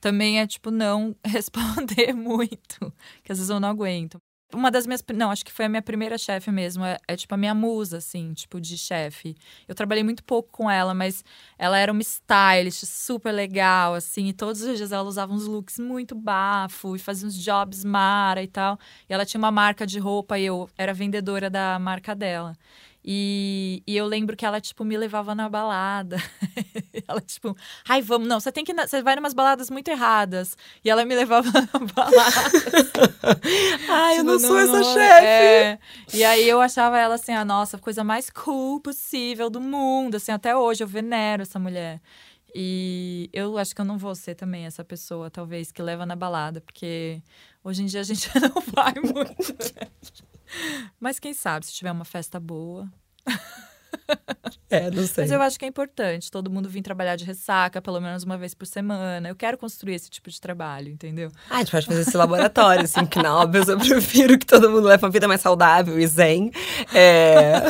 também 0.00 0.40
é, 0.40 0.46
tipo, 0.46 0.70
não 0.70 1.14
responder 1.24 2.12
muito. 2.12 2.92
Que 3.22 3.32
às 3.32 3.38
vezes 3.38 3.50
eu 3.50 3.60
não 3.60 3.68
aguento. 3.68 4.20
Uma 4.54 4.70
das 4.70 4.86
minhas. 4.86 5.02
Não, 5.12 5.30
acho 5.30 5.44
que 5.44 5.52
foi 5.52 5.64
a 5.64 5.68
minha 5.68 5.82
primeira 5.82 6.16
chefe 6.16 6.50
mesmo. 6.52 6.84
É, 6.84 6.98
é, 7.08 7.16
tipo 7.16 7.34
a 7.34 7.36
minha 7.36 7.54
musa, 7.54 7.98
assim, 7.98 8.32
tipo, 8.32 8.60
de 8.60 8.78
chefe. 8.78 9.34
Eu 9.66 9.74
trabalhei 9.74 10.04
muito 10.04 10.22
pouco 10.22 10.50
com 10.52 10.70
ela, 10.70 10.94
mas 10.94 11.24
ela 11.58 11.76
era 11.78 11.90
uma 11.90 12.00
stylist 12.00 12.84
super 12.84 13.32
legal, 13.32 13.94
assim. 13.94 14.28
E 14.28 14.32
todos 14.32 14.62
os 14.62 14.76
dias 14.76 14.92
ela 14.92 15.02
usava 15.02 15.32
uns 15.32 15.46
looks 15.46 15.78
muito 15.80 16.14
bafo 16.14 16.94
e 16.94 16.98
fazia 16.98 17.26
uns 17.26 17.34
jobs 17.34 17.84
mara 17.84 18.42
e 18.42 18.46
tal. 18.46 18.78
E 19.08 19.12
ela 19.12 19.26
tinha 19.26 19.38
uma 19.38 19.50
marca 19.50 19.84
de 19.86 19.98
roupa 19.98 20.38
e 20.38 20.46
eu 20.46 20.70
era 20.78 20.94
vendedora 20.94 21.50
da 21.50 21.78
marca 21.80 22.14
dela. 22.14 22.56
E, 23.08 23.84
e 23.86 23.96
eu 23.96 24.04
lembro 24.04 24.36
que 24.36 24.44
ela, 24.44 24.60
tipo, 24.60 24.84
me 24.84 24.96
levava 24.96 25.32
na 25.32 25.48
balada. 25.48 26.16
ela, 27.06 27.20
tipo, 27.20 27.56
ai, 27.88 28.02
vamos, 28.02 28.26
não, 28.26 28.40
você 28.40 28.50
tem 28.50 28.64
que. 28.64 28.74
Você 28.74 29.00
vai 29.00 29.14
numas 29.14 29.32
baladas 29.32 29.70
muito 29.70 29.86
erradas. 29.88 30.56
E 30.84 30.90
ela 30.90 31.04
me 31.04 31.14
levava 31.14 31.48
na 31.54 31.86
balada. 31.94 32.50
ai, 33.88 34.18
eu 34.18 34.24
não, 34.24 34.36
tipo, 34.36 34.52
não 34.52 34.66
sou 34.66 34.78
essa 34.78 34.82
chefe. 34.92 35.24
É, 35.24 35.78
e 36.12 36.24
aí 36.24 36.48
eu 36.48 36.60
achava 36.60 36.98
ela 36.98 37.14
assim, 37.14 37.32
a 37.32 37.44
nossa, 37.44 37.78
coisa 37.78 38.02
mais 38.02 38.28
cool 38.28 38.80
possível 38.80 39.48
do 39.48 39.60
mundo. 39.60 40.16
Assim, 40.16 40.32
até 40.32 40.56
hoje 40.56 40.82
eu 40.82 40.88
venero 40.88 41.42
essa 41.42 41.60
mulher. 41.60 42.00
E 42.52 43.30
eu 43.32 43.56
acho 43.58 43.74
que 43.74 43.80
eu 43.82 43.84
não 43.84 43.98
vou 43.98 44.14
ser 44.14 44.34
também 44.34 44.64
essa 44.64 44.82
pessoa, 44.82 45.30
talvez, 45.30 45.70
que 45.70 45.82
leva 45.82 46.06
na 46.06 46.16
balada, 46.16 46.60
porque 46.60 47.22
hoje 47.62 47.82
em 47.82 47.86
dia 47.86 48.00
a 48.00 48.02
gente 48.02 48.30
não 48.40 48.62
vai 48.74 48.94
muito. 48.94 49.54
Mas 51.00 51.18
quem 51.18 51.34
sabe, 51.34 51.66
se 51.66 51.72
tiver 51.72 51.92
uma 51.92 52.04
festa 52.04 52.38
boa. 52.40 52.88
É, 54.68 54.90
não 54.90 55.06
sei. 55.06 55.24
Mas 55.24 55.30
eu 55.30 55.40
acho 55.40 55.58
que 55.58 55.64
é 55.64 55.68
importante 55.68 56.30
todo 56.30 56.50
mundo 56.50 56.68
vir 56.68 56.82
trabalhar 56.82 57.16
de 57.16 57.24
ressaca 57.24 57.80
pelo 57.80 58.00
menos 58.00 58.24
uma 58.24 58.36
vez 58.36 58.54
por 58.54 58.66
semana. 58.66 59.28
Eu 59.28 59.36
quero 59.36 59.56
construir 59.56 59.94
esse 59.94 60.10
tipo 60.10 60.30
de 60.30 60.40
trabalho, 60.40 60.90
entendeu? 60.90 61.30
Ah, 61.48 61.56
a 61.56 61.58
gente 61.58 61.70
pode 61.70 61.86
fazer 61.86 62.00
esse 62.02 62.16
laboratório, 62.16 62.84
assim, 62.84 63.06
que 63.06 63.20
na 63.22 63.36
óbvio 63.36 63.64
eu 63.68 63.78
prefiro 63.78 64.38
que 64.38 64.46
todo 64.46 64.70
mundo 64.70 64.86
leve 64.86 65.04
uma 65.04 65.10
vida 65.10 65.28
mais 65.28 65.40
saudável 65.40 65.98
e 65.98 66.06
zen. 66.06 66.50
É... 66.92 67.62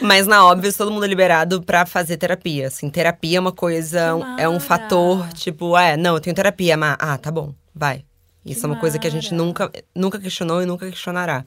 Mas 0.00 0.26
na 0.26 0.44
óbvio, 0.44 0.72
todo 0.76 0.90
mundo 0.90 1.04
é 1.04 1.08
liberado 1.08 1.62
pra 1.62 1.84
fazer 1.86 2.16
terapia. 2.16 2.68
Assim, 2.68 2.88
terapia 2.90 3.38
é 3.38 3.40
uma 3.40 3.52
coisa, 3.52 4.16
é 4.38 4.48
um 4.48 4.60
fator, 4.60 5.28
tipo, 5.32 5.76
é, 5.76 5.96
não, 5.96 6.14
eu 6.14 6.20
tenho 6.20 6.34
terapia, 6.34 6.76
mas 6.76 6.96
ah, 6.98 7.18
tá 7.18 7.30
bom, 7.30 7.54
vai. 7.74 8.04
Isso 8.44 8.60
que 8.60 8.66
é 8.66 8.68
uma 8.68 8.74
mara. 8.74 8.80
coisa 8.80 8.98
que 8.98 9.06
a 9.06 9.10
gente 9.10 9.34
nunca, 9.34 9.70
nunca 9.94 10.18
questionou 10.18 10.62
e 10.62 10.66
nunca 10.66 10.88
questionará. 10.88 11.44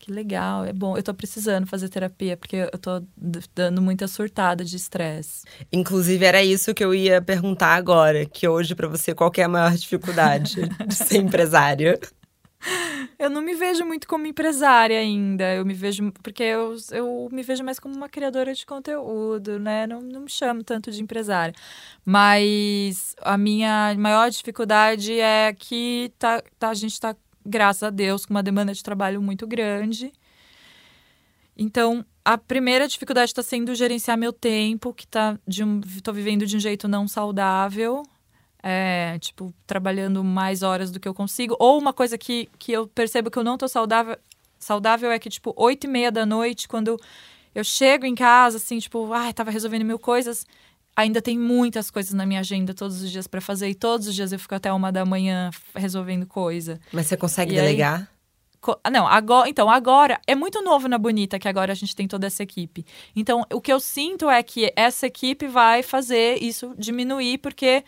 Que 0.00 0.10
legal, 0.10 0.64
é 0.64 0.72
bom. 0.72 0.96
Eu 0.96 1.02
tô 1.02 1.12
precisando 1.12 1.66
fazer 1.66 1.90
terapia, 1.90 2.34
porque 2.34 2.56
eu 2.56 2.78
tô 2.78 3.02
dando 3.54 3.82
muita 3.82 4.08
surtada 4.08 4.64
de 4.64 4.74
estresse. 4.74 5.44
Inclusive, 5.70 6.24
era 6.24 6.42
isso 6.42 6.72
que 6.72 6.82
eu 6.82 6.94
ia 6.94 7.20
perguntar 7.20 7.74
agora. 7.74 8.24
Que 8.24 8.48
hoje, 8.48 8.74
para 8.74 8.88
você, 8.88 9.14
qual 9.14 9.30
é 9.36 9.42
a 9.42 9.48
maior 9.48 9.72
dificuldade 9.76 10.56
de 10.88 10.94
ser 10.94 11.18
empresária? 11.18 12.00
Eu 13.18 13.30
não 13.30 13.42
me 13.42 13.54
vejo 13.54 13.84
muito 13.84 14.06
como 14.06 14.26
empresária 14.26 14.98
ainda. 14.98 15.54
Eu 15.54 15.64
me 15.64 15.74
vejo. 15.74 16.12
Porque 16.22 16.42
eu, 16.42 16.76
eu 16.92 17.28
me 17.32 17.42
vejo 17.42 17.64
mais 17.64 17.78
como 17.78 17.94
uma 17.94 18.08
criadora 18.08 18.54
de 18.54 18.64
conteúdo, 18.66 19.58
né? 19.58 19.86
Não, 19.86 20.00
não 20.00 20.20
me 20.22 20.30
chamo 20.30 20.62
tanto 20.62 20.90
de 20.90 21.02
empresária. 21.02 21.54
Mas 22.04 23.14
a 23.20 23.36
minha 23.38 23.94
maior 23.98 24.30
dificuldade 24.30 25.18
é 25.18 25.52
que 25.52 26.12
tá, 26.18 26.42
tá, 26.58 26.70
a 26.70 26.74
gente 26.74 26.92
está 26.92 27.16
graças 27.44 27.82
a 27.82 27.90
Deus, 27.90 28.26
com 28.26 28.34
uma 28.34 28.42
demanda 28.42 28.72
de 28.72 28.82
trabalho 28.82 29.20
muito 29.22 29.46
grande. 29.46 30.12
Então, 31.56 32.04
a 32.24 32.38
primeira 32.38 32.86
dificuldade 32.86 33.30
está 33.30 33.42
sendo 33.42 33.74
gerenciar 33.74 34.16
meu 34.16 34.32
tempo, 34.32 34.94
que 34.94 35.06
tá 35.06 35.38
de 35.46 35.64
um, 35.64 35.80
tô 36.02 36.12
vivendo 36.12 36.46
de 36.46 36.56
um 36.56 36.60
jeito 36.60 36.88
não 36.88 37.08
saudável. 37.08 38.02
É, 38.62 39.18
tipo, 39.20 39.54
trabalhando 39.66 40.22
mais 40.22 40.62
horas 40.62 40.90
do 40.90 41.00
que 41.00 41.08
eu 41.08 41.14
consigo. 41.14 41.56
Ou 41.58 41.78
uma 41.78 41.92
coisa 41.92 42.18
que, 42.18 42.48
que 42.58 42.72
eu 42.72 42.86
percebo 42.86 43.30
que 43.30 43.38
eu 43.38 43.44
não 43.44 43.56
tô 43.56 43.66
saudável, 43.66 44.16
saudável 44.58 45.10
é 45.10 45.18
que, 45.18 45.30
tipo, 45.30 45.54
oito 45.56 45.84
e 45.84 45.88
meia 45.88 46.12
da 46.12 46.26
noite, 46.26 46.68
quando 46.68 46.98
eu 47.54 47.64
chego 47.64 48.04
em 48.04 48.14
casa, 48.14 48.58
assim, 48.58 48.78
tipo, 48.78 49.12
ai, 49.12 49.32
tava 49.32 49.50
resolvendo 49.50 49.84
mil 49.84 49.98
coisas, 49.98 50.46
ainda 50.94 51.22
tem 51.22 51.38
muitas 51.38 51.90
coisas 51.90 52.12
na 52.12 52.26
minha 52.26 52.40
agenda 52.40 52.74
todos 52.74 53.02
os 53.02 53.10
dias 53.10 53.26
para 53.26 53.40
fazer 53.40 53.68
e 53.68 53.74
todos 53.74 54.06
os 54.06 54.14
dias 54.14 54.32
eu 54.32 54.38
fico 54.38 54.54
até 54.54 54.72
uma 54.72 54.92
da 54.92 55.04
manhã 55.04 55.50
resolvendo 55.74 56.26
coisa. 56.26 56.78
Mas 56.92 57.06
você 57.06 57.16
consegue 57.16 57.52
e 57.52 57.56
delegar? 57.56 58.00
Aí, 58.00 58.20
ah, 58.84 58.90
não, 58.90 59.06
agora, 59.06 59.48
então 59.48 59.70
agora 59.70 60.20
é 60.26 60.34
muito 60.34 60.60
novo 60.60 60.86
na 60.86 60.98
Bonita 60.98 61.38
que 61.38 61.48
agora 61.48 61.72
a 61.72 61.74
gente 61.74 61.96
tem 61.96 62.06
toda 62.06 62.26
essa 62.26 62.42
equipe. 62.42 62.84
Então, 63.16 63.46
o 63.50 63.60
que 63.60 63.72
eu 63.72 63.80
sinto 63.80 64.28
é 64.28 64.42
que 64.42 64.70
essa 64.76 65.06
equipe 65.06 65.46
vai 65.46 65.82
fazer 65.82 66.42
isso 66.42 66.74
diminuir 66.76 67.38
porque 67.38 67.82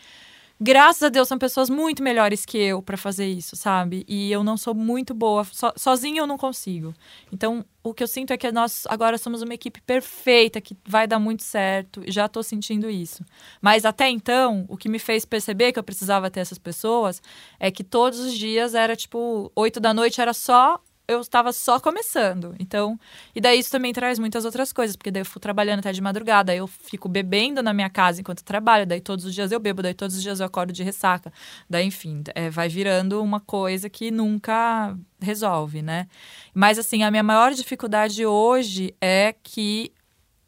graças 0.63 1.03
a 1.03 1.09
Deus, 1.09 1.27
são 1.27 1.39
pessoas 1.39 1.69
muito 1.69 2.03
melhores 2.03 2.47
que 2.47 2.57
eu 2.57 2.81
para 2.81 2.97
fazer 2.97 3.27
isso, 3.27 3.57
sabe? 3.57 4.05
E 4.09 4.31
eu 4.31 4.45
não 4.45 4.57
sou 4.57 4.75
muito 4.75 5.13
boa. 5.13 5.45
So, 5.45 5.73
sozinha 5.77 6.21
eu 6.21 6.27
não 6.27 6.39
consigo. 6.39 6.95
Então, 7.33 7.65
o 7.83 7.93
que 7.93 8.03
eu 8.03 8.07
sinto 8.07 8.33
é 8.33 8.37
que 8.37 8.51
nós 8.53 8.85
agora 8.89 9.19
somos 9.19 9.43
uma 9.43 9.55
equipe 9.55 9.81
perfeita, 9.81 10.61
que 10.61 10.77
vai 10.87 11.07
dar 11.07 11.19
muito 11.19 11.43
certo. 11.43 12.03
Já 12.07 12.29
tô 12.29 12.43
sentindo 12.43 12.89
isso. 12.89 13.25
Mas 13.61 13.85
até 13.85 14.09
então, 14.09 14.65
o 14.69 14.77
que 14.77 14.89
me 14.89 15.01
fez 15.01 15.25
perceber 15.25 15.73
que 15.73 15.79
eu 15.79 15.85
precisava 15.85 16.31
ter 16.31 16.41
essas 16.41 16.59
pessoas 16.59 17.21
é 17.59 17.71
que 17.71 17.83
todos 17.83 18.21
os 18.21 18.33
dias 18.33 18.75
era 18.75 18.95
tipo, 18.95 19.51
oito 19.57 19.81
da 19.81 19.93
noite 19.93 20.21
era 20.21 20.33
só 20.33 20.81
eu 21.07 21.21
estava 21.21 21.53
só 21.53 21.81
começando. 21.81 22.55
Então, 22.59 22.99
e 23.35 23.41
daí 23.41 23.59
isso 23.59 23.71
também 23.71 23.93
traz 23.93 24.19
muitas 24.19 24.45
outras 24.45 24.73
coisas, 24.73 24.97
porque 24.97 25.11
daí 25.11 25.23
eu 25.23 25.27
fui 25.27 25.41
trabalhando 25.41 25.81
até 25.81 25.93
de 25.93 26.01
madrugada, 26.01 26.55
eu 26.55 26.67
fico 26.67 27.09
bebendo 27.09 27.63
na 27.63 27.73
minha 27.73 27.91
casa 27.91 28.21
enquanto 28.21 28.43
trabalho, 28.43 28.87
daí 28.87 29.01
todos 29.01 29.25
os 29.25 29.35
dias 29.35 29.53
eu 29.53 29.61
bebo, 29.61 29.83
daí 29.83 29.95
todos 29.95 30.17
os 30.17 30.23
dias 30.23 30.41
eu 30.41 30.47
acordo 30.47 30.73
de 30.73 30.83
ressaca. 30.83 31.33
Daí, 31.69 31.87
enfim, 31.87 32.23
é, 32.35 32.51
vai 32.51 32.69
virando 32.69 33.23
uma 33.23 33.41
coisa 33.41 33.89
que 33.91 34.11
nunca 34.11 34.97
resolve, 35.21 35.83
né? 35.83 36.07
Mas 36.55 36.79
assim, 36.79 37.03
a 37.03 37.11
minha 37.11 37.23
maior 37.23 37.53
dificuldade 37.53 38.25
hoje 38.25 38.95
é 39.01 39.35
que 39.43 39.93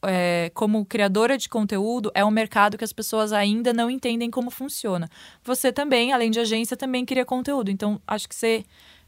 é, 0.07 0.51
como 0.55 0.85
criadora 0.85 1.39
de 1.39 1.49
conteúdo, 1.49 2.11
é 2.15 2.25
um 2.25 2.31
mercado 2.31 2.77
que 2.77 2.85
as 2.85 2.93
pessoas 2.93 3.33
ainda 3.33 3.73
não 3.73 3.91
entendem 3.91 4.31
como 4.31 4.51
funciona. 4.51 5.09
Você 5.43 5.73
também, 5.73 6.13
além 6.13 6.31
de 6.31 6.41
agência, 6.41 6.77
também 6.77 7.05
cria 7.05 7.25
conteúdo. 7.25 7.71
Então, 7.71 8.01
acho 8.07 8.29
que 8.29 8.35
você 8.35 8.65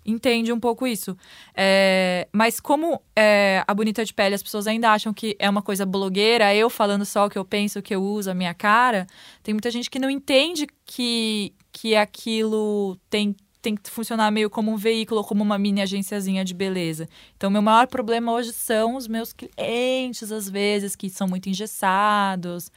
entende 0.07 0.53
um 0.53 0.61
pouco 0.61 0.87
isso. 0.87 1.17
É, 1.55 2.29
mas 2.33 2.61
como 2.61 3.01
é, 3.15 3.65
a 3.67 3.75
Bonita 3.75 4.05
de 4.05 4.15
Pele, 4.15 4.35
as 4.35 4.43
pessoas 4.43 4.67
ainda 4.67 4.91
acham 4.91 5.13
que 5.13 5.37
é 5.39 5.51
uma 5.51 5.63
coisa 5.63 5.85
blogueira, 5.85 6.55
eu 6.55 6.71
falando 6.71 7.05
só 7.05 7.27
o 7.27 7.31
que 7.31 7.39
eu 7.39 7.45
penso, 7.45 7.79
o 7.79 7.83
que 7.83 7.95
eu 7.95 8.03
uso, 8.03 8.31
a 8.31 8.35
minha 8.35 8.55
cara, 8.55 9.07
tem 9.43 9.53
muita 9.53 9.71
gente 9.71 9.91
que 9.91 9.99
não 9.99 10.09
entende 10.09 10.67
que, 10.85 11.53
que 11.73 11.97
aquilo 11.97 12.97
tem 13.11 13.35
tem 13.67 13.75
que 13.75 13.91
funcionar 13.91 14.31
meio 14.31 14.49
como 14.49 14.71
um 14.71 14.77
veículo, 14.77 15.25
como 15.25 15.43
uma 15.43 15.59
mini 15.59 15.83
agenciazinha 15.83 16.45
de 16.45 16.55
beleza. 16.55 17.09
Então, 17.37 17.51
meu 17.51 17.61
maior 17.61 17.89
problema 17.89 18.31
hoje 18.31 18.53
são 18.53 18.95
os 18.95 19.09
meus 19.09 19.33
clientes, 19.33 20.31
às 20.31 20.49
vezes, 20.49 20.95
que 20.95 21.11
são 21.11 21.27
muito 21.27 21.49
engessados. 21.49 22.71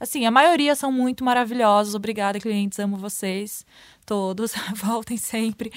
Assim, 0.00 0.26
a 0.26 0.32
maioria 0.32 0.74
são 0.74 0.90
muito 0.90 1.22
maravilhosos. 1.22 1.94
Obrigada, 1.94 2.40
clientes, 2.40 2.76
amo 2.80 2.96
vocês 2.96 3.64
todos, 4.04 4.52
voltem 4.74 5.16
sempre. 5.16 5.72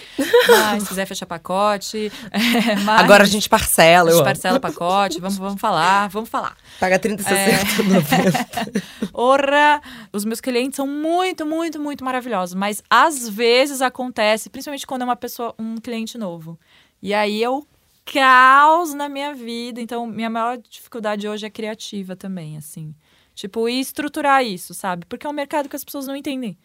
Mas, 0.48 0.84
se 0.84 0.90
quiser 0.90 1.06
fechar 1.06 1.26
pacote. 1.26 2.12
É, 2.32 2.76
mas, 2.84 3.02
Agora 3.02 3.24
a 3.24 3.28
gente 3.28 3.48
parcela. 3.48 4.10
A 4.10 4.14
gente 4.14 4.24
parcela 4.24 4.60
pacote, 4.60 5.20
vamos, 5.20 5.38
vamos 5.38 5.60
falar, 5.60 6.08
vamos 6.10 6.30
falar. 6.30 6.56
Paga 6.80 7.00
30, 7.00 7.24
60, 7.24 8.16
é... 8.16 8.82
Ora, 9.14 9.82
os 10.12 10.26
meus 10.26 10.42
clientes 10.42 10.76
são 10.76 10.88
muito, 10.88 11.46
muito, 11.46 11.80
muito 11.80 12.04
maravilhosos. 12.04 12.56
Mas 12.56 12.84
às 12.90 13.28
vezes 13.30 13.82
acontece, 13.82 14.50
principalmente 14.50 14.86
quando 14.86 15.04
é 15.04 15.06
uma 15.06 15.16
pessoa, 15.16 15.54
um 15.58 15.78
cliente 15.78 16.18
novo. 16.18 16.60
E 17.02 17.14
aí 17.14 17.42
eu 17.42 17.66
caos 18.06 18.94
na 18.94 19.10
minha 19.10 19.34
vida. 19.34 19.82
Então, 19.82 20.06
minha 20.06 20.30
maior 20.30 20.58
dificuldade 20.58 21.28
hoje 21.28 21.46
é 21.46 21.50
criativa 21.50 22.16
também, 22.16 22.58
assim. 22.58 22.94
Tipo, 23.34 23.68
e 23.68 23.80
estruturar 23.80 24.44
isso, 24.44 24.74
sabe? 24.74 25.06
Porque 25.06 25.26
é 25.26 25.30
um 25.30 25.34
mercado 25.34 25.68
que 25.68 25.76
as 25.76 25.84
pessoas 25.84 26.08
não 26.08 26.16
entendem 26.16 26.58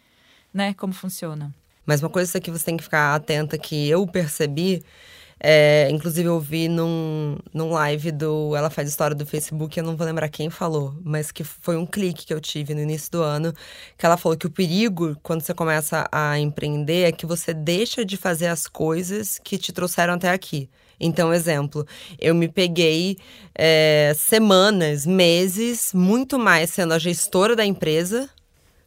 né, 0.53 0.73
como 0.73 0.93
funciona. 0.93 1.53
Mas 1.85 2.01
uma 2.01 2.09
coisa 2.09 2.39
que 2.39 2.51
você 2.51 2.65
tem 2.65 2.77
que 2.77 2.83
ficar 2.83 3.15
atenta 3.15 3.57
que 3.57 3.89
eu 3.89 4.05
percebi, 4.05 4.83
é, 5.39 5.89
inclusive 5.89 6.29
eu 6.29 6.39
vi 6.39 6.67
num, 6.67 7.37
num 7.51 7.71
live 7.71 8.11
do 8.11 8.55
Ela 8.55 8.69
Faz 8.69 8.87
História 8.87 9.15
do 9.15 9.25
Facebook, 9.25 9.77
eu 9.77 9.83
não 9.83 9.97
vou 9.97 10.05
lembrar 10.05 10.29
quem 10.29 10.49
falou, 10.51 10.95
mas 11.03 11.31
que 11.31 11.43
foi 11.43 11.75
um 11.75 11.85
clique 11.85 12.25
que 12.25 12.33
eu 12.33 12.39
tive 12.39 12.75
no 12.75 12.81
início 12.81 13.11
do 13.11 13.23
ano, 13.23 13.51
que 13.97 14.05
ela 14.05 14.17
falou 14.17 14.37
que 14.37 14.45
o 14.45 14.51
perigo 14.51 15.17
quando 15.23 15.41
você 15.41 15.53
começa 15.53 16.07
a 16.11 16.37
empreender 16.37 17.07
é 17.07 17.11
que 17.11 17.25
você 17.25 17.53
deixa 17.53 18.05
de 18.05 18.15
fazer 18.15 18.47
as 18.47 18.67
coisas 18.67 19.39
que 19.43 19.57
te 19.57 19.73
trouxeram 19.73 20.13
até 20.13 20.29
aqui. 20.29 20.69
Então, 20.99 21.33
exemplo, 21.33 21.83
eu 22.19 22.35
me 22.35 22.47
peguei 22.47 23.17
é, 23.55 24.13
semanas, 24.15 25.03
meses, 25.03 25.91
muito 25.95 26.37
mais 26.37 26.69
sendo 26.69 26.93
a 26.93 26.99
gestora 26.99 27.55
da 27.55 27.65
empresa 27.65 28.29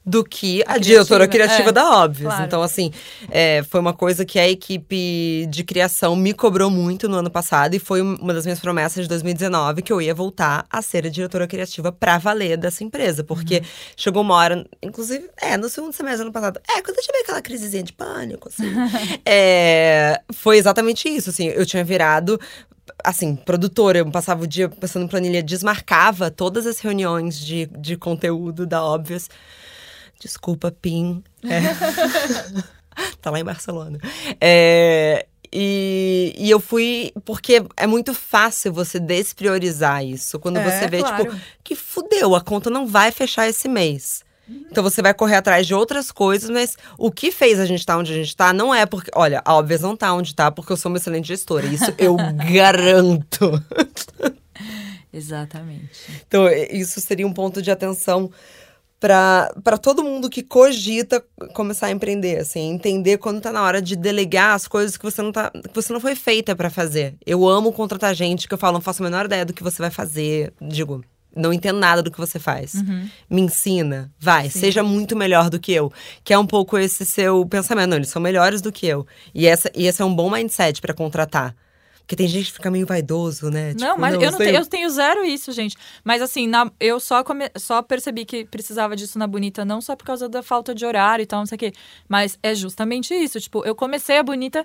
do 0.04 0.22
que 0.22 0.62
a, 0.66 0.74
a 0.74 0.78
diretora 0.78 1.26
criativa 1.26 1.70
é, 1.70 1.72
da 1.72 2.02
Óbvios. 2.02 2.28
Claro. 2.28 2.44
Então, 2.44 2.62
assim, 2.62 2.90
é, 3.30 3.62
foi 3.62 3.80
uma 3.80 3.94
coisa 3.94 4.24
que 4.24 4.38
a 4.38 4.48
equipe 4.48 5.46
de 5.48 5.64
criação 5.64 6.14
me 6.14 6.34
cobrou 6.34 6.70
muito 6.70 7.08
no 7.08 7.16
ano 7.16 7.30
passado 7.30 7.74
e 7.74 7.78
foi 7.78 8.02
uma 8.02 8.34
das 8.34 8.44
minhas 8.44 8.60
promessas 8.60 9.04
de 9.04 9.08
2019 9.08 9.82
que 9.82 9.92
eu 9.92 10.02
ia 10.02 10.14
voltar 10.14 10.66
a 10.70 10.82
ser 10.82 11.06
a 11.06 11.10
diretora 11.10 11.46
criativa 11.46 11.90
pra 11.90 12.18
valer 12.18 12.58
dessa 12.58 12.84
empresa. 12.84 13.24
Porque 13.24 13.56
uhum. 13.56 13.64
chegou 13.96 14.22
uma 14.22 14.34
hora, 14.34 14.66
inclusive, 14.82 15.30
é, 15.40 15.56
no 15.56 15.68
segundo 15.68 15.92
semestre 15.94 16.18
do 16.18 16.24
ano 16.24 16.32
passado, 16.32 16.60
é, 16.68 16.82
quando 16.82 16.98
eu 16.98 17.02
tive 17.02 17.18
aquela 17.18 17.40
crisezinha 17.40 17.82
de 17.82 17.92
pânico, 17.92 18.48
assim, 18.48 18.70
é, 19.24 20.20
foi 20.34 20.58
exatamente 20.58 21.08
isso, 21.08 21.30
assim, 21.30 21.46
eu 21.48 21.64
tinha 21.64 21.82
virado 21.82 22.38
assim, 23.02 23.34
produtora, 23.34 23.98
eu 23.98 24.10
passava 24.10 24.44
o 24.44 24.46
dia 24.46 24.68
passando 24.68 25.04
em 25.04 25.08
planilha, 25.08 25.42
desmarcava 25.42 26.30
todas 26.30 26.66
as 26.66 26.78
reuniões 26.78 27.38
de, 27.38 27.66
de 27.66 27.96
conteúdo 27.96 28.66
da 28.66 28.82
Óbvios 28.82 29.28
Desculpa, 30.20 30.70
PIN. 30.70 31.22
É. 31.44 31.60
tá 33.20 33.30
lá 33.30 33.40
em 33.40 33.44
Barcelona. 33.44 33.98
É, 34.40 35.26
E, 35.52 36.34
e 36.36 36.50
eu 36.50 36.58
fui. 36.58 37.12
Porque 37.24 37.64
é 37.76 37.86
muito 37.86 38.12
fácil 38.14 38.72
você 38.72 38.98
despriorizar 38.98 40.04
isso. 40.04 40.38
Quando 40.40 40.58
É, 40.58 40.64
você 40.64 40.88
vê, 40.88 40.98
claro. 41.00 41.24
tipo, 41.24 41.36
que 41.62 41.76
fudeu, 41.76 42.34
a 42.34 42.40
conta 42.40 42.70
não 42.70 42.86
vai 42.86 43.12
fechar 43.12 43.48
esse 43.48 43.68
mês. 43.68 44.24
Então 44.70 44.82
você 44.82 45.00
vai 45.00 45.14
correr 45.14 45.36
atrás 45.36 45.66
de 45.66 45.72
outras 45.74 46.12
coisas, 46.12 46.50
mas 46.50 46.76
o 46.98 47.10
que 47.10 47.32
fez 47.32 47.58
a 47.58 47.64
gente 47.64 47.78
estar 47.78 47.96
onde 47.96 48.12
a 48.12 48.16
gente 48.16 48.36
tá 48.36 48.52
não 48.52 48.74
é 48.74 48.84
porque. 48.84 49.10
Olha, 49.14 49.40
a 49.44 49.54
Obvious 49.54 49.80
não 49.80 49.96
tá 49.96 50.12
onde 50.12 50.34
tá 50.34 50.50
porque 50.50 50.70
eu 50.72 50.76
sou 50.76 50.90
uma 50.90 50.98
excelente 50.98 51.28
gestora. 51.28 51.64
Isso 51.66 51.94
eu 51.96 52.16
garanto. 52.52 53.62
Exatamente. 55.12 56.10
Então, 56.26 56.48
isso 56.70 57.00
seria 57.00 57.26
um 57.26 57.32
ponto 57.32 57.62
de 57.62 57.70
atenção 57.70 58.30
para 59.04 59.76
todo 59.76 60.02
mundo 60.02 60.30
que 60.30 60.42
cogita 60.42 61.22
começar 61.52 61.88
a 61.88 61.90
empreender, 61.90 62.38
assim, 62.38 62.70
entender 62.70 63.18
quando 63.18 63.38
tá 63.38 63.52
na 63.52 63.62
hora 63.62 63.82
de 63.82 63.96
delegar 63.96 64.54
as 64.54 64.66
coisas 64.66 64.96
que 64.96 65.04
você 65.04 65.20
não 65.20 65.30
tá, 65.30 65.50
que 65.50 65.74
você 65.74 65.92
não 65.92 66.00
foi 66.00 66.14
feita 66.14 66.56
para 66.56 66.70
fazer. 66.70 67.14
Eu 67.26 67.46
amo 67.46 67.70
contratar 67.70 68.14
gente 68.14 68.48
que 68.48 68.54
eu 68.54 68.58
falo, 68.58 68.74
não 68.74 68.80
faço 68.80 69.02
a 69.02 69.04
menor 69.04 69.26
ideia 69.26 69.44
do 69.44 69.52
que 69.52 69.62
você 69.62 69.82
vai 69.82 69.90
fazer, 69.90 70.54
digo, 70.58 71.04
não 71.36 71.52
entendo 71.52 71.78
nada 71.78 72.02
do 72.02 72.10
que 72.10 72.16
você 72.16 72.38
faz. 72.38 72.72
Me 73.28 73.42
ensina, 73.42 74.10
vai, 74.18 74.48
seja 74.48 74.82
muito 74.82 75.14
melhor 75.14 75.50
do 75.50 75.60
que 75.60 75.72
eu. 75.72 75.92
Que 76.22 76.32
é 76.32 76.38
um 76.38 76.46
pouco 76.46 76.78
esse 76.78 77.04
seu 77.04 77.44
pensamento, 77.44 77.90
não, 77.90 77.98
eles 77.98 78.08
são 78.08 78.22
melhores 78.22 78.62
do 78.62 78.72
que 78.72 78.86
eu. 78.86 79.06
E 79.34 79.46
essa 79.46 79.70
e 79.74 79.86
esse 79.86 80.00
é 80.00 80.04
um 80.04 80.14
bom 80.14 80.30
mindset 80.30 80.80
para 80.80 80.94
contratar. 80.94 81.54
Porque 82.06 82.16
tem 82.16 82.28
gente 82.28 82.46
que 82.48 82.52
fica 82.52 82.70
meio 82.70 82.86
vaidoso, 82.86 83.50
né? 83.50 83.72
não, 83.80 83.88
Tipo, 83.88 84.00
mas 84.00 84.14
eu, 84.14 84.30
não 84.30 84.36
tenho, 84.38 84.56
eu 84.56 84.66
tenho 84.66 84.90
zero 84.90 85.24
isso, 85.24 85.50
gente. 85.52 85.74
Mas 86.04 86.20
assim, 86.20 86.46
na- 86.46 86.70
eu 86.78 87.00
só, 87.00 87.24
come- 87.24 87.50
só 87.56 87.80
percebi 87.80 88.26
que 88.26 88.44
precisava 88.44 88.94
disso 88.94 89.18
na 89.18 89.26
Bonita, 89.26 89.64
não 89.64 89.80
só 89.80 89.96
por 89.96 90.04
causa 90.04 90.28
da 90.28 90.42
falta 90.42 90.74
de 90.74 90.84
horário 90.84 91.22
e 91.22 91.26
tal, 91.26 91.38
não 91.40 91.46
sei 91.46 91.56
o 91.56 91.58
quê. 91.58 91.72
Mas 92.06 92.38
é 92.42 92.54
justamente 92.54 93.14
isso. 93.14 93.40
Tipo, 93.40 93.64
eu 93.64 93.74
comecei 93.74 94.18
a 94.18 94.22
Bonita 94.22 94.60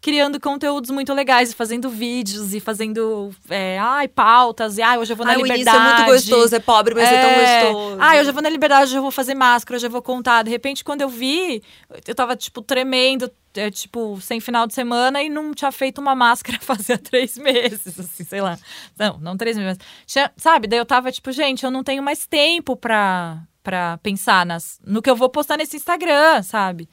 criando 0.00 0.40
conteúdos 0.40 0.90
muito 0.90 1.12
legais, 1.12 1.50
e 1.50 1.54
fazendo 1.54 1.90
vídeos 1.90 2.54
e 2.54 2.60
fazendo, 2.60 3.34
é, 3.50 3.78
ai, 3.80 4.06
pautas, 4.06 4.78
e 4.78 4.82
ai, 4.82 4.96
hoje 4.98 5.12
eu 5.12 5.16
vou 5.16 5.26
na 5.26 5.32
Ai, 5.32 5.38
o 5.38 5.42
liberdade. 5.42 5.76
início 5.76 5.90
é 5.92 5.94
muito 5.96 6.12
gostoso, 6.12 6.54
é 6.54 6.60
pobre, 6.60 6.94
mas 6.94 7.04
é, 7.08 7.20
tão 7.20 7.30
É. 7.30 7.64
gostoso. 7.72 7.96
Ah, 8.00 8.16
eu 8.16 8.24
já 8.24 8.30
vou 8.32 8.40
na 8.42 8.48
liberdade, 8.48 8.90
já 8.92 9.00
vou 9.00 9.10
fazer 9.10 9.34
máscara, 9.34 9.78
já 9.78 9.88
vou 9.88 10.00
contar. 10.00 10.44
De 10.44 10.50
repente, 10.50 10.84
quando 10.84 11.00
eu 11.02 11.08
vi, 11.08 11.62
eu 12.06 12.14
tava, 12.14 12.36
tipo, 12.36 12.62
tremendo, 12.62 13.28
é, 13.56 13.70
tipo, 13.72 14.20
sem 14.20 14.38
final 14.38 14.68
de 14.68 14.74
semana 14.74 15.20
e 15.20 15.28
não 15.28 15.52
tinha 15.52 15.72
feito 15.72 16.00
uma 16.00 16.14
máscara 16.14 16.58
fazia 16.62 16.96
três 16.96 17.36
meses, 17.36 17.98
assim, 17.98 18.22
sei 18.24 18.40
lá. 18.40 18.56
Não, 18.96 19.18
não 19.18 19.36
três 19.36 19.56
meses. 19.58 19.78
tinha- 20.06 20.30
sabe? 20.36 20.68
Daí 20.68 20.78
eu 20.78 20.86
tava, 20.86 21.10
tipo, 21.10 21.32
gente, 21.32 21.64
eu 21.64 21.70
não 21.72 21.82
tenho 21.82 22.02
mais 22.04 22.24
tempo 22.24 22.76
pra, 22.76 23.38
pra 23.64 23.98
pensar 23.98 24.46
nas, 24.46 24.78
no 24.86 25.02
que 25.02 25.10
eu 25.10 25.16
vou 25.16 25.28
postar 25.28 25.56
nesse 25.56 25.76
Instagram, 25.76 26.40
sabe? 26.44 26.88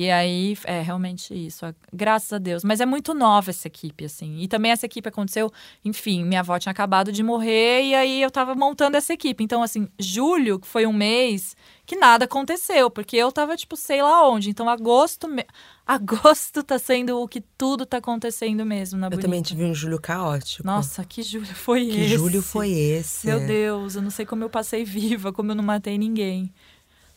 E 0.00 0.10
aí, 0.10 0.56
é 0.64 0.80
realmente 0.80 1.34
isso. 1.34 1.66
Graças 1.92 2.32
a 2.32 2.38
Deus. 2.38 2.64
Mas 2.64 2.80
é 2.80 2.86
muito 2.86 3.12
nova 3.12 3.50
essa 3.50 3.68
equipe, 3.68 4.06
assim. 4.06 4.38
E 4.38 4.48
também 4.48 4.72
essa 4.72 4.86
equipe 4.86 5.06
aconteceu, 5.06 5.52
enfim, 5.84 6.24
minha 6.24 6.40
avó 6.40 6.58
tinha 6.58 6.70
acabado 6.70 7.12
de 7.12 7.22
morrer 7.22 7.82
e 7.82 7.94
aí 7.94 8.22
eu 8.22 8.30
tava 8.30 8.54
montando 8.54 8.96
essa 8.96 9.12
equipe. 9.12 9.44
Então, 9.44 9.62
assim, 9.62 9.86
julho, 9.98 10.58
que 10.58 10.66
foi 10.66 10.86
um 10.86 10.92
mês 10.92 11.54
que 11.84 11.96
nada 11.96 12.24
aconteceu, 12.24 12.88
porque 12.90 13.14
eu 13.14 13.30
tava, 13.30 13.54
tipo, 13.58 13.76
sei 13.76 14.00
lá 14.02 14.26
onde. 14.26 14.48
Então, 14.48 14.70
agosto. 14.70 15.28
me- 15.28 15.44
Agosto 15.86 16.62
tá 16.62 16.78
sendo 16.78 17.20
o 17.20 17.28
que 17.28 17.42
tudo 17.58 17.84
tá 17.84 17.98
acontecendo 17.98 18.64
mesmo 18.64 18.98
na 18.98 19.08
Eu 19.08 19.10
Bonita. 19.10 19.26
também 19.26 19.42
tive 19.42 19.64
um 19.64 19.74
julho 19.74 20.00
caótico. 20.00 20.64
Nossa, 20.66 21.04
que 21.04 21.20
julho 21.22 21.44
foi 21.46 21.84
que 21.88 22.00
esse? 22.00 22.14
julho 22.14 22.40
foi 22.40 22.70
esse? 22.70 23.26
Meu 23.26 23.40
Deus, 23.40 23.96
eu 23.96 24.02
não 24.02 24.10
sei 24.10 24.24
como 24.24 24.44
eu 24.44 24.48
passei 24.48 24.82
viva, 24.86 25.30
como 25.30 25.50
eu 25.50 25.54
não 25.56 25.64
matei 25.64 25.98
ninguém. 25.98 26.54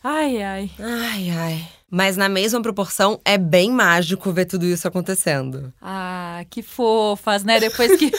Ai, 0.04 0.42
ai. 0.44 0.72
Ai, 0.80 1.30
ai. 1.30 1.68
Mas 1.96 2.18
na 2.18 2.28
mesma 2.28 2.60
proporção, 2.60 3.22
é 3.24 3.38
bem 3.38 3.70
mágico 3.70 4.32
ver 4.32 4.46
tudo 4.46 4.66
isso 4.66 4.88
acontecendo. 4.88 5.72
Ah, 5.80 6.44
que 6.50 6.64
fofas, 6.64 7.44
né? 7.44 7.60
Depois 7.60 7.96
que. 8.00 8.12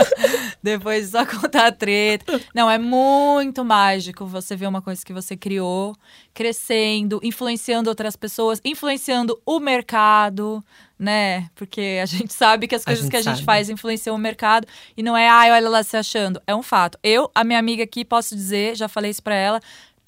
Depois 0.62 1.04
de 1.04 1.10
só 1.10 1.26
contar 1.26 1.66
a 1.66 1.72
treta. 1.72 2.40
Não, 2.54 2.70
é 2.70 2.78
muito 2.78 3.62
mágico 3.62 4.24
você 4.24 4.56
ver 4.56 4.68
uma 4.68 4.80
coisa 4.80 5.04
que 5.04 5.12
você 5.12 5.36
criou 5.36 5.94
crescendo, 6.32 7.20
influenciando 7.22 7.90
outras 7.90 8.16
pessoas, 8.16 8.58
influenciando 8.64 9.38
o 9.44 9.60
mercado, 9.60 10.64
né? 10.98 11.50
Porque 11.54 11.98
a 12.02 12.06
gente 12.06 12.32
sabe 12.32 12.66
que 12.66 12.74
as 12.74 12.84
coisas 12.84 13.02
gente 13.02 13.10
que 13.10 13.16
a 13.16 13.22
gente 13.22 13.36
sabe. 13.36 13.44
faz 13.44 13.68
influenciam 13.68 14.16
o 14.16 14.18
mercado 14.18 14.66
e 14.96 15.02
não 15.02 15.16
é, 15.16 15.28
ai, 15.28 15.50
olha 15.50 15.68
lá 15.68 15.82
se 15.82 15.96
achando. 15.96 16.40
É 16.46 16.54
um 16.54 16.62
fato. 16.62 16.98
Eu, 17.02 17.30
a 17.34 17.44
minha 17.44 17.58
amiga 17.58 17.84
aqui, 17.84 18.02
posso 18.02 18.34
dizer, 18.34 18.76
já 18.76 18.88
falei 18.88 19.10
isso 19.10 19.22
pra 19.22 19.34
ela. 19.34 19.60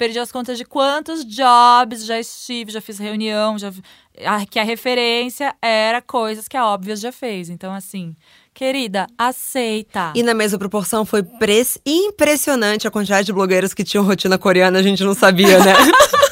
Perdi 0.03 0.19
as 0.19 0.33
contas 0.33 0.57
de 0.57 0.65
quantos 0.65 1.23
jobs 1.23 2.03
já 2.05 2.19
estive, 2.19 2.73
já 2.73 2.81
fiz 2.81 2.97
reunião, 2.99 3.57
já 3.57 3.71
a- 4.25 4.45
que 4.45 4.59
a 4.59 4.63
referência 4.65 5.55
era 5.61 6.01
coisas 6.01 6.45
que 6.45 6.57
a 6.57 6.65
Óbvias 6.67 6.99
já 6.99 7.09
fez. 7.09 7.47
Então, 7.49 7.73
assim, 7.73 8.13
querida, 8.53 9.07
aceita. 9.17 10.11
E 10.13 10.21
na 10.21 10.33
mesma 10.33 10.59
proporção, 10.59 11.05
foi 11.05 11.23
pres- 11.23 11.77
impressionante 11.85 12.85
a 12.85 12.91
quantidade 12.91 13.27
de 13.27 13.31
blogueiras 13.31 13.73
que 13.73 13.81
tinham 13.85 14.03
rotina 14.03 14.37
coreana, 14.37 14.77
a 14.79 14.83
gente 14.83 15.01
não 15.05 15.13
sabia, 15.13 15.57
né? 15.59 15.73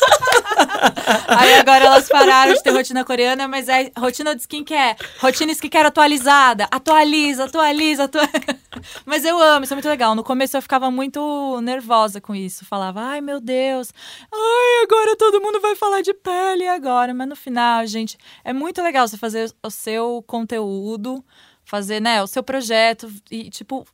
Aí 1.27 1.53
agora 1.55 1.85
elas 1.85 2.07
pararam 2.09 2.53
de 2.53 2.63
ter 2.63 2.71
rotina 2.71 3.05
coreana, 3.05 3.47
mas 3.47 3.69
é 3.69 3.91
rotina 3.97 4.35
de 4.35 4.41
skincare, 4.41 4.97
rotina 5.19 5.51
skincare 5.51 5.87
atualizada. 5.87 6.67
Atualiza, 6.71 7.45
atualiza, 7.45 8.03
atualiza. 8.05 8.61
Mas 9.05 9.25
eu 9.25 9.39
amo, 9.39 9.63
isso 9.63 9.73
é 9.73 9.75
muito 9.75 9.89
legal. 9.89 10.15
No 10.15 10.23
começo 10.23 10.55
eu 10.57 10.61
ficava 10.61 10.89
muito 10.89 11.59
nervosa 11.61 12.19
com 12.21 12.33
isso. 12.33 12.65
Falava, 12.65 13.01
ai 13.01 13.21
meu 13.21 13.39
Deus, 13.39 13.93
ai, 14.31 14.83
agora 14.83 15.15
todo 15.15 15.41
mundo 15.41 15.59
vai 15.59 15.75
falar 15.75 16.01
de 16.01 16.13
pele 16.13 16.67
agora. 16.67 17.13
Mas 17.13 17.27
no 17.27 17.35
final, 17.35 17.85
gente, 17.85 18.17
é 18.43 18.53
muito 18.53 18.81
legal 18.81 19.07
você 19.07 19.17
fazer 19.17 19.53
o 19.61 19.69
seu 19.69 20.23
conteúdo, 20.25 21.23
fazer, 21.63 21.99
né, 21.99 22.23
o 22.23 22.27
seu 22.27 22.41
projeto 22.41 23.11
e, 23.29 23.49
tipo, 23.49 23.85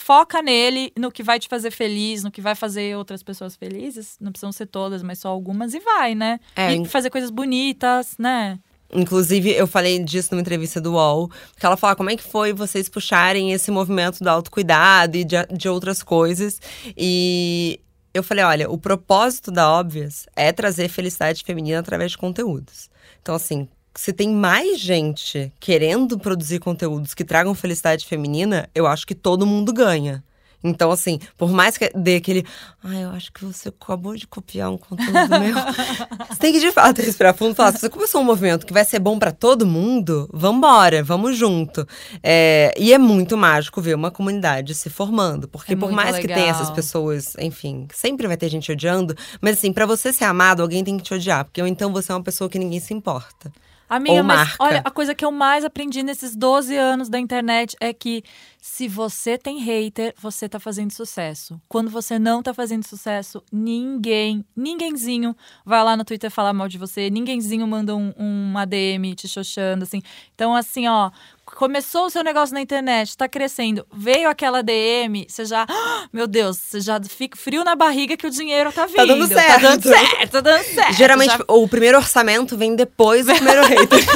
foca 0.00 0.42
nele, 0.42 0.92
no 0.98 1.12
que 1.12 1.22
vai 1.22 1.38
te 1.38 1.48
fazer 1.48 1.70
feliz, 1.70 2.24
no 2.24 2.30
que 2.30 2.40
vai 2.40 2.54
fazer 2.54 2.96
outras 2.96 3.22
pessoas 3.22 3.54
felizes. 3.54 4.16
Não 4.20 4.32
precisam 4.32 4.52
ser 4.52 4.66
todas, 4.66 5.02
mas 5.02 5.18
só 5.18 5.28
algumas, 5.28 5.74
e 5.74 5.80
vai, 5.80 6.14
né? 6.14 6.40
É, 6.56 6.74
e 6.74 6.84
fazer 6.86 7.10
coisas 7.10 7.30
bonitas, 7.30 8.16
né? 8.18 8.58
Inclusive, 8.92 9.50
eu 9.52 9.66
falei 9.66 10.02
disso 10.02 10.30
numa 10.32 10.40
entrevista 10.40 10.80
do 10.80 10.94
UOL, 10.94 11.30
que 11.56 11.64
ela 11.64 11.76
fala 11.76 11.94
como 11.94 12.10
é 12.10 12.16
que 12.16 12.24
foi 12.24 12.52
vocês 12.52 12.88
puxarem 12.88 13.52
esse 13.52 13.70
movimento 13.70 14.18
do 14.18 14.28
autocuidado 14.28 15.16
e 15.16 15.24
de, 15.24 15.36
de 15.46 15.68
outras 15.68 16.02
coisas. 16.02 16.60
E 16.96 17.78
eu 18.12 18.22
falei, 18.22 18.44
olha, 18.44 18.68
o 18.68 18.76
propósito 18.76 19.52
da 19.52 19.70
Óbvias 19.70 20.26
é 20.34 20.52
trazer 20.52 20.88
felicidade 20.88 21.44
feminina 21.44 21.78
através 21.78 22.10
de 22.12 22.18
conteúdos. 22.18 22.90
Então, 23.22 23.34
assim, 23.34 23.68
se 24.00 24.14
tem 24.14 24.30
mais 24.30 24.80
gente 24.80 25.52
querendo 25.60 26.18
produzir 26.18 26.58
conteúdos 26.58 27.12
que 27.12 27.22
tragam 27.22 27.54
felicidade 27.54 28.06
feminina, 28.06 28.66
eu 28.74 28.86
acho 28.86 29.06
que 29.06 29.14
todo 29.14 29.46
mundo 29.46 29.74
ganha. 29.74 30.24
Então, 30.64 30.90
assim, 30.90 31.18
por 31.36 31.50
mais 31.50 31.76
que 31.76 31.90
dê 31.94 32.16
aquele. 32.16 32.46
Ai, 32.82 33.04
eu 33.04 33.10
acho 33.10 33.30
que 33.30 33.44
você 33.44 33.68
acabou 33.68 34.16
de 34.16 34.26
copiar 34.26 34.70
um 34.70 34.78
conteúdo 34.78 35.28
meu. 35.38 35.54
você 36.30 36.38
tem 36.38 36.50
que, 36.50 36.60
de 36.60 36.72
fato, 36.72 37.02
respirar 37.02 37.34
fundo 37.34 37.52
e 37.52 37.54
falar: 37.54 37.72
se 37.72 37.80
você 37.80 37.90
começou 37.90 38.22
um 38.22 38.24
movimento 38.24 38.64
que 38.64 38.72
vai 38.72 38.86
ser 38.86 39.00
bom 39.00 39.18
pra 39.18 39.32
todo 39.32 39.66
mundo, 39.66 40.30
vambora, 40.32 41.02
vamos 41.02 41.36
junto. 41.36 41.86
É, 42.22 42.72
e 42.78 42.94
é 42.94 42.98
muito 42.98 43.36
mágico 43.36 43.82
ver 43.82 43.94
uma 43.94 44.10
comunidade 44.10 44.74
se 44.74 44.88
formando. 44.88 45.46
Porque 45.46 45.74
É 45.74 45.76
por 45.76 45.92
mais 45.92 46.16
que 46.16 46.26
tenha 46.26 46.38
legal. 46.38 46.54
essas 46.54 46.70
pessoas, 46.70 47.36
enfim, 47.38 47.86
sempre 47.92 48.26
vai 48.26 48.38
ter 48.38 48.48
gente 48.48 48.72
odiando. 48.72 49.14
Mas, 49.42 49.58
assim, 49.58 49.74
pra 49.74 49.84
você 49.84 50.10
ser 50.10 50.24
amado, 50.24 50.62
alguém 50.62 50.82
tem 50.82 50.96
que 50.96 51.02
te 51.02 51.12
odiar. 51.12 51.44
Porque 51.44 51.60
ou 51.60 51.68
então 51.68 51.92
você 51.92 52.12
é 52.12 52.14
uma 52.14 52.24
pessoa 52.24 52.48
que 52.48 52.58
ninguém 52.58 52.80
se 52.80 52.94
importa. 52.94 53.52
Amiga, 53.90 54.18
Ou 54.18 54.22
mas 54.22 54.38
marca. 54.38 54.56
olha, 54.60 54.82
a 54.84 54.90
coisa 54.90 55.16
que 55.16 55.24
eu 55.24 55.32
mais 55.32 55.64
aprendi 55.64 56.00
nesses 56.04 56.36
12 56.36 56.76
anos 56.76 57.08
da 57.08 57.18
internet 57.18 57.76
é 57.80 57.92
que 57.92 58.22
se 58.62 58.86
você 58.86 59.36
tem 59.36 59.58
hater, 59.58 60.14
você 60.16 60.48
tá 60.48 60.60
fazendo 60.60 60.92
sucesso. 60.92 61.60
Quando 61.68 61.90
você 61.90 62.16
não 62.16 62.40
tá 62.40 62.54
fazendo 62.54 62.86
sucesso, 62.86 63.42
ninguém, 63.52 64.44
ninguémzinho 64.54 65.34
vai 65.66 65.82
lá 65.82 65.96
no 65.96 66.04
Twitter 66.04 66.30
falar 66.30 66.52
mal 66.52 66.68
de 66.68 66.78
você, 66.78 67.10
ninguémzinho 67.10 67.66
manda 67.66 67.96
um, 67.96 68.12
um 68.16 68.56
ADM 68.56 69.12
te 69.16 69.26
xoxando, 69.26 69.82
assim. 69.82 70.00
Então, 70.36 70.54
assim, 70.54 70.86
ó, 70.86 71.10
começou 71.56 72.06
o 72.06 72.10
seu 72.10 72.22
negócio 72.24 72.54
na 72.54 72.60
internet, 72.60 73.16
tá 73.16 73.28
crescendo, 73.28 73.86
veio 73.92 74.28
aquela 74.28 74.62
DM, 74.62 75.26
você 75.28 75.44
já, 75.44 75.66
"Ah, 75.68 76.06
meu 76.12 76.26
Deus, 76.26 76.56
você 76.58 76.80
já 76.80 77.00
fica 77.02 77.36
frio 77.36 77.62
na 77.64 77.74
barriga 77.76 78.16
que 78.16 78.26
o 78.26 78.30
dinheiro 78.30 78.72
tá 78.72 78.86
vindo. 78.86 78.96
Tá 78.96 79.04
dando 79.04 79.28
Tá 79.28 79.58
dando 79.58 79.82
certo. 79.82 80.08
certo, 80.10 80.30
tá 80.32 80.40
dando 80.40 80.62
certo. 80.64 80.92
Geralmente, 80.94 81.30
Já 81.36 81.44
o 81.48 81.68
primeiro 81.68 81.98
orçamento 81.98 82.56
vem 82.56 82.74
depois 82.74 83.26
do 83.26 83.34
primeiro 83.34 83.66
hater. 83.66 84.00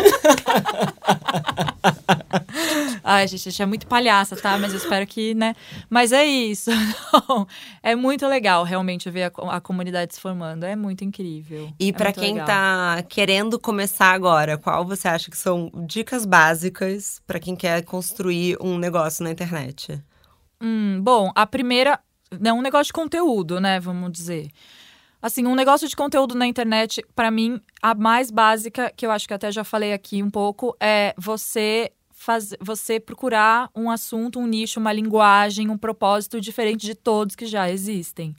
Ai, 3.03 3.29
gente, 3.29 3.49
a 3.49 3.51
gente 3.51 3.63
é 3.63 3.67
muito 3.67 3.87
palhaça, 3.87 4.35
tá? 4.37 4.57
Mas 4.59 4.73
eu 4.73 4.79
espero 4.79 5.07
que, 5.07 5.35
né? 5.35 5.55
Mas 5.91 6.13
é 6.13 6.25
isso. 6.25 6.71
Não, 7.29 7.47
é 7.83 7.95
muito 7.95 8.27
legal 8.27 8.65
realmente 8.65 9.11
ver 9.11 9.25
a, 9.25 9.57
a 9.57 9.61
comunidade 9.61 10.15
se 10.15 10.21
formando. 10.21 10.65
É 10.65 10.75
muito 10.75 11.05
incrível. 11.05 11.71
E 11.79 11.91
É 11.91 11.93
pra 11.93 12.07
muito 12.07 12.21
quem 12.21 12.33
legal. 12.35 12.47
tá 12.47 13.05
querendo 13.09 13.59
começar 13.59 14.13
agora, 14.13 14.57
qual 14.57 14.85
você 14.87 15.09
acha 15.09 15.31
que 15.31 15.37
são 15.37 15.71
dicas 15.87 16.25
básicas 16.25 17.21
pra 17.27 17.39
quem 17.39 17.57
quer 17.57 17.85
construir 17.85 18.57
um 18.61 18.79
negócio 18.79 19.25
na 19.25 19.31
internet? 19.31 20.03
Hum, 20.61 21.01
bom, 21.03 21.31
a 21.35 21.47
primeira. 21.47 22.01
É 22.43 22.53
um 22.53 22.63
negócio 22.63 22.87
de 22.87 22.93
conteúdo, 22.93 23.61
né? 23.61 23.79
Vamos 23.79 24.11
dizer. 24.11 24.49
Assim, 25.21 25.47
um 25.47 25.55
negócio 25.55 25.89
de 25.89 25.97
conteúdo 25.97 26.35
na 26.35 26.47
internet, 26.47 27.03
para 27.15 27.31
mim, 27.31 27.61
a 27.81 27.95
mais 27.95 28.31
básica, 28.31 28.93
que 28.95 29.07
eu 29.07 29.11
acho 29.11 29.27
que 29.27 29.33
até 29.33 29.51
já 29.51 29.65
falei 29.65 29.93
aqui 29.93 30.23
um 30.23 30.31
pouco, 30.31 30.77
é 30.79 31.15
você 31.17 31.93
fazer, 32.11 32.59
você 32.61 33.01
procurar 33.01 33.71
um 33.75 33.91
assunto, 33.91 34.39
um 34.39 34.47
nicho, 34.47 34.81
uma 34.81 34.93
linguagem, 34.93 35.71
um 35.71 35.79
propósito 35.79 36.41
diferente 36.41 36.85
de 36.85 36.95
todos 36.95 37.35
que 37.35 37.47
já 37.47 37.71
existem. 37.71 38.35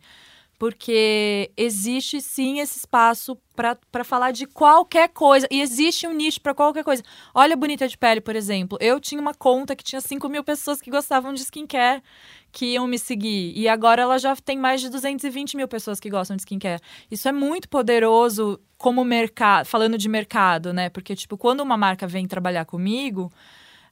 Porque 0.57 1.51
existe 1.57 2.21
sim 2.21 2.59
esse 2.59 2.77
espaço 2.77 3.37
para 3.55 4.03
falar 4.03 4.31
de 4.31 4.45
qualquer 4.45 5.09
coisa. 5.09 5.47
E 5.51 5.61
existe 5.61 6.07
um 6.07 6.13
nicho 6.13 6.39
para 6.41 6.53
qualquer 6.53 6.83
coisa. 6.83 7.03
Olha 7.33 7.55
Bonita 7.55 7.87
de 7.87 7.97
Pele, 7.97 8.21
por 8.21 8.35
exemplo. 8.35 8.77
Eu 8.81 8.99
tinha 8.99 9.19
uma 9.19 9.33
conta 9.33 9.75
que 9.75 9.83
tinha 9.83 9.99
5 9.99 10.29
mil 10.29 10.43
pessoas 10.43 10.81
que 10.81 10.89
gostavam 10.89 11.33
de 11.33 11.41
skincare 11.41 12.01
que 12.51 12.67
iam 12.67 12.87
me 12.87 12.97
seguir. 12.97 13.51
E 13.53 13.67
agora 13.67 14.01
ela 14.01 14.17
já 14.17 14.33
tem 14.35 14.57
mais 14.57 14.79
de 14.79 14.89
220 14.89 15.57
mil 15.57 15.67
pessoas 15.67 15.99
que 15.99 16.09
gostam 16.09 16.37
de 16.37 16.43
skincare. 16.43 16.81
Isso 17.11 17.27
é 17.27 17.31
muito 17.33 17.67
poderoso 17.67 18.59
como 18.77 19.03
mercado, 19.03 19.65
falando 19.65 19.97
de 19.97 20.07
mercado, 20.07 20.71
né? 20.71 20.89
Porque, 20.89 21.15
tipo, 21.15 21.37
quando 21.37 21.59
uma 21.61 21.75
marca 21.75 22.07
vem 22.07 22.25
trabalhar 22.27 22.63
comigo, 22.65 23.31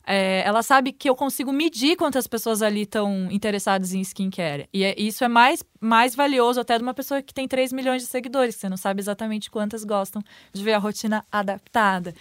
é, 0.05 0.43
ela 0.45 0.61
sabe 0.61 0.91
que 0.91 1.09
eu 1.09 1.15
consigo 1.15 1.51
medir 1.51 1.95
quantas 1.95 2.27
pessoas 2.27 2.61
ali 2.61 2.81
estão 2.81 3.31
interessadas 3.31 3.93
em 3.93 4.01
skincare. 4.01 4.67
E 4.73 4.83
é, 4.83 4.95
isso 4.97 5.23
é 5.23 5.27
mais, 5.27 5.63
mais 5.79 6.15
valioso 6.15 6.59
até 6.59 6.77
de 6.77 6.83
uma 6.83 6.93
pessoa 6.93 7.21
que 7.21 7.33
tem 7.33 7.47
3 7.47 7.71
milhões 7.71 8.01
de 8.01 8.07
seguidores, 8.07 8.55
você 8.55 8.69
não 8.69 8.77
sabe 8.77 9.01
exatamente 9.01 9.49
quantas 9.49 9.83
gostam 9.83 10.21
de 10.51 10.63
ver 10.63 10.73
a 10.73 10.77
rotina 10.77 11.25
adaptada. 11.31 12.13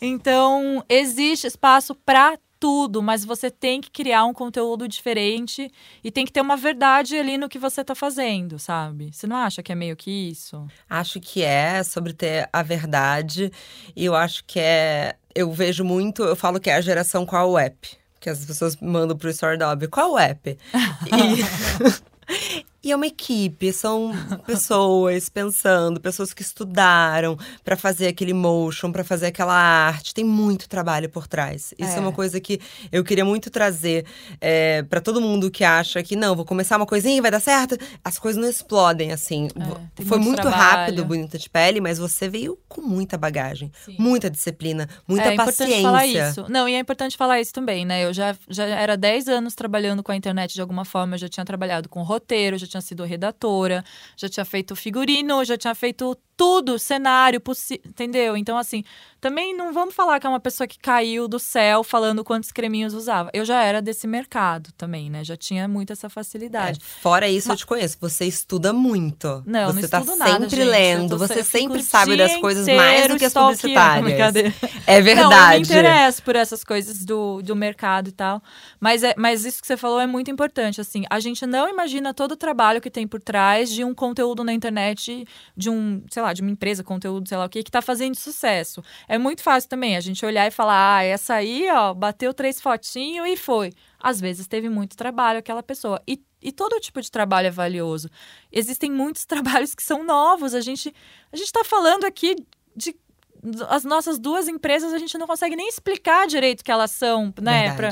então, 0.00 0.32
então, 0.32 0.84
existe 0.88 1.46
espaço 1.46 1.94
para 1.94 2.38
tudo, 2.62 3.02
mas 3.02 3.24
você 3.24 3.50
tem 3.50 3.80
que 3.80 3.90
criar 3.90 4.24
um 4.24 4.32
conteúdo 4.32 4.86
diferente 4.86 5.68
e 6.04 6.12
tem 6.12 6.24
que 6.24 6.30
ter 6.30 6.40
uma 6.40 6.56
verdade 6.56 7.16
ali 7.18 7.36
no 7.36 7.48
que 7.48 7.58
você 7.58 7.80
está 7.80 7.92
fazendo, 7.92 8.56
sabe? 8.56 9.10
Você 9.12 9.26
não 9.26 9.34
acha 9.34 9.64
que 9.64 9.72
é 9.72 9.74
meio 9.74 9.96
que 9.96 10.30
isso? 10.30 10.64
Acho 10.88 11.18
que 11.18 11.42
é 11.42 11.82
sobre 11.82 12.12
ter 12.12 12.48
a 12.52 12.62
verdade 12.62 13.50
e 13.96 14.04
eu 14.04 14.14
acho 14.14 14.44
que 14.44 14.60
é 14.60 15.16
eu 15.34 15.52
vejo 15.52 15.84
muito, 15.84 16.22
eu 16.22 16.36
falo 16.36 16.60
que 16.60 16.70
é 16.70 16.74
a 16.74 16.80
geração 16.80 17.26
qual 17.26 17.58
app. 17.58 17.96
Que 18.20 18.30
as 18.30 18.44
pessoas 18.44 18.76
mandam 18.76 19.16
pro 19.16 19.30
Story 19.30 19.58
da 19.58 19.70
qual 19.88 20.12
o 20.12 20.18
app? 20.18 20.56
e... 21.10 22.64
E 22.84 22.90
é 22.90 22.96
uma 22.96 23.06
equipe, 23.06 23.72
são 23.72 24.10
pessoas 24.44 25.28
pensando, 25.28 26.00
pessoas 26.00 26.34
que 26.34 26.42
estudaram 26.42 27.38
para 27.64 27.76
fazer 27.76 28.08
aquele 28.08 28.32
motion, 28.32 28.90
para 28.90 29.04
fazer 29.04 29.26
aquela 29.26 29.54
arte. 29.54 30.12
Tem 30.12 30.24
muito 30.24 30.68
trabalho 30.68 31.08
por 31.08 31.28
trás. 31.28 31.72
Isso 31.78 31.92
é, 31.92 31.96
é 31.96 32.00
uma 32.00 32.12
coisa 32.12 32.40
que 32.40 32.60
eu 32.90 33.04
queria 33.04 33.24
muito 33.24 33.50
trazer 33.50 34.04
é, 34.40 34.82
para 34.82 35.00
todo 35.00 35.20
mundo 35.20 35.48
que 35.48 35.62
acha 35.62 36.02
que 36.02 36.16
não, 36.16 36.34
vou 36.34 36.44
começar 36.44 36.76
uma 36.76 36.86
coisinha 36.86 37.16
e 37.16 37.20
vai 37.20 37.30
dar 37.30 37.38
certo. 37.38 37.78
As 38.04 38.18
coisas 38.18 38.42
não 38.42 38.48
explodem 38.48 39.12
assim. 39.12 39.48
É, 39.96 40.02
Foi 40.02 40.18
muito, 40.18 40.42
muito 40.42 40.48
rápido, 40.48 41.04
bonita 41.04 41.38
de 41.38 41.48
pele, 41.48 41.80
mas 41.80 41.98
você 41.98 42.28
veio 42.28 42.58
com 42.68 42.80
muita 42.80 43.16
bagagem, 43.16 43.70
Sim. 43.84 43.94
muita 43.96 44.28
disciplina, 44.28 44.88
muita 45.06 45.32
é, 45.32 45.36
paciência. 45.36 45.76
É 45.76 45.78
importante 45.78 45.82
falar 45.82 46.06
isso. 46.06 46.46
Não, 46.48 46.68
e 46.68 46.74
é 46.74 46.80
importante 46.80 47.16
falar 47.16 47.40
isso 47.40 47.52
também, 47.52 47.84
né? 47.84 48.04
Eu 48.04 48.12
já, 48.12 48.34
já 48.48 48.64
era 48.64 48.96
10 48.96 49.28
anos 49.28 49.54
trabalhando 49.54 50.02
com 50.02 50.10
a 50.10 50.16
internet 50.16 50.52
de 50.52 50.60
alguma 50.60 50.84
forma, 50.84 51.14
eu 51.14 51.18
já 51.18 51.28
tinha 51.28 51.44
trabalhado 51.44 51.88
com 51.88 52.02
roteiro, 52.02 52.58
já 52.58 52.71
tinha 52.72 52.80
sido 52.80 53.04
redatora, 53.04 53.84
já 54.16 54.28
tinha 54.28 54.44
feito 54.44 54.74
figurino, 54.74 55.44
já 55.44 55.56
tinha 55.56 55.74
feito 55.74 56.16
tudo, 56.36 56.78
cenário 56.78 57.40
possível, 57.40 57.82
entendeu? 57.86 58.36
Então, 58.36 58.56
assim, 58.56 58.84
também 59.20 59.56
não 59.56 59.72
vamos 59.72 59.94
falar 59.94 60.18
que 60.18 60.26
é 60.26 60.28
uma 60.28 60.40
pessoa 60.40 60.66
que 60.66 60.78
caiu 60.78 61.28
do 61.28 61.38
céu 61.38 61.84
falando 61.84 62.24
quantos 62.24 62.50
creminhos 62.50 62.92
usava. 62.92 63.30
Eu 63.32 63.44
já 63.44 63.62
era 63.62 63.80
desse 63.80 64.06
mercado 64.06 64.70
também, 64.76 65.08
né? 65.08 65.22
Já 65.22 65.36
tinha 65.36 65.68
muito 65.68 65.92
essa 65.92 66.08
facilidade. 66.08 66.80
É, 66.80 67.00
fora 67.00 67.28
isso, 67.28 67.46
Mas... 67.48 67.54
eu 67.54 67.58
te 67.58 67.66
conheço. 67.66 67.96
Você 68.00 68.24
estuda 68.24 68.72
muito. 68.72 69.42
Não, 69.46 69.72
você 69.72 69.82
não 69.82 69.88
tá 69.88 70.00
sempre 70.02 70.16
nada, 70.16 70.64
lendo. 70.64 71.18
você 71.18 71.44
sempre 71.44 71.82
sabe 71.82 72.16
das 72.16 72.36
coisas 72.38 72.66
mais 72.66 73.06
do 73.06 73.16
que 73.16 73.24
as 73.24 73.32
publicitárias. 73.32 74.34
É 74.86 75.00
verdade. 75.00 75.30
Não, 75.30 75.52
eu 75.52 75.60
me 75.60 75.66
interesso 75.66 76.22
por 76.22 76.34
essas 76.34 76.64
coisas 76.64 77.04
do, 77.04 77.40
do 77.42 77.54
mercado 77.54 78.08
e 78.08 78.12
tal. 78.12 78.42
Mas, 78.80 79.04
é, 79.04 79.14
mas 79.16 79.44
isso 79.44 79.60
que 79.60 79.66
você 79.66 79.76
falou 79.76 80.00
é 80.00 80.06
muito 80.06 80.30
importante. 80.30 80.80
Assim, 80.80 81.04
a 81.08 81.20
gente 81.20 81.46
não 81.46 81.68
imagina 81.68 82.12
todo 82.12 82.32
o 82.32 82.36
trabalho 82.36 82.80
que 82.80 82.90
tem 82.90 83.06
por 83.06 83.20
trás 83.20 83.70
de 83.70 83.84
um 83.84 83.94
conteúdo 83.94 84.42
na 84.42 84.52
internet, 84.52 85.24
de 85.56 85.70
um, 85.70 86.02
sei 86.10 86.21
lá, 86.22 86.32
de 86.32 86.40
uma 86.40 86.50
empresa, 86.50 86.82
conteúdo, 86.82 87.28
sei 87.28 87.36
lá 87.36 87.44
o 87.44 87.48
que, 87.48 87.62
que 87.62 87.70
tá 87.70 87.82
fazendo 87.82 88.14
sucesso. 88.14 88.82
É 89.06 89.18
muito 89.18 89.42
fácil 89.42 89.68
também 89.68 89.96
a 89.96 90.00
gente 90.00 90.24
olhar 90.24 90.46
e 90.46 90.50
falar, 90.50 90.96
ah, 90.96 91.04
essa 91.04 91.34
aí, 91.34 91.68
ó, 91.70 91.92
bateu 91.92 92.32
três 92.32 92.60
fotinhos 92.60 93.28
e 93.28 93.36
foi. 93.36 93.72
Às 94.00 94.20
vezes 94.20 94.46
teve 94.46 94.68
muito 94.68 94.96
trabalho 94.96 95.38
aquela 95.38 95.62
pessoa. 95.62 96.02
E, 96.06 96.20
e 96.40 96.50
todo 96.50 96.80
tipo 96.80 97.00
de 97.00 97.10
trabalho 97.10 97.48
é 97.48 97.50
valioso. 97.50 98.08
Existem 98.50 98.90
muitos 98.90 99.24
trabalhos 99.26 99.74
que 99.74 99.82
são 99.82 100.04
novos. 100.04 100.54
A 100.54 100.60
gente 100.60 100.94
a 101.32 101.36
gente 101.36 101.46
está 101.46 101.64
falando 101.64 102.04
aqui 102.04 102.36
de 102.74 102.94
as 103.68 103.82
nossas 103.84 104.18
duas 104.18 104.46
empresas, 104.46 104.92
a 104.92 104.98
gente 104.98 105.18
não 105.18 105.26
consegue 105.26 105.56
nem 105.56 105.68
explicar 105.68 106.26
direito 106.26 106.62
que 106.62 106.70
elas 106.70 106.92
são, 106.92 107.34
né? 107.40 107.74
Pra... 107.74 107.90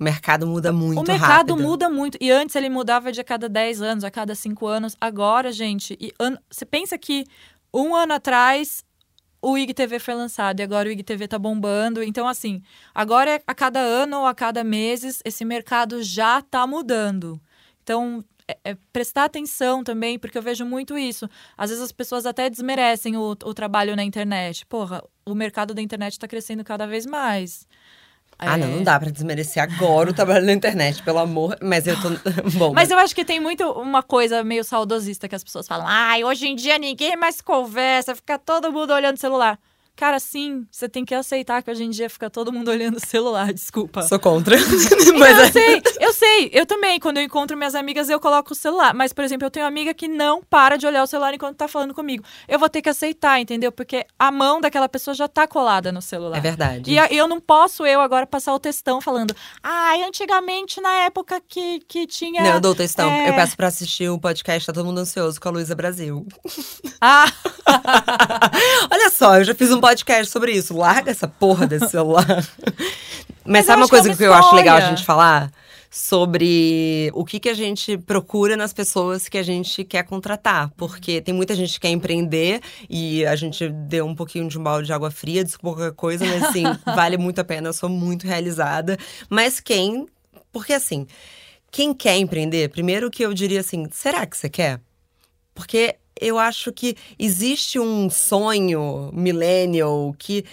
O 0.00 0.04
mercado 0.04 0.46
muda 0.46 0.72
muito 0.72 0.98
O 0.98 1.04
mercado 1.06 1.52
rápido. 1.52 1.56
muda 1.58 1.90
muito. 1.90 2.16
E 2.18 2.30
antes 2.30 2.56
ele 2.56 2.70
mudava 2.70 3.12
de 3.12 3.20
a 3.20 3.24
cada 3.24 3.50
10 3.50 3.82
anos, 3.82 4.02
a 4.02 4.10
cada 4.10 4.34
5 4.34 4.66
anos. 4.66 4.96
Agora, 4.98 5.52
gente, 5.52 5.94
e 6.00 6.10
an... 6.18 6.38
você 6.50 6.64
pensa 6.64 6.96
que 6.96 7.26
um 7.72 7.94
ano 7.94 8.14
atrás 8.14 8.82
o 9.42 9.58
IGTV 9.58 9.98
foi 9.98 10.14
lançado 10.14 10.60
e 10.60 10.62
agora 10.62 10.88
o 10.88 10.92
IGTV 10.92 11.28
tá 11.28 11.38
bombando. 11.38 12.02
Então, 12.02 12.26
assim, 12.26 12.62
agora 12.94 13.42
a 13.46 13.54
cada 13.54 13.78
ano 13.80 14.20
ou 14.20 14.26
a 14.26 14.34
cada 14.34 14.64
meses, 14.64 15.20
esse 15.22 15.44
mercado 15.44 16.02
já 16.02 16.40
tá 16.40 16.66
mudando. 16.66 17.38
Então, 17.82 18.24
é, 18.48 18.58
é, 18.64 18.76
prestar 18.92 19.24
atenção 19.24 19.84
também, 19.84 20.18
porque 20.18 20.36
eu 20.38 20.42
vejo 20.42 20.64
muito 20.64 20.96
isso. 20.96 21.28
Às 21.58 21.68
vezes 21.68 21.84
as 21.84 21.92
pessoas 21.92 22.24
até 22.24 22.48
desmerecem 22.48 23.18
o, 23.18 23.32
o 23.32 23.54
trabalho 23.54 23.94
na 23.94 24.02
internet. 24.02 24.64
Porra, 24.64 25.04
o 25.26 25.34
mercado 25.34 25.74
da 25.74 25.82
internet 25.82 26.12
está 26.12 26.26
crescendo 26.26 26.64
cada 26.64 26.86
vez 26.86 27.04
mais. 27.04 27.66
Ah, 28.40 28.56
não, 28.56 28.68
não 28.68 28.82
dá 28.82 28.98
pra 28.98 29.10
desmerecer 29.10 29.62
agora 29.62 30.10
o 30.10 30.14
trabalho 30.14 30.46
na 30.46 30.52
internet, 30.52 31.02
pelo 31.02 31.18
amor. 31.18 31.56
Mas 31.62 31.86
eu 31.86 31.94
tô. 32.00 32.08
Bom. 32.58 32.72
Mas, 32.72 32.88
mas, 32.88 32.90
eu 32.90 32.98
acho 32.98 33.14
que 33.14 33.24
tem 33.24 33.38
muito 33.38 33.64
uma 33.72 34.02
coisa 34.02 34.42
meio 34.42 34.64
saudosista 34.64 35.28
que 35.28 35.34
as 35.34 35.44
pessoas 35.44 35.68
falam. 35.68 35.86
Ai, 35.86 36.24
hoje 36.24 36.46
em 36.46 36.56
dia 36.56 36.78
ninguém 36.78 37.16
mais 37.16 37.40
conversa, 37.40 38.14
fica 38.14 38.38
todo 38.38 38.72
mundo 38.72 38.92
olhando 38.92 39.16
o 39.16 39.20
celular. 39.20 39.58
Cara, 40.00 40.18
sim, 40.18 40.66
você 40.70 40.88
tem 40.88 41.04
que 41.04 41.14
aceitar 41.14 41.62
que 41.62 41.70
hoje 41.70 41.84
em 41.84 41.90
dia 41.90 42.08
fica 42.08 42.30
todo 42.30 42.50
mundo 42.50 42.68
olhando 42.72 42.96
o 42.96 43.06
celular, 43.06 43.52
desculpa. 43.52 44.00
Sou 44.00 44.18
contra. 44.18 44.56
mas 45.18 45.36
eu 45.36 45.44
é... 45.44 45.52
sei, 45.52 45.82
eu 46.00 46.12
sei, 46.14 46.50
eu 46.54 46.64
também. 46.64 46.98
Quando 46.98 47.18
eu 47.18 47.22
encontro 47.22 47.54
minhas 47.54 47.74
amigas, 47.74 48.08
eu 48.08 48.18
coloco 48.18 48.54
o 48.54 48.56
celular. 48.56 48.94
Mas, 48.94 49.12
por 49.12 49.22
exemplo, 49.22 49.44
eu 49.44 49.50
tenho 49.50 49.64
uma 49.64 49.68
amiga 49.68 49.92
que 49.92 50.08
não 50.08 50.42
para 50.42 50.78
de 50.78 50.86
olhar 50.86 51.02
o 51.02 51.06
celular 51.06 51.34
enquanto 51.34 51.58
tá 51.58 51.68
falando 51.68 51.92
comigo. 51.92 52.24
Eu 52.48 52.58
vou 52.58 52.70
ter 52.70 52.80
que 52.80 52.88
aceitar, 52.88 53.38
entendeu? 53.40 53.70
Porque 53.70 54.06
a 54.18 54.32
mão 54.32 54.58
daquela 54.58 54.88
pessoa 54.88 55.12
já 55.14 55.28
tá 55.28 55.46
colada 55.46 55.92
no 55.92 56.00
celular. 56.00 56.38
É 56.38 56.40
verdade. 56.40 56.90
E 56.90 56.96
eu 57.14 57.28
não 57.28 57.38
posso 57.38 57.84
eu 57.84 58.00
agora 58.00 58.26
passar 58.26 58.54
o 58.54 58.58
textão 58.58 59.02
falando. 59.02 59.36
Ai, 59.62 60.02
ah, 60.02 60.06
antigamente, 60.06 60.80
na 60.80 60.92
época 61.00 61.42
que, 61.46 61.80
que 61.80 62.06
tinha. 62.06 62.42
Não, 62.42 62.54
eu 62.54 62.60
dou 62.60 62.72
o 62.72 62.74
textão. 62.74 63.10
É... 63.10 63.28
Eu 63.28 63.34
peço 63.34 63.54
pra 63.54 63.66
assistir 63.66 64.08
o 64.08 64.18
podcast 64.18 64.66
Tá 64.66 64.72
Todo 64.72 64.86
Mundo 64.86 65.00
Ansioso 65.00 65.38
com 65.38 65.50
a 65.50 65.52
Luísa 65.52 65.74
Brasil. 65.74 66.26
Ah! 67.02 67.26
Olha 68.90 69.10
só, 69.10 69.36
eu 69.36 69.44
já 69.44 69.54
fiz 69.54 69.70
um 69.70 69.78
podcast 69.78 69.89
podcast 69.90 70.30
sobre 70.30 70.52
isso. 70.52 70.76
Larga 70.76 71.10
essa 71.10 71.26
porra 71.26 71.66
desse 71.66 71.88
celular. 71.90 72.26
Mas, 72.26 72.46
Mas 73.44 73.66
sabe 73.66 73.82
uma 73.82 73.88
coisa 73.88 74.04
que, 74.04 74.10
é 74.10 74.12
uma 74.12 74.16
que 74.16 74.24
eu 74.24 74.34
acho 74.34 74.54
legal 74.54 74.76
a 74.76 74.80
gente 74.80 75.04
falar? 75.04 75.50
Sobre 75.92 77.10
o 77.14 77.24
que, 77.24 77.40
que 77.40 77.48
a 77.48 77.54
gente 77.54 77.98
procura 77.98 78.56
nas 78.56 78.72
pessoas 78.72 79.28
que 79.28 79.36
a 79.36 79.42
gente 79.42 79.82
quer 79.82 80.04
contratar. 80.04 80.70
Porque 80.76 81.20
tem 81.20 81.34
muita 81.34 81.52
gente 81.56 81.72
que 81.72 81.80
quer 81.80 81.88
empreender 81.88 82.60
e 82.88 83.26
a 83.26 83.34
gente 83.34 83.68
deu 83.68 84.06
um 84.06 84.14
pouquinho 84.14 84.48
de 84.48 84.56
um 84.56 84.62
balde 84.62 84.86
de 84.86 84.92
água 84.92 85.10
fria, 85.10 85.42
desculpa 85.42 85.78
qualquer 85.78 85.96
coisa, 85.96 86.24
mas 86.24 86.44
assim, 86.44 86.62
vale 86.94 87.18
muito 87.18 87.40
a 87.40 87.44
pena, 87.44 87.68
eu 87.68 87.72
sou 87.72 87.88
muito 87.88 88.24
realizada. 88.24 88.96
Mas 89.28 89.58
quem. 89.58 90.06
Porque 90.52 90.72
assim, 90.72 91.08
quem 91.72 91.92
quer 91.92 92.16
empreender, 92.16 92.68
primeiro 92.68 93.10
que 93.10 93.24
eu 93.24 93.34
diria 93.34 93.58
assim, 93.58 93.88
será 93.90 94.24
que 94.26 94.36
você 94.36 94.48
quer? 94.48 94.80
Porque 95.52 95.96
eu 96.20 96.38
acho 96.38 96.72
que 96.72 96.96
existe 97.18 97.78
um 97.78 98.10
sonho 98.10 99.10
millennial 99.12 100.14
que. 100.18 100.44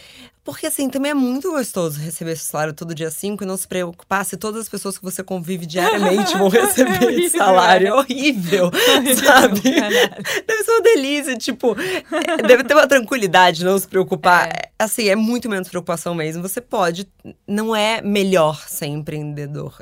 Porque, 0.43 0.65
assim, 0.65 0.89
também 0.89 1.11
é 1.11 1.13
muito 1.13 1.51
gostoso 1.51 1.99
receber 1.99 2.31
esse 2.31 2.45
salário 2.45 2.73
todo 2.73 2.95
dia 2.95 3.11
5 3.11 3.43
e 3.43 3.45
não 3.45 3.57
se 3.57 3.67
preocupar 3.67 4.23
se 4.23 4.37
todas 4.37 4.61
as 4.61 4.69
pessoas 4.69 4.97
que 4.97 5.03
você 5.03 5.21
convive 5.21 5.65
diariamente 5.65 6.37
vão 6.37 6.47
receber 6.49 7.03
é 7.03 7.13
esse 7.15 7.37
salário. 7.37 7.87
É 7.87 7.93
horrível, 7.93 8.71
horrível 8.95 9.15
sabe? 9.25 9.59
Deve 9.61 10.63
ser 10.63 10.71
uma 10.71 10.81
delícia, 10.81 11.35
tipo, 11.35 11.75
é, 11.77 12.47
deve 12.47 12.63
ter 12.63 12.75
uma 12.75 12.87
tranquilidade, 12.87 13.65
não 13.65 13.77
se 13.77 13.85
preocupar. 13.89 14.47
É. 14.47 14.71
Assim, 14.79 15.09
é 15.09 15.17
muito 15.17 15.49
menos 15.49 15.67
preocupação 15.67 16.15
mesmo. 16.15 16.41
Você 16.41 16.61
pode, 16.61 17.09
não 17.45 17.75
é 17.75 18.01
melhor 18.01 18.69
ser 18.69 18.85
empreendedor 18.85 19.77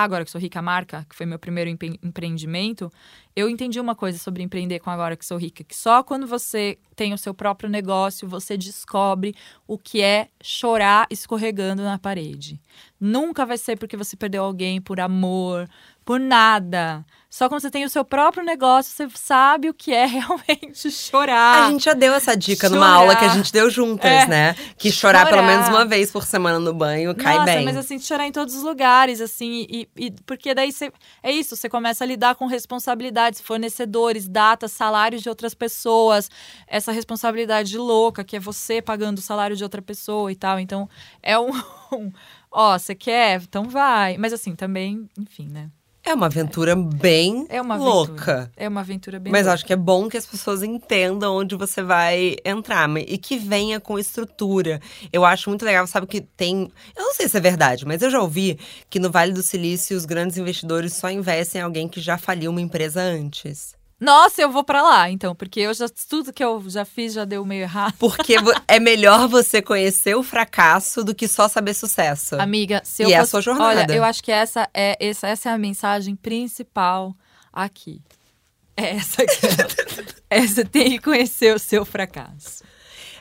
agora 0.00 0.24
que 0.24 0.30
sou 0.30 0.40
rica 0.40 0.62
marca, 0.62 1.06
que 1.06 1.14
foi 1.14 1.26
meu 1.26 1.38
primeiro 1.38 1.68
empreendimento, 2.02 2.90
eu 3.36 3.48
entendi 3.48 3.78
uma 3.78 3.94
coisa 3.94 4.18
sobre 4.18 4.42
empreender 4.42 4.78
com 4.80 4.88
Agora 4.88 5.16
Que 5.16 5.24
Sou 5.24 5.36
Rica, 5.36 5.62
que 5.62 5.76
só 5.76 6.02
quando 6.02 6.26
você 6.26 6.78
tem 6.96 7.12
o 7.12 7.18
seu 7.18 7.34
próprio 7.34 7.68
negócio, 7.68 8.26
você 8.26 8.56
descobre 8.56 9.34
o 9.66 9.76
que 9.76 10.00
é 10.00 10.28
chorar 10.42 11.06
escorregando 11.10 11.82
na 11.82 11.98
parede. 11.98 12.58
Nunca 13.04 13.44
vai 13.44 13.58
ser 13.58 13.76
porque 13.76 13.96
você 13.96 14.16
perdeu 14.16 14.44
alguém 14.44 14.80
por 14.80 15.00
amor, 15.00 15.68
por 16.04 16.20
nada. 16.20 17.04
Só 17.28 17.48
quando 17.48 17.62
você 17.62 17.70
tem 17.70 17.82
o 17.84 17.88
seu 17.88 18.04
próprio 18.04 18.44
negócio, 18.44 18.92
você 18.94 19.08
sabe 19.18 19.68
o 19.68 19.74
que 19.74 19.92
é 19.92 20.04
realmente 20.06 20.88
chorar. 20.90 21.64
A 21.64 21.70
gente 21.70 21.84
já 21.84 21.94
deu 21.94 22.12
essa 22.14 22.36
dica 22.36 22.68
numa 22.68 22.86
Chorar. 22.86 22.94
aula 23.00 23.16
que 23.16 23.24
a 23.24 23.28
gente 23.28 23.50
deu 23.52 23.68
juntas, 23.70 24.08
É. 24.10 24.26
né? 24.26 24.54
Que 24.78 24.92
chorar, 24.92 25.24
pelo 25.26 25.38
Chorar. 25.40 25.46
menos 25.50 25.68
uma 25.68 25.84
vez 25.84 26.12
por 26.12 26.24
semana 26.24 26.60
no 26.60 26.72
banho 26.74 27.12
cai 27.16 27.38
Nossa, 27.38 27.46
bem. 27.46 27.64
mas 27.64 27.76
assim, 27.76 27.98
chorar 27.98 28.26
em 28.26 28.32
todos 28.32 28.54
os 28.54 28.62
lugares, 28.62 29.20
assim, 29.20 29.66
e, 29.68 29.88
e- 29.96 30.10
porque 30.26 30.54
daí 30.54 30.70
você. 30.70 30.92
É 31.22 31.32
isso, 31.32 31.56
você 31.56 31.68
começa 31.68 32.04
a 32.04 32.06
lidar 32.06 32.34
com 32.36 32.46
responsabilidades, 32.46 33.40
fornecedores, 33.40 34.28
datas, 34.28 34.70
salários 34.72 35.22
de 35.22 35.28
outras 35.28 35.54
pessoas, 35.54 36.30
essa 36.68 36.92
responsabilidade 36.92 37.76
louca, 37.78 38.22
que 38.22 38.36
é 38.36 38.40
você 38.40 38.80
pagando 38.82 39.18
o 39.18 39.22
salário 39.22 39.56
de 39.56 39.62
outra 39.64 39.80
pessoa 39.82 40.30
e 40.30 40.36
tal. 40.36 40.60
Então, 40.60 40.88
é 41.22 41.36
um. 41.38 41.50
Ó, 42.52 42.78
você 42.78 42.94
quer? 42.94 43.40
Então 43.42 43.68
vai. 43.68 44.16
Mas 44.18 44.32
assim, 44.32 44.54
também, 44.54 45.08
enfim, 45.18 45.48
né? 45.48 45.70
É 46.04 46.12
uma 46.14 46.26
aventura 46.26 46.74
bem 46.74 47.46
É 47.48 47.60
uma 47.62 47.74
aventura. 47.76 47.94
louca. 47.94 48.52
É 48.56 48.68
uma 48.68 48.80
aventura 48.80 49.20
bem 49.20 49.30
Mas 49.32 49.42
louca. 49.42 49.54
acho 49.54 49.64
que 49.64 49.72
é 49.72 49.76
bom 49.76 50.08
que 50.08 50.16
as 50.16 50.26
pessoas 50.26 50.60
entendam 50.64 51.36
onde 51.36 51.54
você 51.54 51.80
vai 51.80 52.34
entrar 52.44 52.90
e 53.06 53.16
que 53.16 53.38
venha 53.38 53.78
com 53.78 53.96
estrutura. 54.00 54.80
Eu 55.12 55.24
acho 55.24 55.48
muito 55.48 55.64
legal, 55.64 55.86
sabe 55.86 56.08
que 56.08 56.20
tem. 56.20 56.68
Eu 56.96 57.04
não 57.04 57.14
sei 57.14 57.28
se 57.28 57.36
é 57.36 57.40
verdade, 57.40 57.86
mas 57.86 58.02
eu 58.02 58.10
já 58.10 58.20
ouvi 58.20 58.58
que 58.90 58.98
no 58.98 59.12
Vale 59.12 59.32
do 59.32 59.44
Silício 59.44 59.96
os 59.96 60.04
grandes 60.04 60.36
investidores 60.36 60.92
só 60.94 61.08
investem 61.08 61.60
em 61.60 61.64
alguém 61.64 61.86
que 61.88 62.00
já 62.00 62.18
faliu 62.18 62.50
uma 62.50 62.60
empresa 62.60 63.00
antes. 63.00 63.76
Nossa, 64.02 64.42
eu 64.42 64.50
vou 64.50 64.64
pra 64.64 64.82
lá, 64.82 65.08
então, 65.08 65.32
porque 65.32 65.60
eu 65.60 65.72
já, 65.72 65.86
tudo 66.08 66.32
que 66.32 66.42
eu 66.42 66.60
já 66.68 66.84
fiz 66.84 67.12
já 67.12 67.24
deu 67.24 67.44
meio 67.44 67.62
errado. 67.62 67.94
Porque 68.00 68.34
é 68.66 68.80
melhor 68.80 69.28
você 69.28 69.62
conhecer 69.62 70.16
o 70.16 70.24
fracasso 70.24 71.04
do 71.04 71.14
que 71.14 71.28
só 71.28 71.46
saber 71.46 71.72
sucesso. 71.72 72.34
Amiga, 72.34 72.82
se 72.84 73.04
eu 73.04 73.08
E 73.08 73.12
é 73.12 73.18
a 73.18 73.20
fosse- 73.20 73.30
sua 73.30 73.40
jornada. 73.40 73.82
Olha, 73.82 73.94
eu 73.94 74.02
acho 74.02 74.20
que 74.20 74.32
essa 74.32 74.68
é, 74.74 74.96
essa, 74.98 75.28
essa 75.28 75.50
é 75.50 75.52
a 75.52 75.58
mensagem 75.58 76.16
principal 76.16 77.14
aqui. 77.52 78.02
É 78.76 78.96
essa 78.96 79.22
aqui. 79.22 79.36
você 80.48 80.64
tem 80.64 80.90
que 80.90 80.98
conhecer 80.98 81.54
o 81.54 81.58
seu 81.60 81.84
fracasso. 81.84 82.64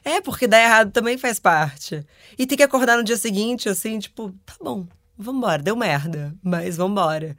É, 0.03 0.19
porque 0.19 0.47
dar 0.47 0.63
errado 0.63 0.91
também 0.91 1.15
faz 1.15 1.39
parte. 1.39 2.03
E 2.39 2.47
tem 2.47 2.57
que 2.57 2.63
acordar 2.63 2.97
no 2.97 3.03
dia 3.03 3.17
seguinte, 3.17 3.69
assim, 3.69 3.99
tipo, 3.99 4.34
tá 4.43 4.55
bom, 4.59 4.88
vambora, 5.15 5.61
deu 5.61 5.75
merda, 5.75 6.34
mas 6.41 6.77
vambora. 6.77 7.38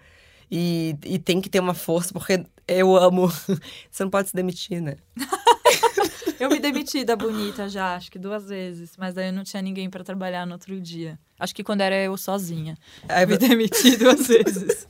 E, 0.55 0.95
e 1.07 1.19
tem 1.19 1.41
que 1.41 1.49
ter 1.49 1.61
uma 1.61 1.73
força, 1.73 2.13
porque 2.13 2.45
eu 2.69 2.95
amo. 2.95 3.27
Você 3.91 4.05
não 4.05 4.11
pode 4.11 4.29
se 4.29 4.35
demitir, 4.37 4.83
né? 4.83 4.97
Eu 6.39 6.51
me 6.51 6.59
demiti 6.59 7.05
da 7.05 7.15
Bonita 7.15 7.69
já, 7.69 7.95
acho 7.95 8.11
que 8.11 8.19
duas 8.19 8.49
vezes. 8.49 8.95
Mas 8.99 9.15
daí 9.15 9.29
eu 9.29 9.33
não 9.33 9.45
tinha 9.45 9.63
ninguém 9.63 9.89
pra 9.89 10.03
trabalhar 10.03 10.45
no 10.45 10.55
outro 10.55 10.81
dia. 10.81 11.17
Acho 11.39 11.55
que 11.55 11.63
quando 11.63 11.83
era 11.83 11.95
eu 11.95 12.17
sozinha. 12.17 12.77
Aí 13.09 13.25
Me 13.25 13.35
você 13.35 13.39
demiti 13.49 13.97
duas 13.97 14.27
vezes. 14.27 14.89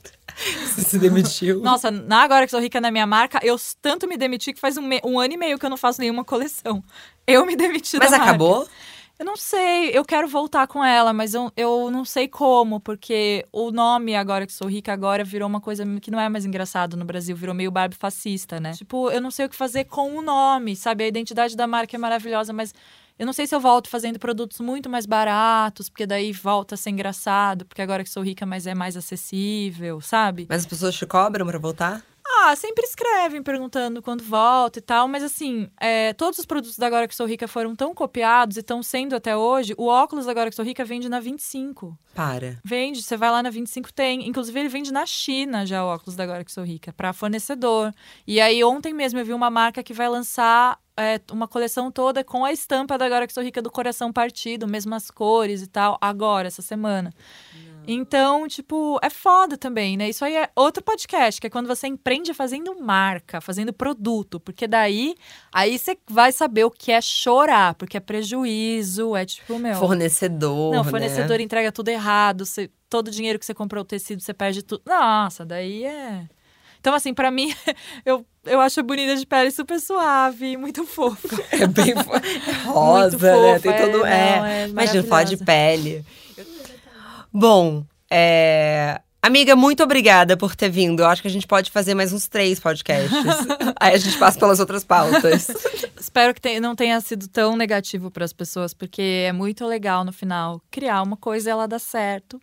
se 0.75 0.97
demitiu. 0.97 1.59
Nossa, 1.61 1.91
na 1.91 2.23
Agora 2.23 2.45
que 2.45 2.49
sou 2.51 2.59
rica 2.59 2.81
na 2.81 2.89
minha 2.89 3.05
marca, 3.05 3.39
eu 3.43 3.55
tanto 3.83 4.07
me 4.07 4.17
demiti 4.17 4.51
que 4.51 4.59
faz 4.59 4.77
um, 4.77 4.81
me- 4.81 5.01
um 5.05 5.19
ano 5.19 5.35
e 5.35 5.37
meio 5.37 5.59
que 5.59 5.65
eu 5.65 5.69
não 5.69 5.77
faço 5.77 6.01
nenhuma 6.01 6.25
coleção. 6.25 6.83
Eu 7.27 7.45
me 7.45 7.55
demiti 7.55 7.97
mas 7.99 8.09
da 8.09 8.17
marca. 8.17 8.33
Eu 9.19 9.25
não 9.25 9.37
sei, 9.37 9.91
eu 9.93 10.03
quero 10.03 10.27
voltar 10.27 10.65
com 10.65 10.83
ela, 10.83 11.13
mas 11.13 11.35
eu, 11.35 11.51
eu 11.55 11.91
não 11.91 12.03
sei 12.03 12.27
como, 12.27 12.79
porque 12.79 13.45
o 13.51 13.71
nome 13.71 14.15
Agora 14.15 14.45
Que 14.47 14.51
Sou 14.51 14.67
Rica 14.67 14.91
agora 14.91 15.23
virou 15.23 15.47
uma 15.47 15.61
coisa 15.61 15.85
que 16.01 16.09
não 16.09 16.19
é 16.19 16.27
mais 16.27 16.45
engraçado 16.45 16.97
no 16.97 17.05
Brasil, 17.05 17.35
virou 17.35 17.53
meio 17.53 17.69
Barbie 17.69 17.95
fascista, 17.95 18.59
né? 18.59 18.71
Tipo, 18.73 19.11
eu 19.11 19.21
não 19.21 19.29
sei 19.29 19.45
o 19.45 19.49
que 19.49 19.55
fazer 19.55 19.83
com 19.85 20.17
o 20.17 20.21
nome, 20.21 20.75
sabe? 20.75 21.03
A 21.03 21.07
identidade 21.07 21.55
da 21.55 21.67
marca 21.67 21.95
é 21.95 21.99
maravilhosa, 21.99 22.51
mas 22.51 22.73
eu 23.17 23.25
não 23.25 23.33
sei 23.33 23.45
se 23.45 23.53
eu 23.53 23.59
volto 23.59 23.87
fazendo 23.87 24.17
produtos 24.17 24.59
muito 24.59 24.89
mais 24.89 25.05
baratos, 25.05 25.89
porque 25.89 26.07
daí 26.07 26.31
volta 26.31 26.73
a 26.73 26.77
ser 26.77 26.89
engraçado, 26.89 27.65
porque 27.65 27.83
Agora 27.83 28.03
Que 28.03 28.09
Sou 28.09 28.23
Rica, 28.23 28.47
mas 28.47 28.65
é 28.65 28.73
mais 28.73 28.97
acessível, 28.97 30.01
sabe? 30.01 30.47
Mas 30.49 30.61
as 30.61 30.67
pessoas 30.67 30.95
te 30.95 31.05
cobram 31.05 31.45
pra 31.45 31.59
voltar? 31.59 32.03
Ah, 32.35 32.55
sempre 32.55 32.83
escrevem 32.83 33.43
perguntando 33.43 34.01
quando 34.01 34.23
volta 34.23 34.79
e 34.79 34.81
tal, 34.81 35.07
mas 35.07 35.23
assim, 35.23 35.69
é, 35.79 36.13
todos 36.13 36.39
os 36.39 36.45
produtos 36.45 36.77
da 36.77 36.87
Agora 36.87 37.07
Que 37.07 37.15
Sou 37.15 37.27
Rica 37.27 37.47
foram 37.47 37.75
tão 37.75 37.93
copiados 37.93 38.57
e 38.57 38.61
estão 38.61 38.81
sendo 38.81 39.15
até 39.15 39.37
hoje. 39.37 39.73
O 39.77 39.85
óculos 39.85 40.25
da 40.25 40.31
Agora 40.31 40.49
Que 40.49 40.55
Sou 40.55 40.65
Rica 40.65 40.83
vende 40.83 41.07
na 41.07 41.19
25. 41.19 41.97
Para. 42.13 42.59
Vende, 42.63 43.01
você 43.01 43.15
vai 43.15 43.31
lá 43.31 43.43
na 43.43 43.49
25 43.49 43.93
tem. 43.93 44.27
Inclusive, 44.27 44.59
ele 44.59 44.69
vende 44.69 44.91
na 44.91 45.05
China 45.05 45.65
já 45.65 45.83
o 45.85 45.87
óculos 45.87 46.15
da 46.15 46.23
Agora 46.23 46.43
Que 46.43 46.51
Sou 46.51 46.63
Rica, 46.63 46.91
para 46.91 47.13
fornecedor. 47.13 47.93
E 48.25 48.41
aí, 48.41 48.63
ontem 48.63 48.93
mesmo 48.93 49.19
eu 49.19 49.25
vi 49.25 49.33
uma 49.33 49.49
marca 49.49 49.83
que 49.83 49.93
vai 49.93 50.09
lançar 50.09 50.79
é, 50.97 51.19
uma 51.31 51.47
coleção 51.47 51.91
toda 51.91 52.23
com 52.23 52.43
a 52.45 52.51
estampa 52.51 52.97
da 52.97 53.05
Agora 53.05 53.27
Que 53.27 53.33
Sou 53.33 53.43
Rica 53.43 53.61
do 53.61 53.71
coração 53.71 54.11
partido, 54.11 54.67
mesmas 54.67 55.09
cores 55.09 55.61
e 55.61 55.67
tal, 55.67 55.97
agora, 56.01 56.47
essa 56.47 56.61
semana. 56.61 57.13
Então, 57.87 58.47
tipo, 58.47 58.97
é 59.03 59.09
foda 59.09 59.57
também, 59.57 59.97
né? 59.97 60.09
Isso 60.09 60.23
aí 60.23 60.35
é 60.35 60.49
outro 60.55 60.81
podcast, 60.83 61.39
que 61.41 61.47
é 61.47 61.49
quando 61.49 61.67
você 61.67 61.87
empreende 61.87 62.33
fazendo 62.33 62.79
marca, 62.79 63.41
fazendo 63.41 63.73
produto. 63.73 64.39
Porque 64.39 64.67
daí, 64.67 65.15
aí 65.53 65.77
você 65.77 65.97
vai 66.09 66.31
saber 66.31 66.63
o 66.63 66.71
que 66.71 66.91
é 66.91 67.01
chorar, 67.01 67.73
porque 67.75 67.97
é 67.97 67.99
prejuízo, 67.99 69.15
é 69.15 69.25
tipo, 69.25 69.59
meu. 69.59 69.75
Fornecedor. 69.75 70.73
Não, 70.73 70.81
o 70.81 70.83
né? 70.85 70.89
fornecedor 70.89 71.39
entrega 71.39 71.71
tudo 71.71 71.89
errado, 71.89 72.45
você- 72.45 72.69
todo 72.89 73.07
o 73.07 73.11
dinheiro 73.11 73.37
que 73.39 73.45
você 73.45 73.53
comprou 73.53 73.81
o 73.81 73.85
tecido, 73.85 74.21
você 74.21 74.33
perde 74.33 74.63
tudo. 74.63 74.81
Nossa, 74.85 75.45
daí 75.45 75.83
é. 75.83 76.25
Então, 76.79 76.93
assim, 76.93 77.13
pra 77.13 77.31
mim, 77.31 77.53
eu, 78.05 78.25
eu 78.45 78.59
acho 78.59 78.79
a 78.81 78.83
bonita 78.83 79.15
de 79.15 79.25
pele 79.25 79.51
super 79.51 79.79
suave, 79.79 80.57
muito 80.57 80.85
fofa. 80.85 81.27
É 81.51 81.65
bem 81.65 81.95
fo- 81.95 82.11
é 82.15 82.51
rosa, 82.65 83.17
Muito 83.17 83.23
né? 83.23 83.59
fofa, 83.59 83.59
Tem 83.61 83.91
todo. 83.91 84.05
é, 84.05 84.11
É, 84.11 84.37
não, 84.37 84.45
é 84.45 84.67
Imagina, 84.67 85.03
falar 85.03 85.23
de 85.23 85.37
maravilhosa. 85.37 85.45
pele. 85.45 86.05
Bom, 87.33 87.83
é. 88.11 89.01
Amiga, 89.21 89.55
muito 89.55 89.81
obrigada 89.81 90.35
por 90.35 90.53
ter 90.53 90.69
vindo. 90.69 91.01
Eu 91.01 91.07
acho 91.07 91.21
que 91.21 91.27
a 91.29 91.31
gente 91.31 91.47
pode 91.47 91.71
fazer 91.71 91.95
mais 91.95 92.11
uns 92.11 92.27
três 92.27 92.59
podcasts. 92.59 93.09
Aí 93.79 93.93
a 93.95 93.97
gente 93.97 94.17
passa 94.17 94.37
pelas 94.37 94.59
outras 94.59 94.83
pautas. 94.83 95.47
Espero 95.97 96.33
que 96.33 96.41
te- 96.41 96.59
não 96.59 96.75
tenha 96.75 96.99
sido 96.99 97.27
tão 97.29 97.55
negativo 97.55 98.11
para 98.11 98.25
as 98.25 98.33
pessoas, 98.33 98.73
porque 98.73 99.23
é 99.25 99.31
muito 99.31 99.65
legal 99.65 100.03
no 100.03 100.11
final 100.11 100.61
criar 100.69 101.01
uma 101.01 101.15
coisa 101.15 101.49
e 101.49 101.51
ela 101.51 101.67
dar 101.69 101.79
certo. 101.79 102.37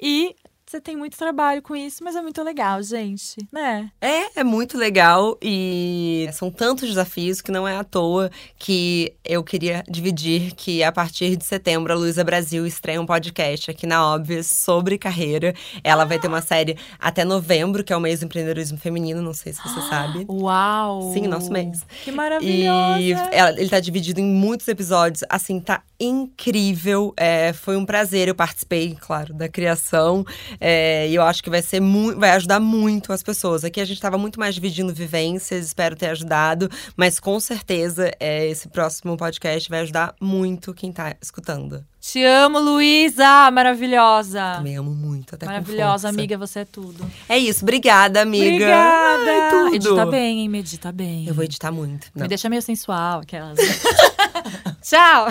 E 0.00 0.36
você 0.70 0.80
tem 0.80 0.96
muito 0.96 1.16
trabalho 1.18 1.60
com 1.60 1.74
isso, 1.74 2.04
mas 2.04 2.14
é 2.14 2.22
muito 2.22 2.40
legal, 2.44 2.80
gente, 2.80 3.36
né? 3.52 3.90
É, 4.00 4.40
é 4.40 4.44
muito 4.44 4.78
legal 4.78 5.36
e 5.42 6.28
são 6.32 6.48
tantos 6.48 6.88
desafios 6.88 7.40
que 7.40 7.50
não 7.50 7.66
é 7.66 7.76
à 7.76 7.82
toa 7.82 8.30
que 8.56 9.12
eu 9.24 9.42
queria 9.42 9.82
dividir 9.88 10.52
que 10.54 10.82
a 10.84 10.92
partir 10.92 11.34
de 11.34 11.44
setembro 11.44 11.92
a 11.92 11.96
Luísa 11.96 12.22
Brasil 12.22 12.64
estreia 12.66 13.00
um 13.00 13.06
podcast 13.06 13.68
aqui 13.68 13.84
na 13.84 14.06
Óbvias 14.14 14.46
sobre 14.46 14.96
carreira. 14.96 15.54
Ela 15.82 16.04
vai 16.04 16.20
ter 16.20 16.28
uma 16.28 16.40
série 16.40 16.76
até 17.00 17.24
novembro, 17.24 17.82
que 17.82 17.92
é 17.92 17.96
o 17.96 18.00
mês 18.00 18.20
do 18.20 18.26
empreendedorismo 18.26 18.78
feminino, 18.78 19.20
não 19.20 19.34
sei 19.34 19.52
se 19.52 19.60
você 19.60 19.80
sabe. 19.88 20.24
Uau! 20.28 21.12
Sim, 21.12 21.26
nosso 21.26 21.50
mês. 21.52 21.84
Que 22.04 22.12
maravilhosa! 22.12 23.00
E 23.00 23.10
ela- 23.32 23.58
ele 23.60 23.68
tá 23.68 23.80
dividido 23.80 24.20
em 24.20 24.24
muitos 24.24 24.68
episódios. 24.68 25.24
Assim, 25.28 25.58
tá 25.58 25.82
incrível. 26.00 27.12
É, 27.16 27.52
foi 27.52 27.76
um 27.76 27.84
prazer. 27.84 28.28
Eu 28.28 28.34
participei, 28.34 28.96
claro, 28.98 29.34
da 29.34 29.48
criação. 29.48 30.24
É, 30.58 31.06
e 31.08 31.14
eu 31.14 31.22
acho 31.22 31.42
que 31.42 31.50
vai 31.50 31.62
ser 31.62 31.80
muito. 31.80 32.18
Vai 32.18 32.30
ajudar 32.30 32.58
muito 32.58 33.12
as 33.12 33.22
pessoas. 33.22 33.64
Aqui 33.64 33.80
a 33.80 33.84
gente 33.84 34.00
tava 34.00 34.16
muito 34.16 34.40
mais 34.40 34.54
dividindo 34.54 34.92
vivências, 34.94 35.66
espero 35.66 35.94
ter 35.94 36.06
ajudado. 36.06 36.70
Mas 36.96 37.20
com 37.20 37.38
certeza, 37.38 38.10
é, 38.18 38.46
esse 38.48 38.68
próximo 38.68 39.16
podcast 39.16 39.68
vai 39.68 39.80
ajudar 39.80 40.14
muito 40.20 40.72
quem 40.72 40.90
tá 40.90 41.14
escutando. 41.20 41.84
Te 42.00 42.24
amo, 42.24 42.58
Luísa! 42.58 43.50
Maravilhosa! 43.50 44.54
Também 44.56 44.74
amo 44.74 44.94
muito, 44.94 45.34
até 45.34 45.44
com 45.44 45.52
Maravilhosa, 45.52 46.08
amiga, 46.08 46.38
você 46.38 46.60
é 46.60 46.64
tudo. 46.64 47.06
É 47.28 47.36
isso, 47.36 47.62
obrigada, 47.62 48.22
amiga. 48.22 48.46
Obrigada! 48.54 49.30
Ai, 49.30 49.50
tudo. 49.50 49.74
Edita 49.74 50.06
bem, 50.06 50.40
hein? 50.40 50.48
Medita 50.48 50.92
bem. 50.92 51.26
Eu 51.26 51.34
vou 51.34 51.44
editar 51.44 51.70
muito. 51.70 52.06
Não. 52.14 52.22
Me 52.22 52.28
deixa 52.28 52.48
meio 52.48 52.62
sensual, 52.62 53.20
aquelas. 53.20 53.58
Tchau! 54.82 55.26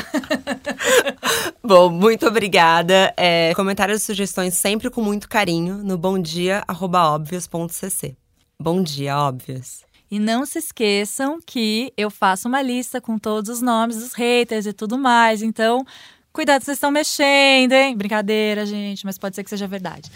Bom, 1.64 1.89
muito 1.89 2.28
obrigada. 2.28 3.14
É, 3.18 3.54
comentários 3.56 4.02
e 4.02 4.06
sugestões 4.06 4.54
sempre 4.54 4.89
com 4.89 5.02
muito 5.02 5.28
carinho 5.28 5.78
no 5.78 5.97
bomdia.óbvios.cc. 5.97 8.16
Bom 8.60 8.84
dia, 8.84 9.18
óbvios. 9.18 9.84
E 10.12 10.20
não 10.20 10.45
se 10.45 10.60
esqueçam 10.60 11.39
que 11.45 11.93
eu 11.95 12.10
faço 12.10 12.47
uma 12.47 12.62
lista 12.62 13.00
com 13.00 13.18
todos 13.18 13.50
os 13.50 13.62
nomes 13.62 13.97
dos 13.97 14.14
haters 14.14 14.66
e 14.66 14.74
tudo 14.74 14.97
mais. 14.97 15.41
Então, 15.41 15.86
cuidado, 16.34 16.64
vocês 16.64 16.78
estão 16.78 16.91
mexendo, 16.91 17.74
hein? 17.74 17.95
Brincadeira, 17.95 18.66
gente, 18.66 19.06
mas 19.06 19.18
pode 19.18 19.36
ser 19.36 19.43
que 19.43 19.50
seja 19.50 19.68
verdade. 19.68 20.10